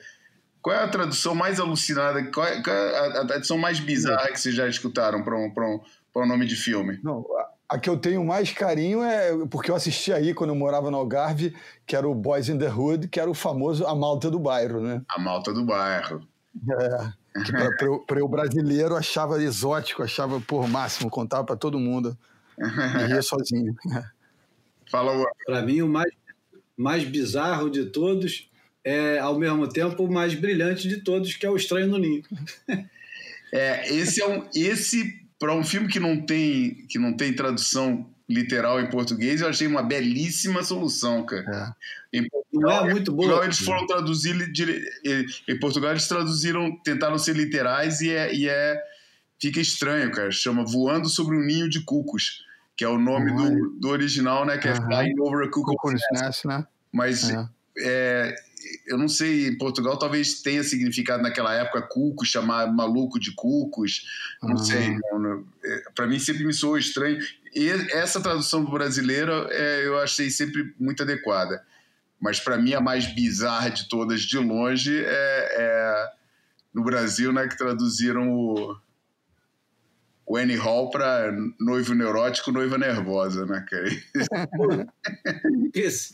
[0.63, 2.23] Qual é a tradução mais alucinada?
[2.31, 5.51] Qual é, qual é a, a tradução mais bizarra que vocês já escutaram para um,
[5.51, 5.81] pra um,
[6.13, 6.99] pra um nome de filme?
[7.03, 7.25] Não,
[7.69, 10.91] a, a que eu tenho mais carinho é porque eu assisti aí quando eu morava
[10.91, 11.55] no Algarve,
[11.87, 14.81] que era o Boys in the Hood, que era o famoso A Malta do Bairro,
[14.81, 15.03] né?
[15.09, 16.27] A Malta do Bairro.
[16.71, 17.13] É,
[18.07, 22.17] pra eu brasileiro achava exótico, achava por máximo, contava pra todo mundo.
[22.59, 23.77] E ria sozinho.
[24.91, 25.13] Fala,
[25.47, 26.11] Para mim, o mais,
[26.77, 28.48] mais bizarro de todos
[28.89, 32.23] é, ao mesmo tempo, o mais brilhante de todos, que é o Estranho no Ninho.
[33.51, 34.47] É, esse é um.
[34.55, 39.49] Esse, para um filme que não, tem, que não tem tradução literal em português, eu
[39.49, 41.75] achei uma belíssima solução, cara.
[42.13, 43.23] Em Não é muito boa.
[43.29, 44.37] Portugal, eles foram traduzir.
[45.49, 48.35] Em Portugal, eles traduziram, tentaram ser literais e é.
[48.35, 48.79] E é
[49.41, 50.31] fica estranho, cara.
[50.31, 52.45] Chama Voando sobre um Ninho de Cucos,
[52.77, 54.59] que é o nome do, do original, né?
[54.59, 54.85] Que é Aham.
[54.85, 56.03] Flying Over a Cuckoo's.
[56.13, 56.67] Nest, né?
[56.93, 57.49] Mas É.
[57.81, 58.35] é,
[58.89, 64.03] eu não sei, em Portugal talvez tenha significado naquela época cuco, chamar maluco de cucos,
[64.43, 64.59] não Ah.
[64.65, 64.97] sei.
[65.65, 67.19] É, Para mim sempre me soou estranho.
[67.55, 71.63] E essa tradução brasileira é, eu achei sempre muito adequada.
[72.21, 76.11] Mas para mim a mais bizarra de todas, de longe, é, é
[76.75, 78.77] no Brasil, né, que traduziram o,
[80.27, 83.89] o Annie Hall para noivo neurótico, noiva nervosa, né, cara?
[85.75, 86.13] Esse-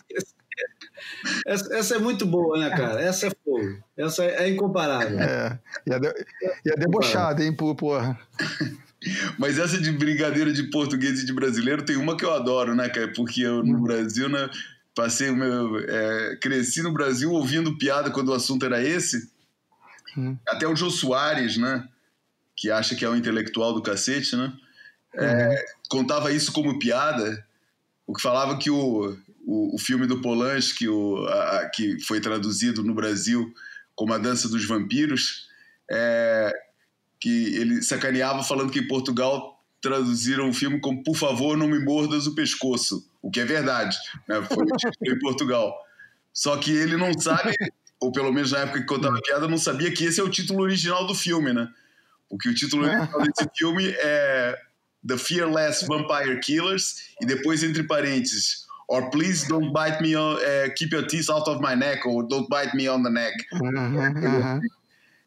[1.46, 3.00] essa, essa é muito boa, né, cara?
[3.00, 3.82] Essa é fogo.
[3.96, 5.18] Essa é incomparável.
[5.20, 5.58] É.
[5.86, 6.14] E a, de,
[6.64, 8.18] e a debochada, hein, porra.
[9.38, 12.88] Mas essa de brincadeira de português e de brasileiro tem uma que eu adoro, né,
[12.88, 13.12] cara?
[13.14, 14.48] Porque eu no Brasil, né,
[14.94, 15.78] passei o meu.
[15.78, 19.30] é, cresci no Brasil ouvindo piada quando o assunto era esse.
[20.16, 20.36] Hum.
[20.48, 21.86] Até o Jô Soares, né?
[22.56, 24.52] Que acha que é um intelectual do cacete, né?
[25.16, 27.44] é, contava isso como piada,
[28.06, 29.16] o que falava que o,
[29.46, 33.52] o, o filme do Polanski, o, a- que foi traduzido no Brasil
[33.94, 35.48] como A Dança dos Vampiros,
[35.90, 36.52] é,
[37.20, 41.78] que ele sacaneava falando que em Portugal traduziram o filme como Por favor, não me
[41.78, 43.96] mordas o pescoço, o que é verdade,
[44.28, 44.42] né?
[44.42, 44.64] foi
[45.12, 45.72] em Portugal.
[46.32, 47.54] Só que ele não sabe,
[48.00, 50.30] ou pelo menos na época que contava a piada, não sabia que esse é o
[50.30, 51.68] título original do filme, né?
[52.28, 54.58] Porque o título original desse filme é
[55.06, 60.68] The Fearless Vampire Killers e depois entre parênteses or please don't bite me on, eh,
[60.76, 63.34] keep your teeth out of my neck or don't bite me on the neck.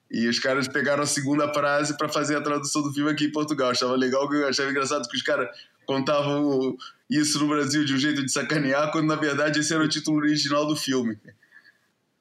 [0.09, 3.31] E os caras pegaram a segunda frase para fazer a tradução do filme aqui em
[3.31, 3.71] Portugal.
[3.71, 5.49] Achava legal, eu achava engraçado que os caras
[5.85, 6.77] contavam
[7.09, 10.17] isso no Brasil de um jeito de sacanear, quando na verdade esse era o título
[10.17, 11.17] original do filme.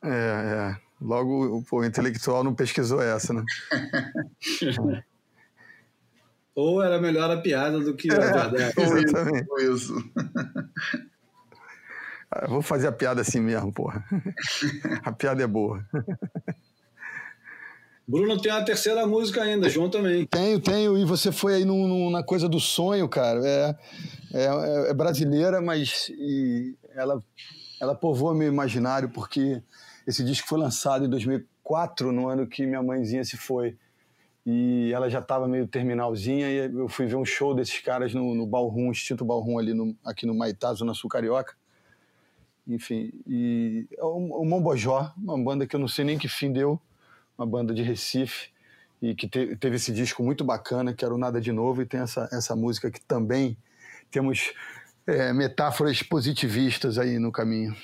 [0.03, 0.77] É, é.
[1.01, 3.45] Logo, pô, o intelectual não pesquisou essa, né?
[6.55, 8.57] Ou era melhor a piada do que a É, verdade.
[8.79, 9.47] exatamente.
[9.51, 9.95] Ou isso.
[12.43, 14.05] Ah, Vou fazer a piada assim mesmo, porra.
[15.05, 15.85] A piada é boa.
[18.09, 20.27] Bruno tem a terceira música ainda, João também.
[20.27, 20.97] Tenho, tenho.
[20.97, 23.41] E você foi aí num- num- na coisa do sonho, cara.
[23.45, 23.77] É,
[24.33, 27.21] é, é brasileira, mas e ela,
[27.81, 29.61] ela povoa meu imaginário porque
[30.07, 33.77] esse disco foi lançado em 2004, no ano que minha mãezinha se foi.
[34.47, 38.33] E ela já estava meio terminalzinha e eu fui ver um show desses caras no,
[38.37, 41.55] no Ballroom, extinto Ballroom ali no, aqui no Maitá, Zona Sul Carioca.
[42.67, 46.53] Enfim, e é o, o Mombojó, uma banda que eu não sei nem que fim
[46.53, 46.81] deu,
[47.39, 48.49] uma banda de Recife
[49.01, 51.87] e que te- teve esse disco muito bacana, que era o Nada de Novo, e
[51.87, 53.57] tem essa, essa música que também
[54.11, 54.53] temos
[55.07, 57.77] é, metáforas positivistas aí no caminho.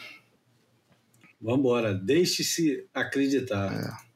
[1.40, 3.72] Vamos embora, deixe-se acreditar.
[3.72, 4.11] É.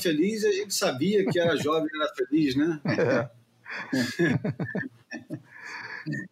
[0.00, 2.80] feliz, e a gente sabia que era jovem, era feliz, né?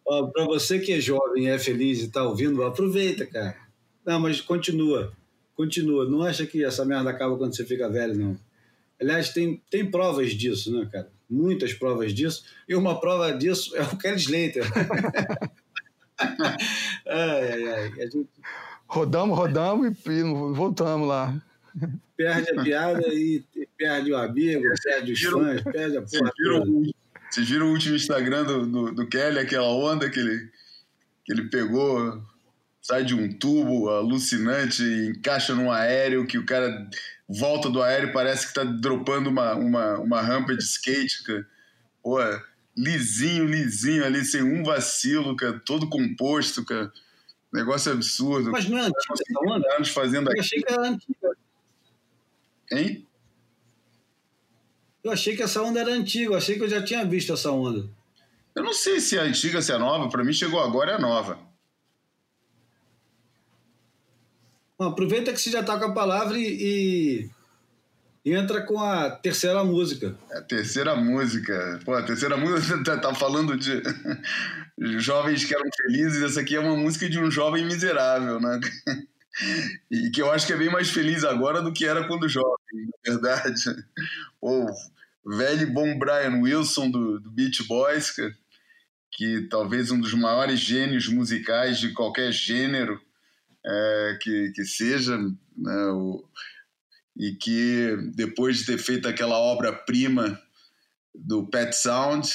[0.03, 3.55] Para você que é jovem, e é feliz e está ouvindo, aproveita, cara.
[4.05, 5.13] Não, mas continua,
[5.55, 6.09] continua.
[6.09, 8.37] Não acha que essa merda acaba quando você fica velho, não.
[8.99, 11.09] Aliás, tem, tem provas disso, né, cara?
[11.29, 12.43] Muitas provas disso.
[12.67, 14.65] E uma prova disso é o Kelly Slater.
[17.07, 17.93] ai, ai, ai.
[18.01, 18.27] A gente
[18.89, 21.39] Rodamos, rodamos e, e voltamos lá.
[22.17, 26.31] perde a piada e e perde o amigo, perde os fãs, perde a porra
[27.29, 30.49] vocês viram o último Instagram do, do, do Kelly, aquela onda que ele,
[31.23, 32.21] que ele pegou,
[32.81, 36.89] sai de um tubo alucinante, encaixa num aéreo, que o cara
[37.27, 41.45] volta do aéreo e parece que tá dropando uma, uma, uma rampa de skate, cara.
[42.01, 42.17] Pô,
[42.75, 46.91] lisinho, lisinho ali, sem um vacilo, cara, todo composto, cara.
[47.53, 48.51] Negócio absurdo.
[48.51, 49.75] Mas não é antiga essa onda?
[49.75, 51.29] anos fazendo Eu achei que era antiga.
[52.71, 53.05] Hein?
[55.03, 57.51] Eu achei que essa onda era antiga, eu achei que eu já tinha visto essa
[57.51, 57.89] onda.
[58.55, 60.09] Eu não sei se é antiga, se é nova.
[60.09, 61.39] Pra mim chegou agora, é nova.
[64.77, 67.29] Bom, aproveita que você já está com a palavra e,
[68.25, 70.17] e entra com a terceira música.
[70.29, 71.79] É A terceira música.
[71.85, 73.81] Pô, a terceira música tá, tá falando de
[74.99, 76.21] jovens que eram felizes.
[76.21, 78.59] Essa aqui é uma música de um jovem miserável, né?
[79.89, 82.55] E que eu acho que é bem mais feliz agora do que era quando jovem,
[82.73, 83.63] na verdade.
[84.41, 84.67] O
[85.25, 88.33] velho bom Brian Wilson do, do Beach Boys, cara,
[89.11, 92.99] que talvez um dos maiores gênios musicais de qualquer gênero
[93.65, 95.85] é, que, que seja, né?
[95.91, 96.25] O,
[97.17, 100.41] e que depois de ter feito aquela obra-prima
[101.13, 102.29] do Pet Sound,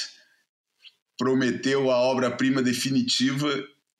[1.16, 3.48] prometeu a obra-prima definitiva,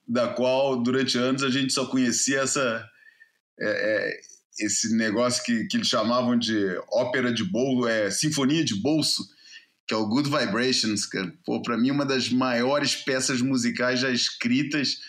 [0.07, 2.89] da qual durante anos a gente só conhecia essa
[3.59, 4.21] é, é,
[4.59, 9.25] esse negócio que, que eles chamavam de ópera de bolso, é sinfonia de bolso,
[9.87, 11.33] que é o Good Vibrations, cara.
[11.45, 15.01] Pô, para mim uma das maiores peças musicais já escritas.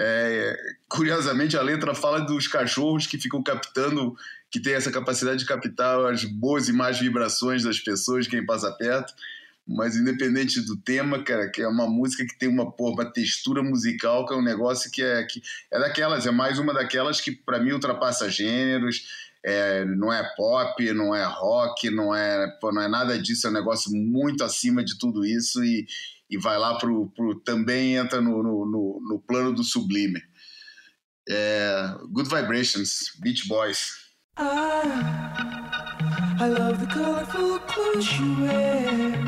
[0.00, 0.56] É,
[0.88, 4.14] curiosamente a letra fala dos cachorros que ficam captando,
[4.50, 8.70] que tem essa capacidade de captar as boas e más vibrações das pessoas, quem passa
[8.72, 9.12] perto.
[9.68, 13.62] Mas independente do tema, cara, que é uma música que tem uma, pô, uma textura
[13.62, 17.32] musical, que é um negócio que é, que é daquelas, é mais uma daquelas que
[17.32, 19.02] para mim ultrapassa gêneros,
[19.44, 23.50] é, não é pop, não é rock, não é, pô, não é nada disso, é
[23.50, 25.86] um negócio muito acima de tudo isso e,
[26.30, 30.22] e vai lá pro, pro também entra no, no, no, no plano do sublime.
[31.28, 33.92] É, Good Vibrations, Beach Boys.
[34.38, 34.80] I,
[36.40, 39.27] I love the colorful clothes she wears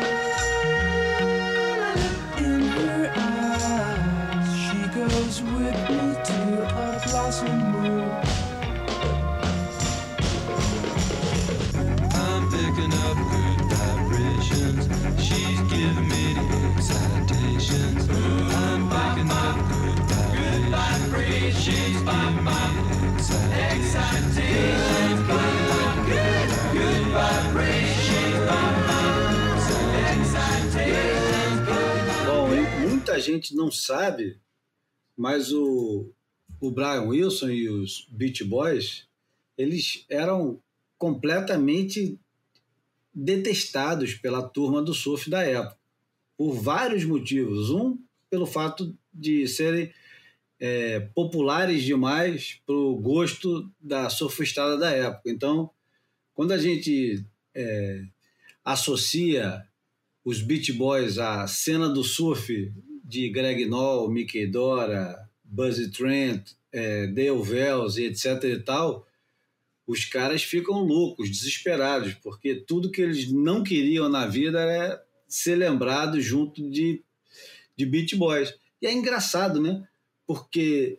[33.21, 34.37] Gente não sabe,
[35.15, 36.11] mas o,
[36.59, 39.07] o Brian Wilson e os Beach Boys,
[39.57, 40.61] eles eram
[40.97, 42.19] completamente
[43.13, 45.77] detestados pela turma do surf da época,
[46.35, 47.69] por vários motivos.
[47.69, 47.97] Um,
[48.31, 49.91] pelo fato de serem
[50.57, 55.29] é, populares demais para o gosto da surfistada da época.
[55.29, 55.69] Então,
[56.33, 58.05] quando a gente é,
[58.63, 59.67] associa
[60.23, 62.71] os Beach Boys à cena do surf
[63.11, 69.05] de Greg Knoll, Mickey Dora, Buzzy Trent, é, Dale Wells e etc e tal,
[69.85, 75.57] os caras ficam loucos, desesperados, porque tudo que eles não queriam na vida era ser
[75.57, 77.03] lembrados junto de,
[77.75, 78.53] de Beach Boys.
[78.81, 79.85] E é engraçado, né?
[80.25, 80.97] Porque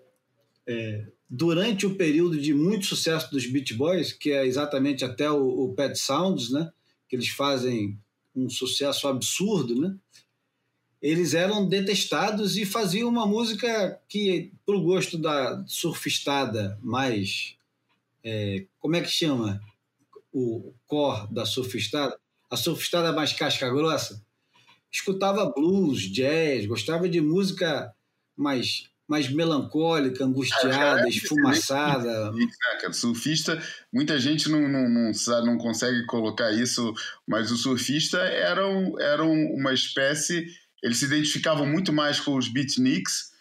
[0.66, 5.64] é, durante o período de muito sucesso dos Beach Boys, que é exatamente até o,
[5.64, 6.70] o Pet Sounds, né?
[7.08, 7.98] Que eles fazem
[8.36, 9.96] um sucesso absurdo, né?
[11.02, 17.56] Eles eram detestados e faziam uma música que, para o gosto da surfistada mais
[18.24, 19.60] é, como é que chama
[20.32, 22.16] o core da surfistada?
[22.50, 24.22] A surfistada mais casca grossa
[24.90, 27.92] escutava blues, jazz, gostava de música
[28.36, 32.30] mais mais melancólica, angustiada, esfumaçada.
[32.32, 32.46] Né,
[32.92, 33.60] surfista,
[33.92, 36.94] muita gente não, não, não, sabe, não consegue colocar isso,
[37.26, 38.62] mas o surfista era,
[39.00, 40.46] era uma espécie.
[40.82, 43.32] Eles se identificavam muito mais com os beatniks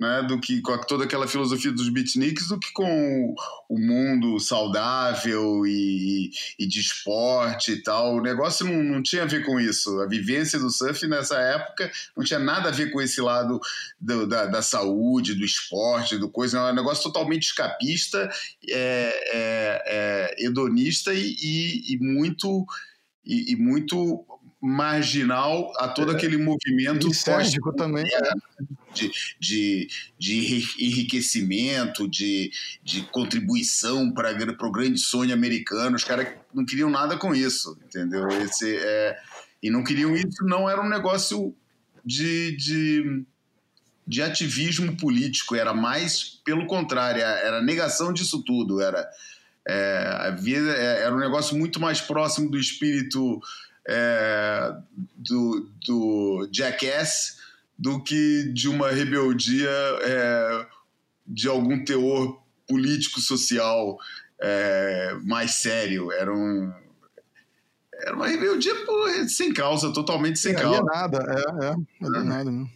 [0.00, 3.34] né, do que com toda aquela filosofia dos beatniks do que com
[3.68, 8.16] o mundo saudável e, e, de esporte e tal.
[8.16, 10.00] O negócio não, não tinha a ver com isso.
[10.00, 13.60] A vivência do surf nessa época não tinha nada a ver com esse lado
[14.00, 16.58] do, da, da, saúde, do esporte, do coisa.
[16.58, 18.30] Era um negócio totalmente escapista,
[18.70, 22.64] é, é, é hedonista e, e, e muito
[23.22, 24.24] e, muito
[24.60, 26.14] marginal a todo é.
[26.14, 28.04] aquele movimento pós também
[28.92, 29.88] de, de,
[30.18, 32.50] de enriquecimento, de,
[32.82, 35.96] de contribuição para o grande sonho americano.
[35.96, 38.28] Os caras não queriam nada com isso, entendeu?
[38.28, 39.18] Esse, é,
[39.62, 41.54] e não queriam isso, não era um negócio
[42.04, 43.24] de, de,
[44.06, 48.80] de ativismo político, era mais pelo contrário, era negação disso tudo.
[48.80, 49.08] Era,
[49.66, 53.40] é, a vida é, era um negócio muito mais próximo do espírito
[53.90, 54.76] é,
[55.16, 57.40] do, do Jackass
[57.76, 59.70] do que de uma rebeldia
[60.02, 60.66] é,
[61.26, 63.98] de algum teor político-social
[64.40, 66.12] é, mais sério.
[66.12, 66.72] Era, um,
[67.92, 68.74] era uma rebeldia
[69.28, 70.82] sem causa, totalmente sem é, causa.
[70.82, 72.70] nada, é, é, é nada, né?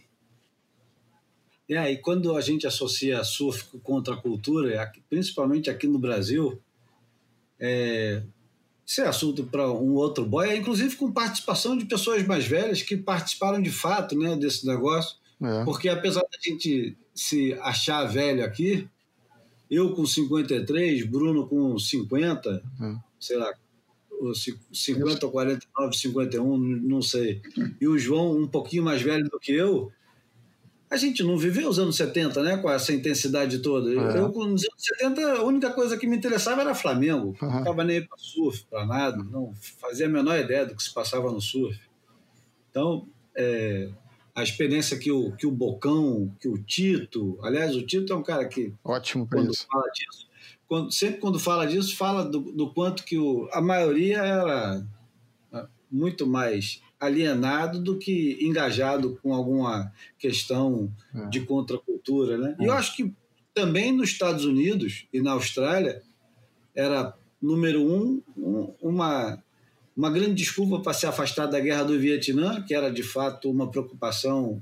[1.69, 6.61] É, e quando a gente associa surf contra a cultura, principalmente aqui no Brasil,
[7.59, 8.21] é,
[8.85, 12.95] isso é assunto para um outro boy, inclusive com participação de pessoas mais velhas que
[12.95, 15.17] participaram de fato né, desse negócio.
[15.41, 15.63] É.
[15.65, 18.87] Porque apesar da gente se achar velho aqui,
[19.69, 22.95] eu com 53, Bruno com 50, é.
[23.19, 23.51] sei lá,
[24.71, 27.41] 50 ou 49, 51, não sei,
[27.81, 29.91] e o João um pouquinho mais velho do que eu,
[30.89, 32.57] a gente não viveu os anos 70, né?
[32.57, 33.89] Com essa intensidade toda.
[33.89, 34.17] É.
[34.19, 37.35] Eu, nos anos 70, a única coisa que me interessava era Flamengo.
[37.41, 37.49] Uhum.
[37.49, 39.17] Não estava nem para surf, para nada.
[39.17, 41.79] Não fazia a menor ideia do que se passava no surf.
[42.69, 43.89] Então, é,
[44.35, 47.39] a experiência que o, que o Bocão, que o Tito.
[47.41, 48.73] Aliás, o Tito é um cara que.
[48.83, 49.65] Ótimo quando isso.
[49.71, 50.27] fala disso.
[50.67, 54.83] Quando, sempre quando fala disso, fala do, do quanto que o, a maioria era
[55.51, 61.27] ah, muito mais alienado do que engajado com alguma questão é.
[61.27, 62.37] de contracultura.
[62.37, 62.55] Né?
[62.59, 62.77] E eu é.
[62.77, 63.13] acho que
[63.53, 66.01] também nos Estados Unidos e na Austrália
[66.75, 69.41] era, número um, um uma,
[69.95, 73.71] uma grande desculpa para se afastar da guerra do Vietnã, que era de fato uma
[73.71, 74.61] preocupação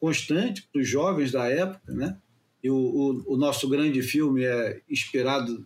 [0.00, 1.92] constante para os jovens da época.
[1.92, 2.16] Né?
[2.62, 5.64] E o, o, o nosso grande filme é inspirado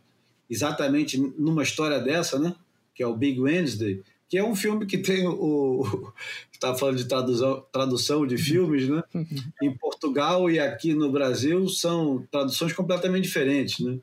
[0.50, 2.54] exatamente numa história dessa, né?
[2.94, 6.12] que é o Big Wednesday, que é um filme que tem o.
[6.52, 9.02] Está falando de tradução, tradução de filmes, né?
[9.62, 13.98] Em Portugal e aqui no Brasil são traduções completamente diferentes, né?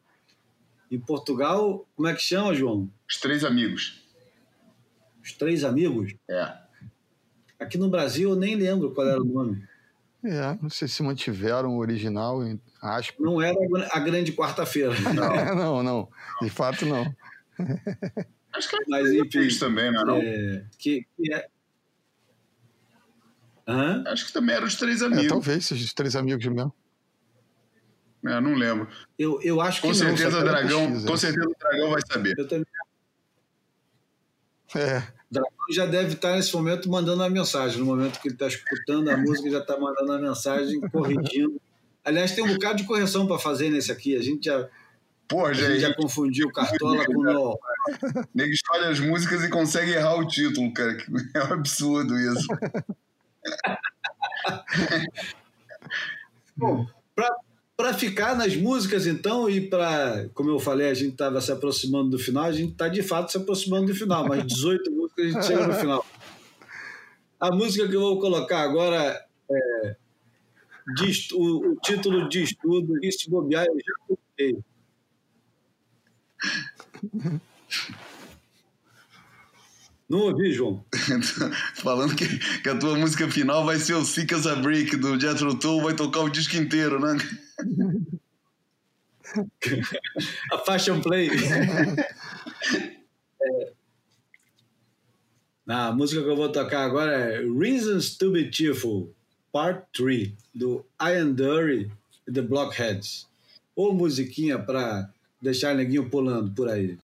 [0.89, 2.89] Em Portugal, como é que chama, João?
[3.07, 4.01] Os Três Amigos.
[5.21, 6.15] Os Três Amigos?
[6.29, 6.53] É.
[7.59, 9.61] Aqui no Brasil eu nem lembro qual era o nome.
[10.23, 12.39] É, não sei se mantiveram o original,
[12.81, 13.13] acho.
[13.19, 13.55] Não era
[13.91, 14.93] a Grande Quarta-feira.
[15.13, 15.55] Não.
[15.55, 16.09] não, não.
[16.41, 17.13] De fato, não.
[18.55, 20.25] Acho que Mas, enfim, também, não é?
[20.25, 21.47] é que, que é...
[23.67, 24.03] Hã?
[24.07, 25.25] Acho que também eram os três amigos.
[25.25, 26.73] É, talvez, os três amigos mesmo.
[28.25, 28.87] É, não lembro.
[29.19, 32.33] Eu, eu acho com que certeza não, o dragão, Com certeza o dragão vai saber.
[32.37, 32.65] Eu também.
[34.75, 35.03] É.
[35.29, 37.79] Dragão já deve estar nesse momento mandando a mensagem.
[37.79, 41.61] No momento que ele está escutando a música, já está mandando a mensagem, corrigindo.
[42.03, 44.15] Aliás, tem um bocado de correção para fazer nesse aqui.
[44.15, 44.67] A gente já,
[45.53, 47.59] Já, gente já confundiu Cartola com o
[48.33, 50.97] Nego escolhe as músicas e consegue errar o título, cara.
[51.33, 52.47] É um absurdo isso.
[56.55, 56.85] Bom,
[57.75, 62.11] para ficar nas músicas, então, e para, como eu falei, a gente estava se aproximando
[62.11, 65.29] do final, a gente está de fato se aproximando do final, mas 18 músicas a
[65.29, 66.05] gente chega no final.
[67.39, 69.21] A música que eu vou colocar agora
[69.51, 69.95] é
[71.03, 74.63] estu- o, o título de estudo, e se bobear, eu já coloquei.
[80.07, 80.85] Não ouvi, João.
[81.75, 82.27] Falando que,
[82.61, 85.81] que a tua música final vai ser o Sick as a Brick do Jethro Tull,
[85.81, 87.17] vai tocar o disco inteiro, né?
[90.51, 91.29] A Fashion Play.
[93.41, 93.73] É.
[95.67, 99.13] A música que eu vou tocar agora é Reasons to Be Cheerful,
[99.51, 101.91] Part 3, do Ian Dury
[102.27, 103.27] e The Blockheads.
[103.75, 105.11] Ou musiquinha para
[105.45, 106.97] deixar neguinho pulando por aí.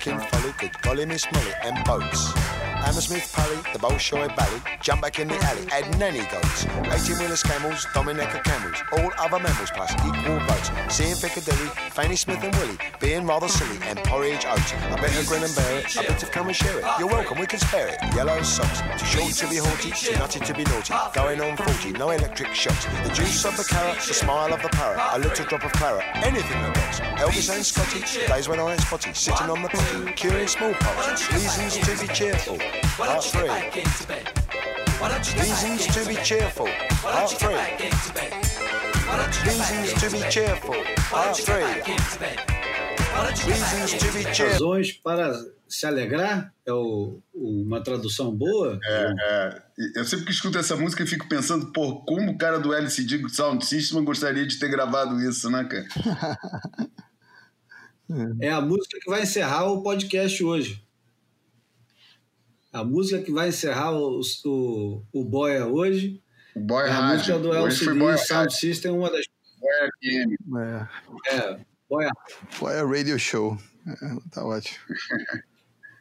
[0.00, 2.59] Working folly, good golly Miss Molly, and boats.
[2.82, 6.66] Hammersmith Pally, the Bolshoi Bally, jump back in the alley, add nanny goats.
[7.06, 10.70] 18 wheelers camels, Dominica camels, all other mammals plus equal votes.
[10.88, 14.72] Seeing Piccadilly, Fanny Smith and Willie, being rather silly, and porridge oats.
[14.72, 16.84] I better grin and bear it, I better come and share it.
[16.98, 17.98] You're welcome, we can spare it.
[18.14, 20.94] Yellow socks, too short to be haughty, too nutty to be naughty.
[21.14, 22.86] Going on 40, no electric shocks.
[23.04, 26.04] The juice of the carrot, the smile of the parrot, a little drop of claret,
[26.16, 27.00] anything that.
[27.20, 31.32] Elvis and Scotty, days when I ain't spotty, sitting on the potty, curing smallpox.
[31.32, 32.58] Reasons to be cheerful.
[32.96, 33.50] Part 3.
[35.40, 36.66] Reasons to be cheerful.
[37.02, 37.56] Part 3.
[39.44, 40.74] Reasons to be cheerful.
[41.10, 41.64] Part 3.
[43.46, 44.52] Reasons to be cheerful.
[44.52, 45.32] Razões para
[45.68, 46.52] se alegrar?
[46.66, 48.78] É o- uma tradução boa?
[48.84, 49.62] É, é.
[49.96, 53.64] Eu sempre que escuto essa música fico pensando, pô, como o cara do LCD Sound
[53.64, 55.86] System gostaria de ter gravado isso, né, cara?
[58.40, 60.82] É a música que vai encerrar o podcast hoje.
[62.72, 66.22] A música que vai encerrar o, o, o Boia hoje.
[66.54, 67.16] O Boia é a Rádio.
[67.16, 68.54] música do LCD Sound.
[68.54, 69.24] System, uma das.
[69.58, 70.56] Boia FM.
[71.26, 71.34] É.
[71.36, 72.10] É, Boia.
[72.58, 73.58] Boia Radio Show.
[73.86, 74.78] É, tá ótimo.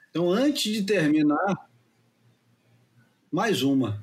[0.10, 1.56] Então, antes de terminar,
[3.32, 4.02] mais uma.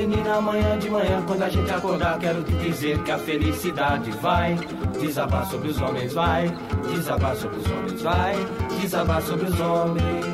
[0.00, 4.58] Menina, amanhã de manhã, quando a gente acordar, quero te dizer que a felicidade vai
[4.98, 6.50] desabar sobre os homens, vai
[6.90, 8.34] desabar sobre os homens, vai
[8.80, 10.24] desabar sobre os homens.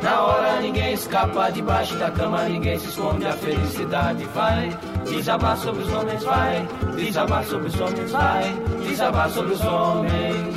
[0.00, 5.82] Na hora ninguém escapa debaixo da cama, ninguém se esconde, a felicidade vai desabar sobre
[5.82, 8.54] os homens, vai desabar sobre os homens, vai
[8.86, 10.56] desabar sobre os homens.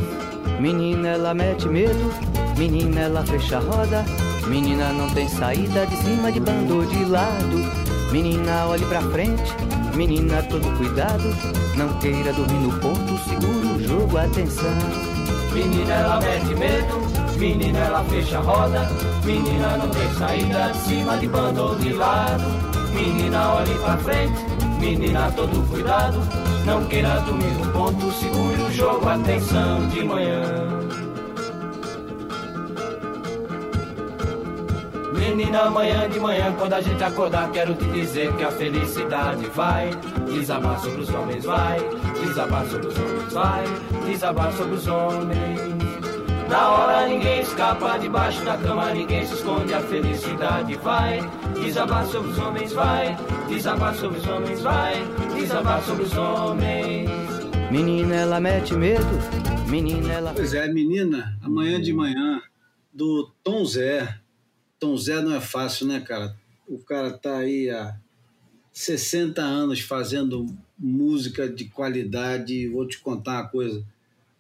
[0.60, 2.14] Menina, ela mete medo,
[2.56, 4.06] menina, ela fecha a roda.
[4.46, 7.89] Menina, não tem saída de cima, de bando ou de lado.
[8.12, 9.56] Menina, olhe pra frente,
[9.96, 11.30] menina, todo cuidado.
[11.78, 14.74] Não queira dormir no ponto, segura o jogo, atenção.
[15.54, 18.90] Menina, ela mete medo, menina, ela fecha a roda.
[19.24, 22.44] Menina, não tem saída de cima, de bando ou de lado.
[22.94, 24.40] Menina, olhe pra frente,
[24.80, 26.18] menina, todo cuidado.
[26.66, 30.79] Não queira dormir no ponto, segure o jogo, atenção de manhã.
[35.30, 39.92] Menina, amanhã de manhã, quando a gente acordar, quero te dizer que a felicidade vai
[40.26, 41.78] desabar sobre os homens, vai
[42.20, 43.64] desabar sobre os homens, vai
[44.08, 45.60] desabar sobre os homens.
[46.50, 51.22] Na hora ninguém escapa debaixo da cama, ninguém se esconde, a felicidade vai
[51.62, 53.16] desabar sobre os homens, vai
[53.48, 54.96] desabar sobre os homens, vai
[55.36, 57.08] desabar sobre os homens.
[57.70, 59.06] Menina, ela mete medo,
[59.68, 60.34] menina, ela.
[60.34, 62.42] Pois é, menina, amanhã de manhã,
[62.92, 64.19] do Tom Zé.
[64.80, 66.36] Tom Zé não é fácil, né, cara?
[66.68, 68.00] O cara tá aí há
[68.72, 70.46] 60 anos fazendo
[70.78, 72.68] música de qualidade.
[72.70, 73.86] Vou te contar uma coisa: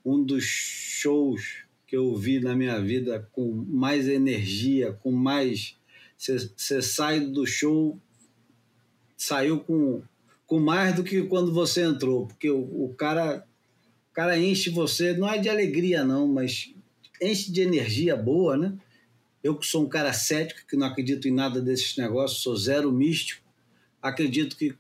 [0.05, 5.75] um dos shows que eu vi na minha vida com mais energia, com mais.
[6.17, 7.97] Você sai do show,
[9.17, 10.01] saiu com,
[10.45, 13.45] com mais do que quando você entrou, porque o, o cara
[14.11, 16.73] o cara enche você, não é de alegria não, mas
[17.21, 18.73] enche de energia boa, né?
[19.43, 22.91] Eu que sou um cara cético, que não acredito em nada desses negócios, sou zero
[22.91, 23.43] místico,
[24.01, 24.75] acredito que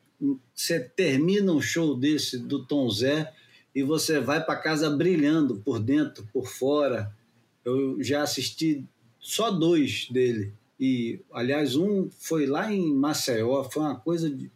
[0.53, 3.33] você termina um show desse do Tom Zé
[3.73, 7.15] e você vai para casa brilhando por dentro, por fora.
[7.63, 8.85] Eu já assisti
[9.19, 10.53] só dois dele.
[10.79, 14.51] E, aliás, um foi lá em Maceió, foi uma coisa de,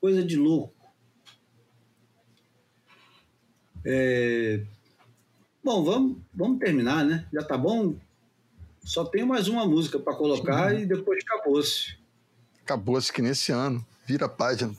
[0.00, 0.74] coisa de louco.
[3.84, 4.62] É...
[5.62, 7.26] Bom, vamos, vamos terminar, né?
[7.32, 7.96] Já tá bom?
[8.86, 10.82] Só tem mais uma música para colocar Sim.
[10.82, 11.98] e depois acabou-se.
[12.62, 13.84] Acabou-se que nesse ano.
[14.06, 14.72] Vira a página.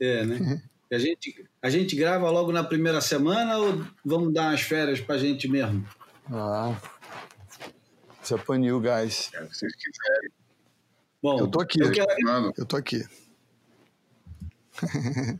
[0.00, 0.62] É, né?
[0.90, 5.18] a, gente, a gente grava logo na primeira semana ou vamos dar umas férias pra
[5.18, 5.86] gente mesmo?
[6.32, 6.74] Ah.
[8.18, 9.30] It's up on you guys.
[9.34, 10.30] É, se vocês quiserem.
[11.22, 11.78] Bom, eu tô aqui.
[11.78, 12.54] Eu, quero...
[12.56, 13.04] eu tô aqui.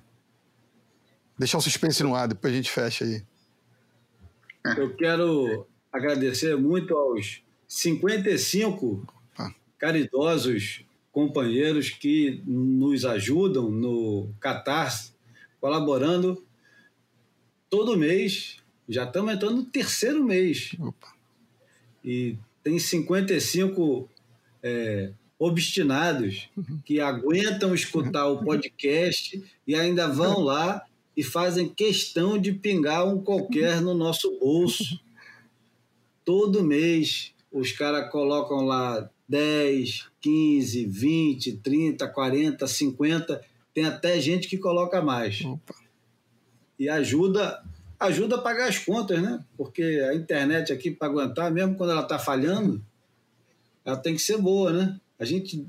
[1.39, 3.25] Deixar um suspense no ar, depois a gente fecha aí.
[4.77, 9.07] Eu quero agradecer muito aos 55
[9.79, 15.13] caridosos companheiros que nos ajudam no Catarse,
[15.61, 16.43] colaborando
[17.69, 18.57] todo mês.
[18.89, 20.75] Já estamos entrando no terceiro mês.
[20.79, 21.13] Opa.
[22.05, 24.09] E tem 55
[24.63, 26.49] é, obstinados
[26.85, 30.85] que aguentam escutar o podcast e ainda vão lá
[31.17, 35.01] e fazem questão de pingar um qualquer no nosso bolso.
[36.25, 43.43] Todo mês os caras colocam lá 10, 15, 20, 30, 40, 50.
[43.75, 45.45] Tem até gente que coloca mais.
[45.45, 45.75] Opa.
[46.79, 47.63] E ajuda
[47.99, 49.45] ajuda a pagar as contas, né?
[49.57, 52.85] Porque a internet aqui, para aguentar, mesmo quando ela está falhando,
[53.85, 55.01] ela tem que ser boa, né?
[55.19, 55.67] A gente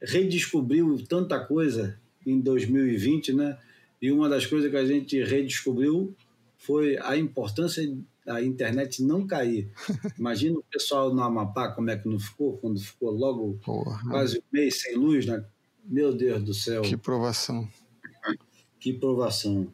[0.00, 3.58] redescobriu tanta coisa em 2020, né?
[4.00, 6.14] E uma das coisas que a gente redescobriu
[6.58, 7.82] foi a importância
[8.24, 9.70] da internet não cair.
[10.18, 14.00] Imagina o pessoal no Amapá como é que não ficou, quando ficou logo Porra.
[14.10, 15.44] quase um mês sem luz, né?
[15.84, 16.82] Meu Deus do céu.
[16.82, 17.68] Que provação.
[18.80, 19.68] Que provação.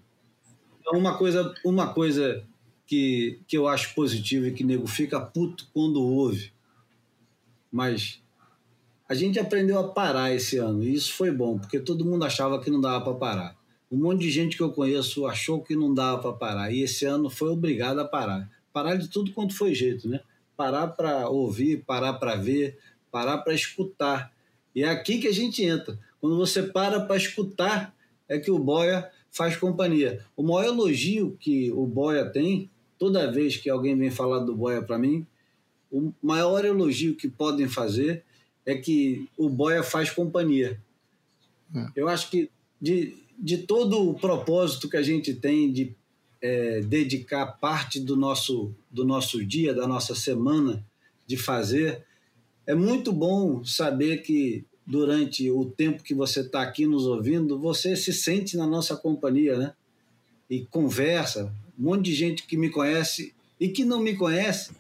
[0.80, 2.44] Então, uma coisa, uma coisa
[2.86, 6.52] que, que eu acho positiva e que nego fica puto quando ouve,
[7.70, 8.20] mas
[9.08, 12.60] a gente aprendeu a parar esse ano e isso foi bom, porque todo mundo achava
[12.60, 13.59] que não dava para parar.
[13.90, 17.04] Um monte de gente que eu conheço achou que não dava para parar e esse
[17.04, 18.48] ano foi obrigado a parar.
[18.72, 20.20] Parar de tudo quanto foi jeito, né?
[20.56, 22.78] Parar para ouvir, parar para ver,
[23.10, 24.32] parar para escutar.
[24.74, 25.98] E é aqui que a gente entra.
[26.20, 27.94] Quando você para para escutar,
[28.28, 30.24] é que o boia faz companhia.
[30.36, 34.82] O maior elogio que o boia tem, toda vez que alguém vem falar do boia
[34.82, 35.26] para mim,
[35.90, 38.22] o maior elogio que podem fazer
[38.64, 40.80] é que o boia faz companhia.
[41.74, 41.86] É.
[41.96, 42.50] Eu acho que
[42.80, 45.94] de, de todo o propósito que a gente tem de
[46.42, 50.84] é, dedicar parte do nosso, do nosso dia, da nossa semana
[51.26, 52.04] de fazer,
[52.66, 57.96] é muito bom saber que durante o tempo que você está aqui nos ouvindo, você
[57.96, 59.72] se sente na nossa companhia, né?
[60.48, 61.52] E conversa.
[61.78, 64.72] Um monte de gente que me conhece e que não me conhece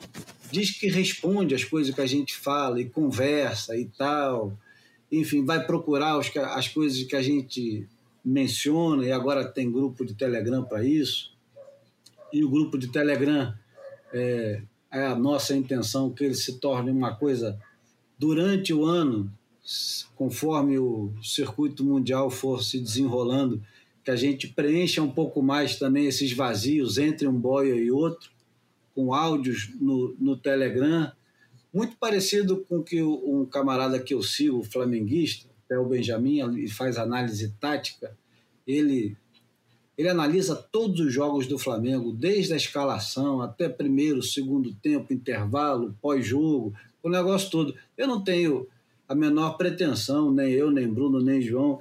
[0.50, 4.58] diz que responde as coisas que a gente fala e conversa e tal.
[5.10, 7.86] Enfim, vai procurar as coisas que a gente
[8.24, 11.32] menciona e agora tem grupo de Telegram para isso.
[12.32, 13.54] E o grupo de Telegram
[14.12, 17.58] é, é a nossa intenção que ele se torne uma coisa
[18.18, 19.32] durante o ano
[20.16, 23.62] conforme o circuito mundial for se desenrolando,
[24.04, 28.30] que a gente preencha um pouco mais também esses vazios entre um boia e outro,
[28.94, 31.12] com áudios no, no Telegram,
[31.72, 35.48] muito parecido com que um camarada que eu sigo, flamenguista,
[35.78, 38.16] o Benjamin, ele faz análise tática,
[38.66, 39.16] ele
[39.98, 45.94] ele analisa todos os jogos do Flamengo, desde a escalação até primeiro, segundo tempo, intervalo,
[46.00, 46.72] pós-jogo,
[47.02, 47.74] o negócio todo.
[47.98, 48.66] Eu não tenho
[49.06, 51.80] a menor pretensão, nem eu, nem Bruno, nem João,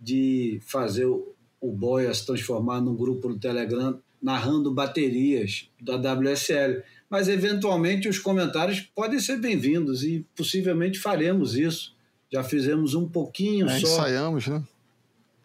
[0.00, 6.82] de fazer o, o Boia se transformar num grupo no Telegram narrando baterias da WSL.
[7.10, 11.94] Mas, eventualmente, os comentários podem ser bem-vindos e possivelmente faremos isso.
[12.32, 13.86] Já fizemos um pouquinho é, só.
[13.86, 14.64] Ensaiamos, né?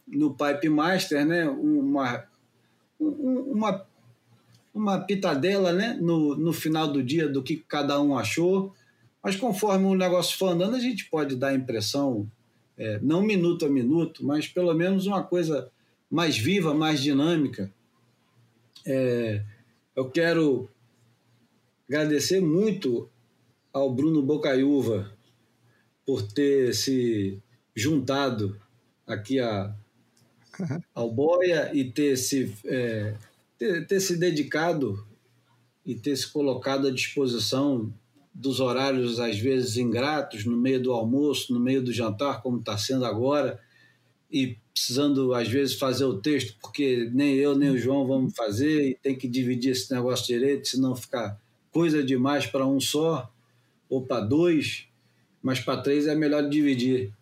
[0.08, 1.46] No Pipe Master, né?
[1.50, 2.24] Uma,
[2.98, 3.86] uma,
[4.74, 5.98] uma pitadela né?
[6.00, 8.74] no, no final do dia do que cada um achou.
[9.22, 12.26] Mas conforme o negócio for andando, a gente pode dar a impressão,
[12.78, 15.70] é, não minuto a minuto, mas pelo menos uma coisa
[16.10, 17.70] mais viva, mais dinâmica.
[18.86, 19.44] É,
[19.94, 20.70] eu quero
[21.90, 23.10] agradecer muito
[23.74, 25.17] ao Bruno Bocaiúva
[26.08, 27.38] por ter se
[27.76, 28.58] juntado
[29.06, 29.76] aqui a,
[30.96, 33.14] ao Boia e ter se, é,
[33.60, 35.06] ter, ter se dedicado
[35.86, 37.94] e ter se colocado à disposição
[38.34, 42.78] dos horários, às vezes ingratos, no meio do almoço, no meio do jantar, como está
[42.78, 43.60] sendo agora,
[44.32, 48.90] e precisando, às vezes, fazer o texto, porque nem eu nem o João vamos fazer,
[48.90, 51.38] e tem que dividir esse negócio direito, senão ficar
[51.72, 53.30] coisa demais para um só,
[53.90, 54.87] ou para dois,
[55.42, 57.14] mas para três é melhor dividir.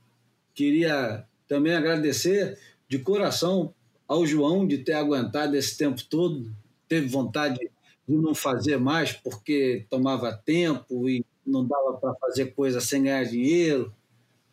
[0.53, 3.73] Queria também agradecer de coração
[4.07, 6.51] ao João de ter aguentado esse tempo todo,
[6.87, 7.59] teve vontade
[8.07, 13.23] de não fazer mais porque tomava tempo e não dava para fazer coisa sem ganhar
[13.23, 13.93] dinheiro,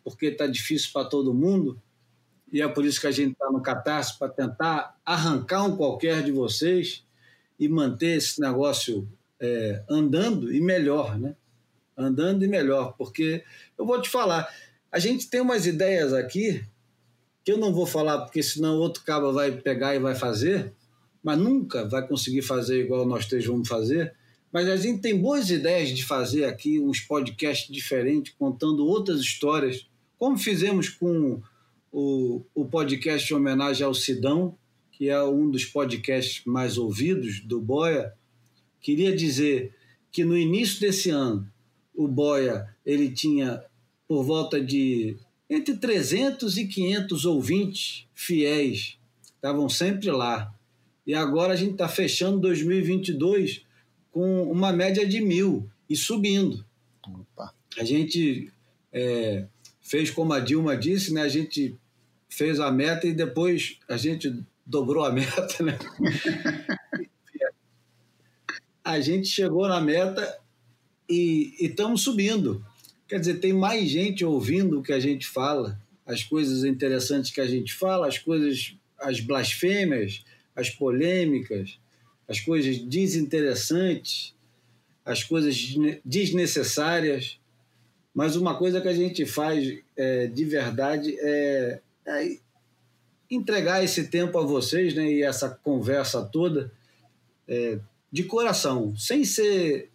[0.03, 1.79] porque está difícil para todo mundo.
[2.51, 6.23] E é por isso que a gente está no Catarse para tentar arrancar um qualquer
[6.23, 7.03] de vocês
[7.59, 9.07] e manter esse negócio
[9.39, 11.35] é, andando e melhor, né?
[11.97, 13.43] Andando e melhor, porque
[13.77, 14.47] eu vou te falar,
[14.91, 16.63] a gente tem umas ideias aqui
[17.43, 20.73] que eu não vou falar porque senão outro cabo vai pegar e vai fazer,
[21.21, 24.13] mas nunca vai conseguir fazer igual nós três vamos fazer.
[24.51, 29.87] Mas a gente tem boas ideias de fazer aqui uns podcasts diferentes, contando outras histórias,
[30.17, 31.41] como fizemos com
[31.91, 34.55] o, o podcast em homenagem ao Sidão,
[34.91, 38.13] que é um dos podcasts mais ouvidos do Boia.
[38.79, 39.73] Queria dizer
[40.11, 41.51] que no início desse ano,
[41.95, 43.63] o Boia ele tinha
[44.07, 45.17] por volta de
[45.49, 48.97] entre 300 e 500 ouvintes fiéis,
[49.35, 50.53] estavam sempre lá.
[51.05, 53.61] E agora a gente está fechando 2022
[54.11, 56.65] com uma média de mil e subindo.
[57.05, 57.53] Opa.
[57.77, 58.51] A gente
[58.91, 59.45] é,
[59.81, 61.21] fez como a Dilma disse, né?
[61.21, 61.75] A gente
[62.29, 64.33] fez a meta e depois a gente
[64.65, 65.77] dobrou a meta, né?
[68.83, 70.39] a gente chegou na meta
[71.09, 72.63] e estamos subindo.
[73.07, 77.41] Quer dizer, tem mais gente ouvindo o que a gente fala, as coisas interessantes que
[77.41, 80.23] a gente fala, as coisas, as blasfêmias,
[80.55, 81.79] as polêmicas,
[82.27, 84.33] as coisas desinteressantes,
[85.05, 87.39] as coisas desnecessárias.
[88.13, 92.37] Mas uma coisa que a gente faz é, de verdade é, é,
[93.29, 96.71] entregar esse tempo a vocês né, e essa conversa toda
[97.47, 97.79] é,
[98.11, 99.89] de coração, sem ser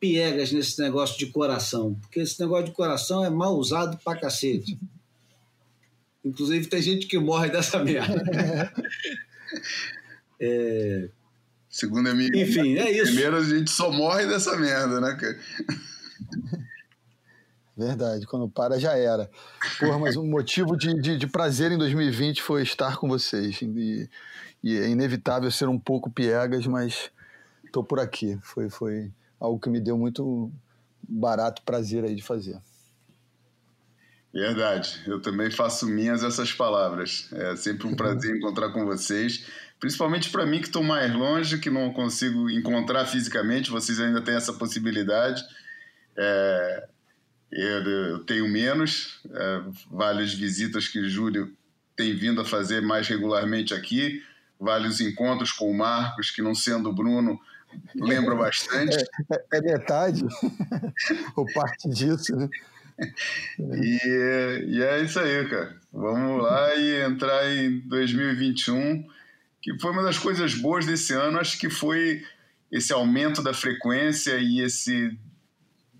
[0.00, 4.78] piegas nesse negócio de coração, porque esse negócio de coração é mal usado pra cacete.
[6.24, 8.22] Inclusive, tem gente que morre dessa merda.
[10.42, 11.10] É...
[11.68, 13.12] Segundo a minha Enfim, é isso.
[13.12, 15.38] Primeiro a gente só morre dessa merda, né, cara?
[17.76, 19.30] Verdade, quando para já era.
[19.78, 23.60] Porra, mas um motivo de, de, de prazer em 2020 foi estar com vocês.
[23.62, 24.08] E,
[24.62, 27.10] e, é inevitável ser um pouco piegas, mas
[27.72, 28.38] tô por aqui.
[28.42, 30.52] Foi, foi algo que me deu muito
[31.02, 32.60] barato prazer aí de fazer.
[34.32, 37.28] Verdade, eu também faço minhas essas palavras.
[37.32, 39.46] É sempre um prazer encontrar com vocês,
[39.80, 44.36] principalmente para mim que estou mais longe, que não consigo encontrar fisicamente, vocês ainda têm
[44.36, 45.42] essa possibilidade.
[46.16, 46.88] É,
[47.50, 51.52] eu, eu, tenho menos, é, várias visitas que o Júlio
[51.96, 54.22] tem vindo a fazer mais regularmente aqui,
[54.60, 57.40] vários encontros com o Marcos, que não sendo o Bruno,
[57.94, 58.96] lembra bastante.
[59.32, 60.24] É, é metade,
[61.36, 62.48] ou parte disso, né?
[63.58, 65.76] E, e, é isso aí, cara.
[65.92, 69.06] Vamos lá e entrar em 2021,
[69.60, 72.22] que foi uma das coisas boas desse ano, acho que foi
[72.70, 75.18] esse aumento da frequência e esse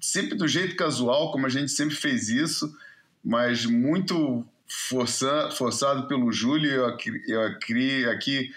[0.01, 2.73] sempre do jeito casual, como a gente sempre fez isso,
[3.23, 6.71] mas muito força, forçado pelo Júlio.
[6.71, 8.55] Eu, eu aqui, aqui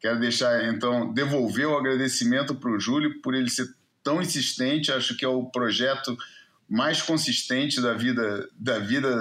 [0.00, 3.66] quero deixar, então, devolver o agradecimento para o Júlio por ele ser
[4.02, 4.92] tão insistente.
[4.92, 6.16] Acho que é o projeto
[6.68, 9.16] mais consistente da vida da vida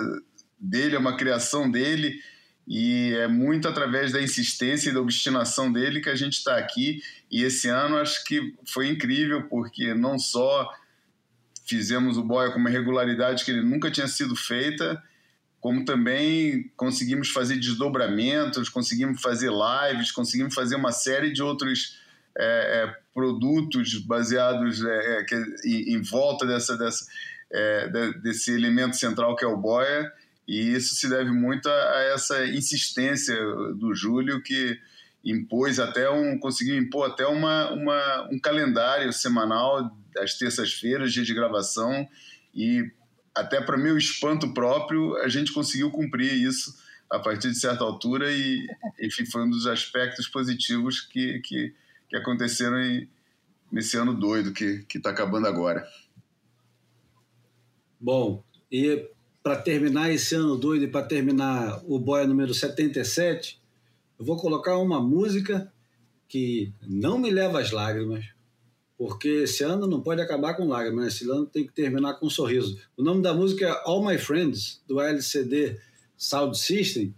[0.60, 2.20] dele, é uma criação dele
[2.68, 7.02] e é muito através da insistência e da obstinação dele que a gente está aqui.
[7.32, 10.70] E esse ano acho que foi incrível porque não só
[11.66, 15.02] fizemos o Boia com uma regularidade que ele nunca tinha sido feita,
[15.60, 21.98] como também conseguimos fazer desdobramentos, conseguimos fazer lives, conseguimos fazer uma série de outros
[22.38, 25.26] é, é, produtos baseados é, é
[25.66, 27.06] em, em, volta dessa, dessa,
[27.52, 27.90] é,
[28.22, 30.12] desse elemento central que é o boia,
[30.48, 33.36] e isso se deve muito a, essa insistência
[33.74, 34.80] do Júlio, que
[35.26, 41.34] impôs até um, conseguiu impor até uma, uma, um calendário semanal das terças-feiras, dia de
[41.34, 42.08] gravação,
[42.54, 42.90] e
[43.38, 46.76] até para meu espanto próprio, a gente conseguiu cumprir isso
[47.10, 48.68] a partir de certa altura e,
[49.00, 51.74] enfim, foi um dos aspectos positivos que, que,
[52.10, 53.08] que aconteceram em,
[53.72, 55.88] nesse ano doido que está acabando agora.
[58.00, 59.10] Bom, e
[59.42, 63.62] para terminar esse ano doido e para terminar o Boia número 77,
[64.20, 65.72] eu vou colocar uma música
[66.28, 68.26] que não me leva às lágrimas,
[68.98, 71.08] porque esse ano não pode acabar com lágrimas, né?
[71.08, 72.78] esse ano tem que terminar com um sorriso.
[72.98, 75.78] O nome da música é All My Friends, do LCD
[76.16, 77.14] Sound System,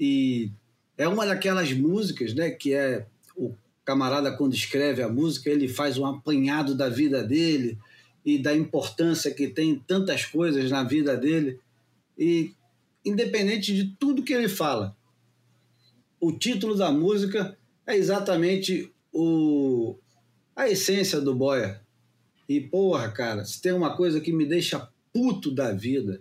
[0.00, 0.50] e
[0.96, 3.06] é uma daquelas músicas né, que é
[3.36, 3.54] o
[3.84, 7.78] camarada, quando escreve a música, ele faz um apanhado da vida dele
[8.24, 11.58] e da importância que tem tantas coisas na vida dele.
[12.18, 12.52] E
[13.02, 14.94] independente de tudo que ele fala,
[16.20, 17.56] o título da música
[17.86, 19.96] é exatamente o,
[20.58, 21.80] a essência do Boia.
[22.48, 26.20] E, porra, cara, se tem uma coisa que me deixa puto da vida,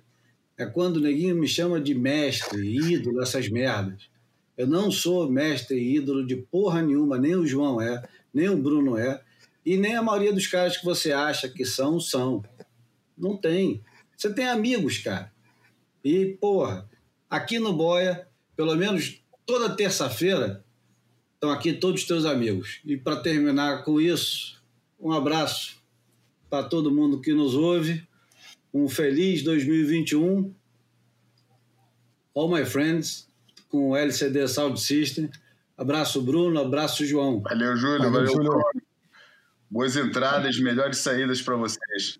[0.55, 4.11] é quando o neguinho me chama de mestre, ídolo, essas merdas.
[4.55, 8.61] Eu não sou mestre e ídolo de porra nenhuma, nem o João é, nem o
[8.61, 9.19] Bruno é,
[9.65, 12.43] e nem a maioria dos caras que você acha que são, são.
[13.17, 13.81] Não tem.
[14.15, 15.31] Você tem amigos, cara.
[16.03, 16.87] E, porra,
[17.27, 20.63] aqui no Boia, pelo menos toda terça-feira,
[21.37, 22.81] estão aqui todos os teus amigos.
[22.83, 24.61] E para terminar com isso,
[24.99, 25.77] um abraço
[26.49, 28.05] para todo mundo que nos ouve.
[28.73, 30.53] Um feliz 2021.
[32.33, 33.27] All my friends,
[33.69, 35.29] com o LCD Sound System.
[35.77, 36.59] Abraço, Bruno.
[36.59, 37.39] Abraço, João.
[37.41, 38.11] Valeu, Júlio.
[38.11, 38.63] Valeu, Valeu Júlio.
[39.69, 42.19] Boas entradas, melhores saídas para vocês.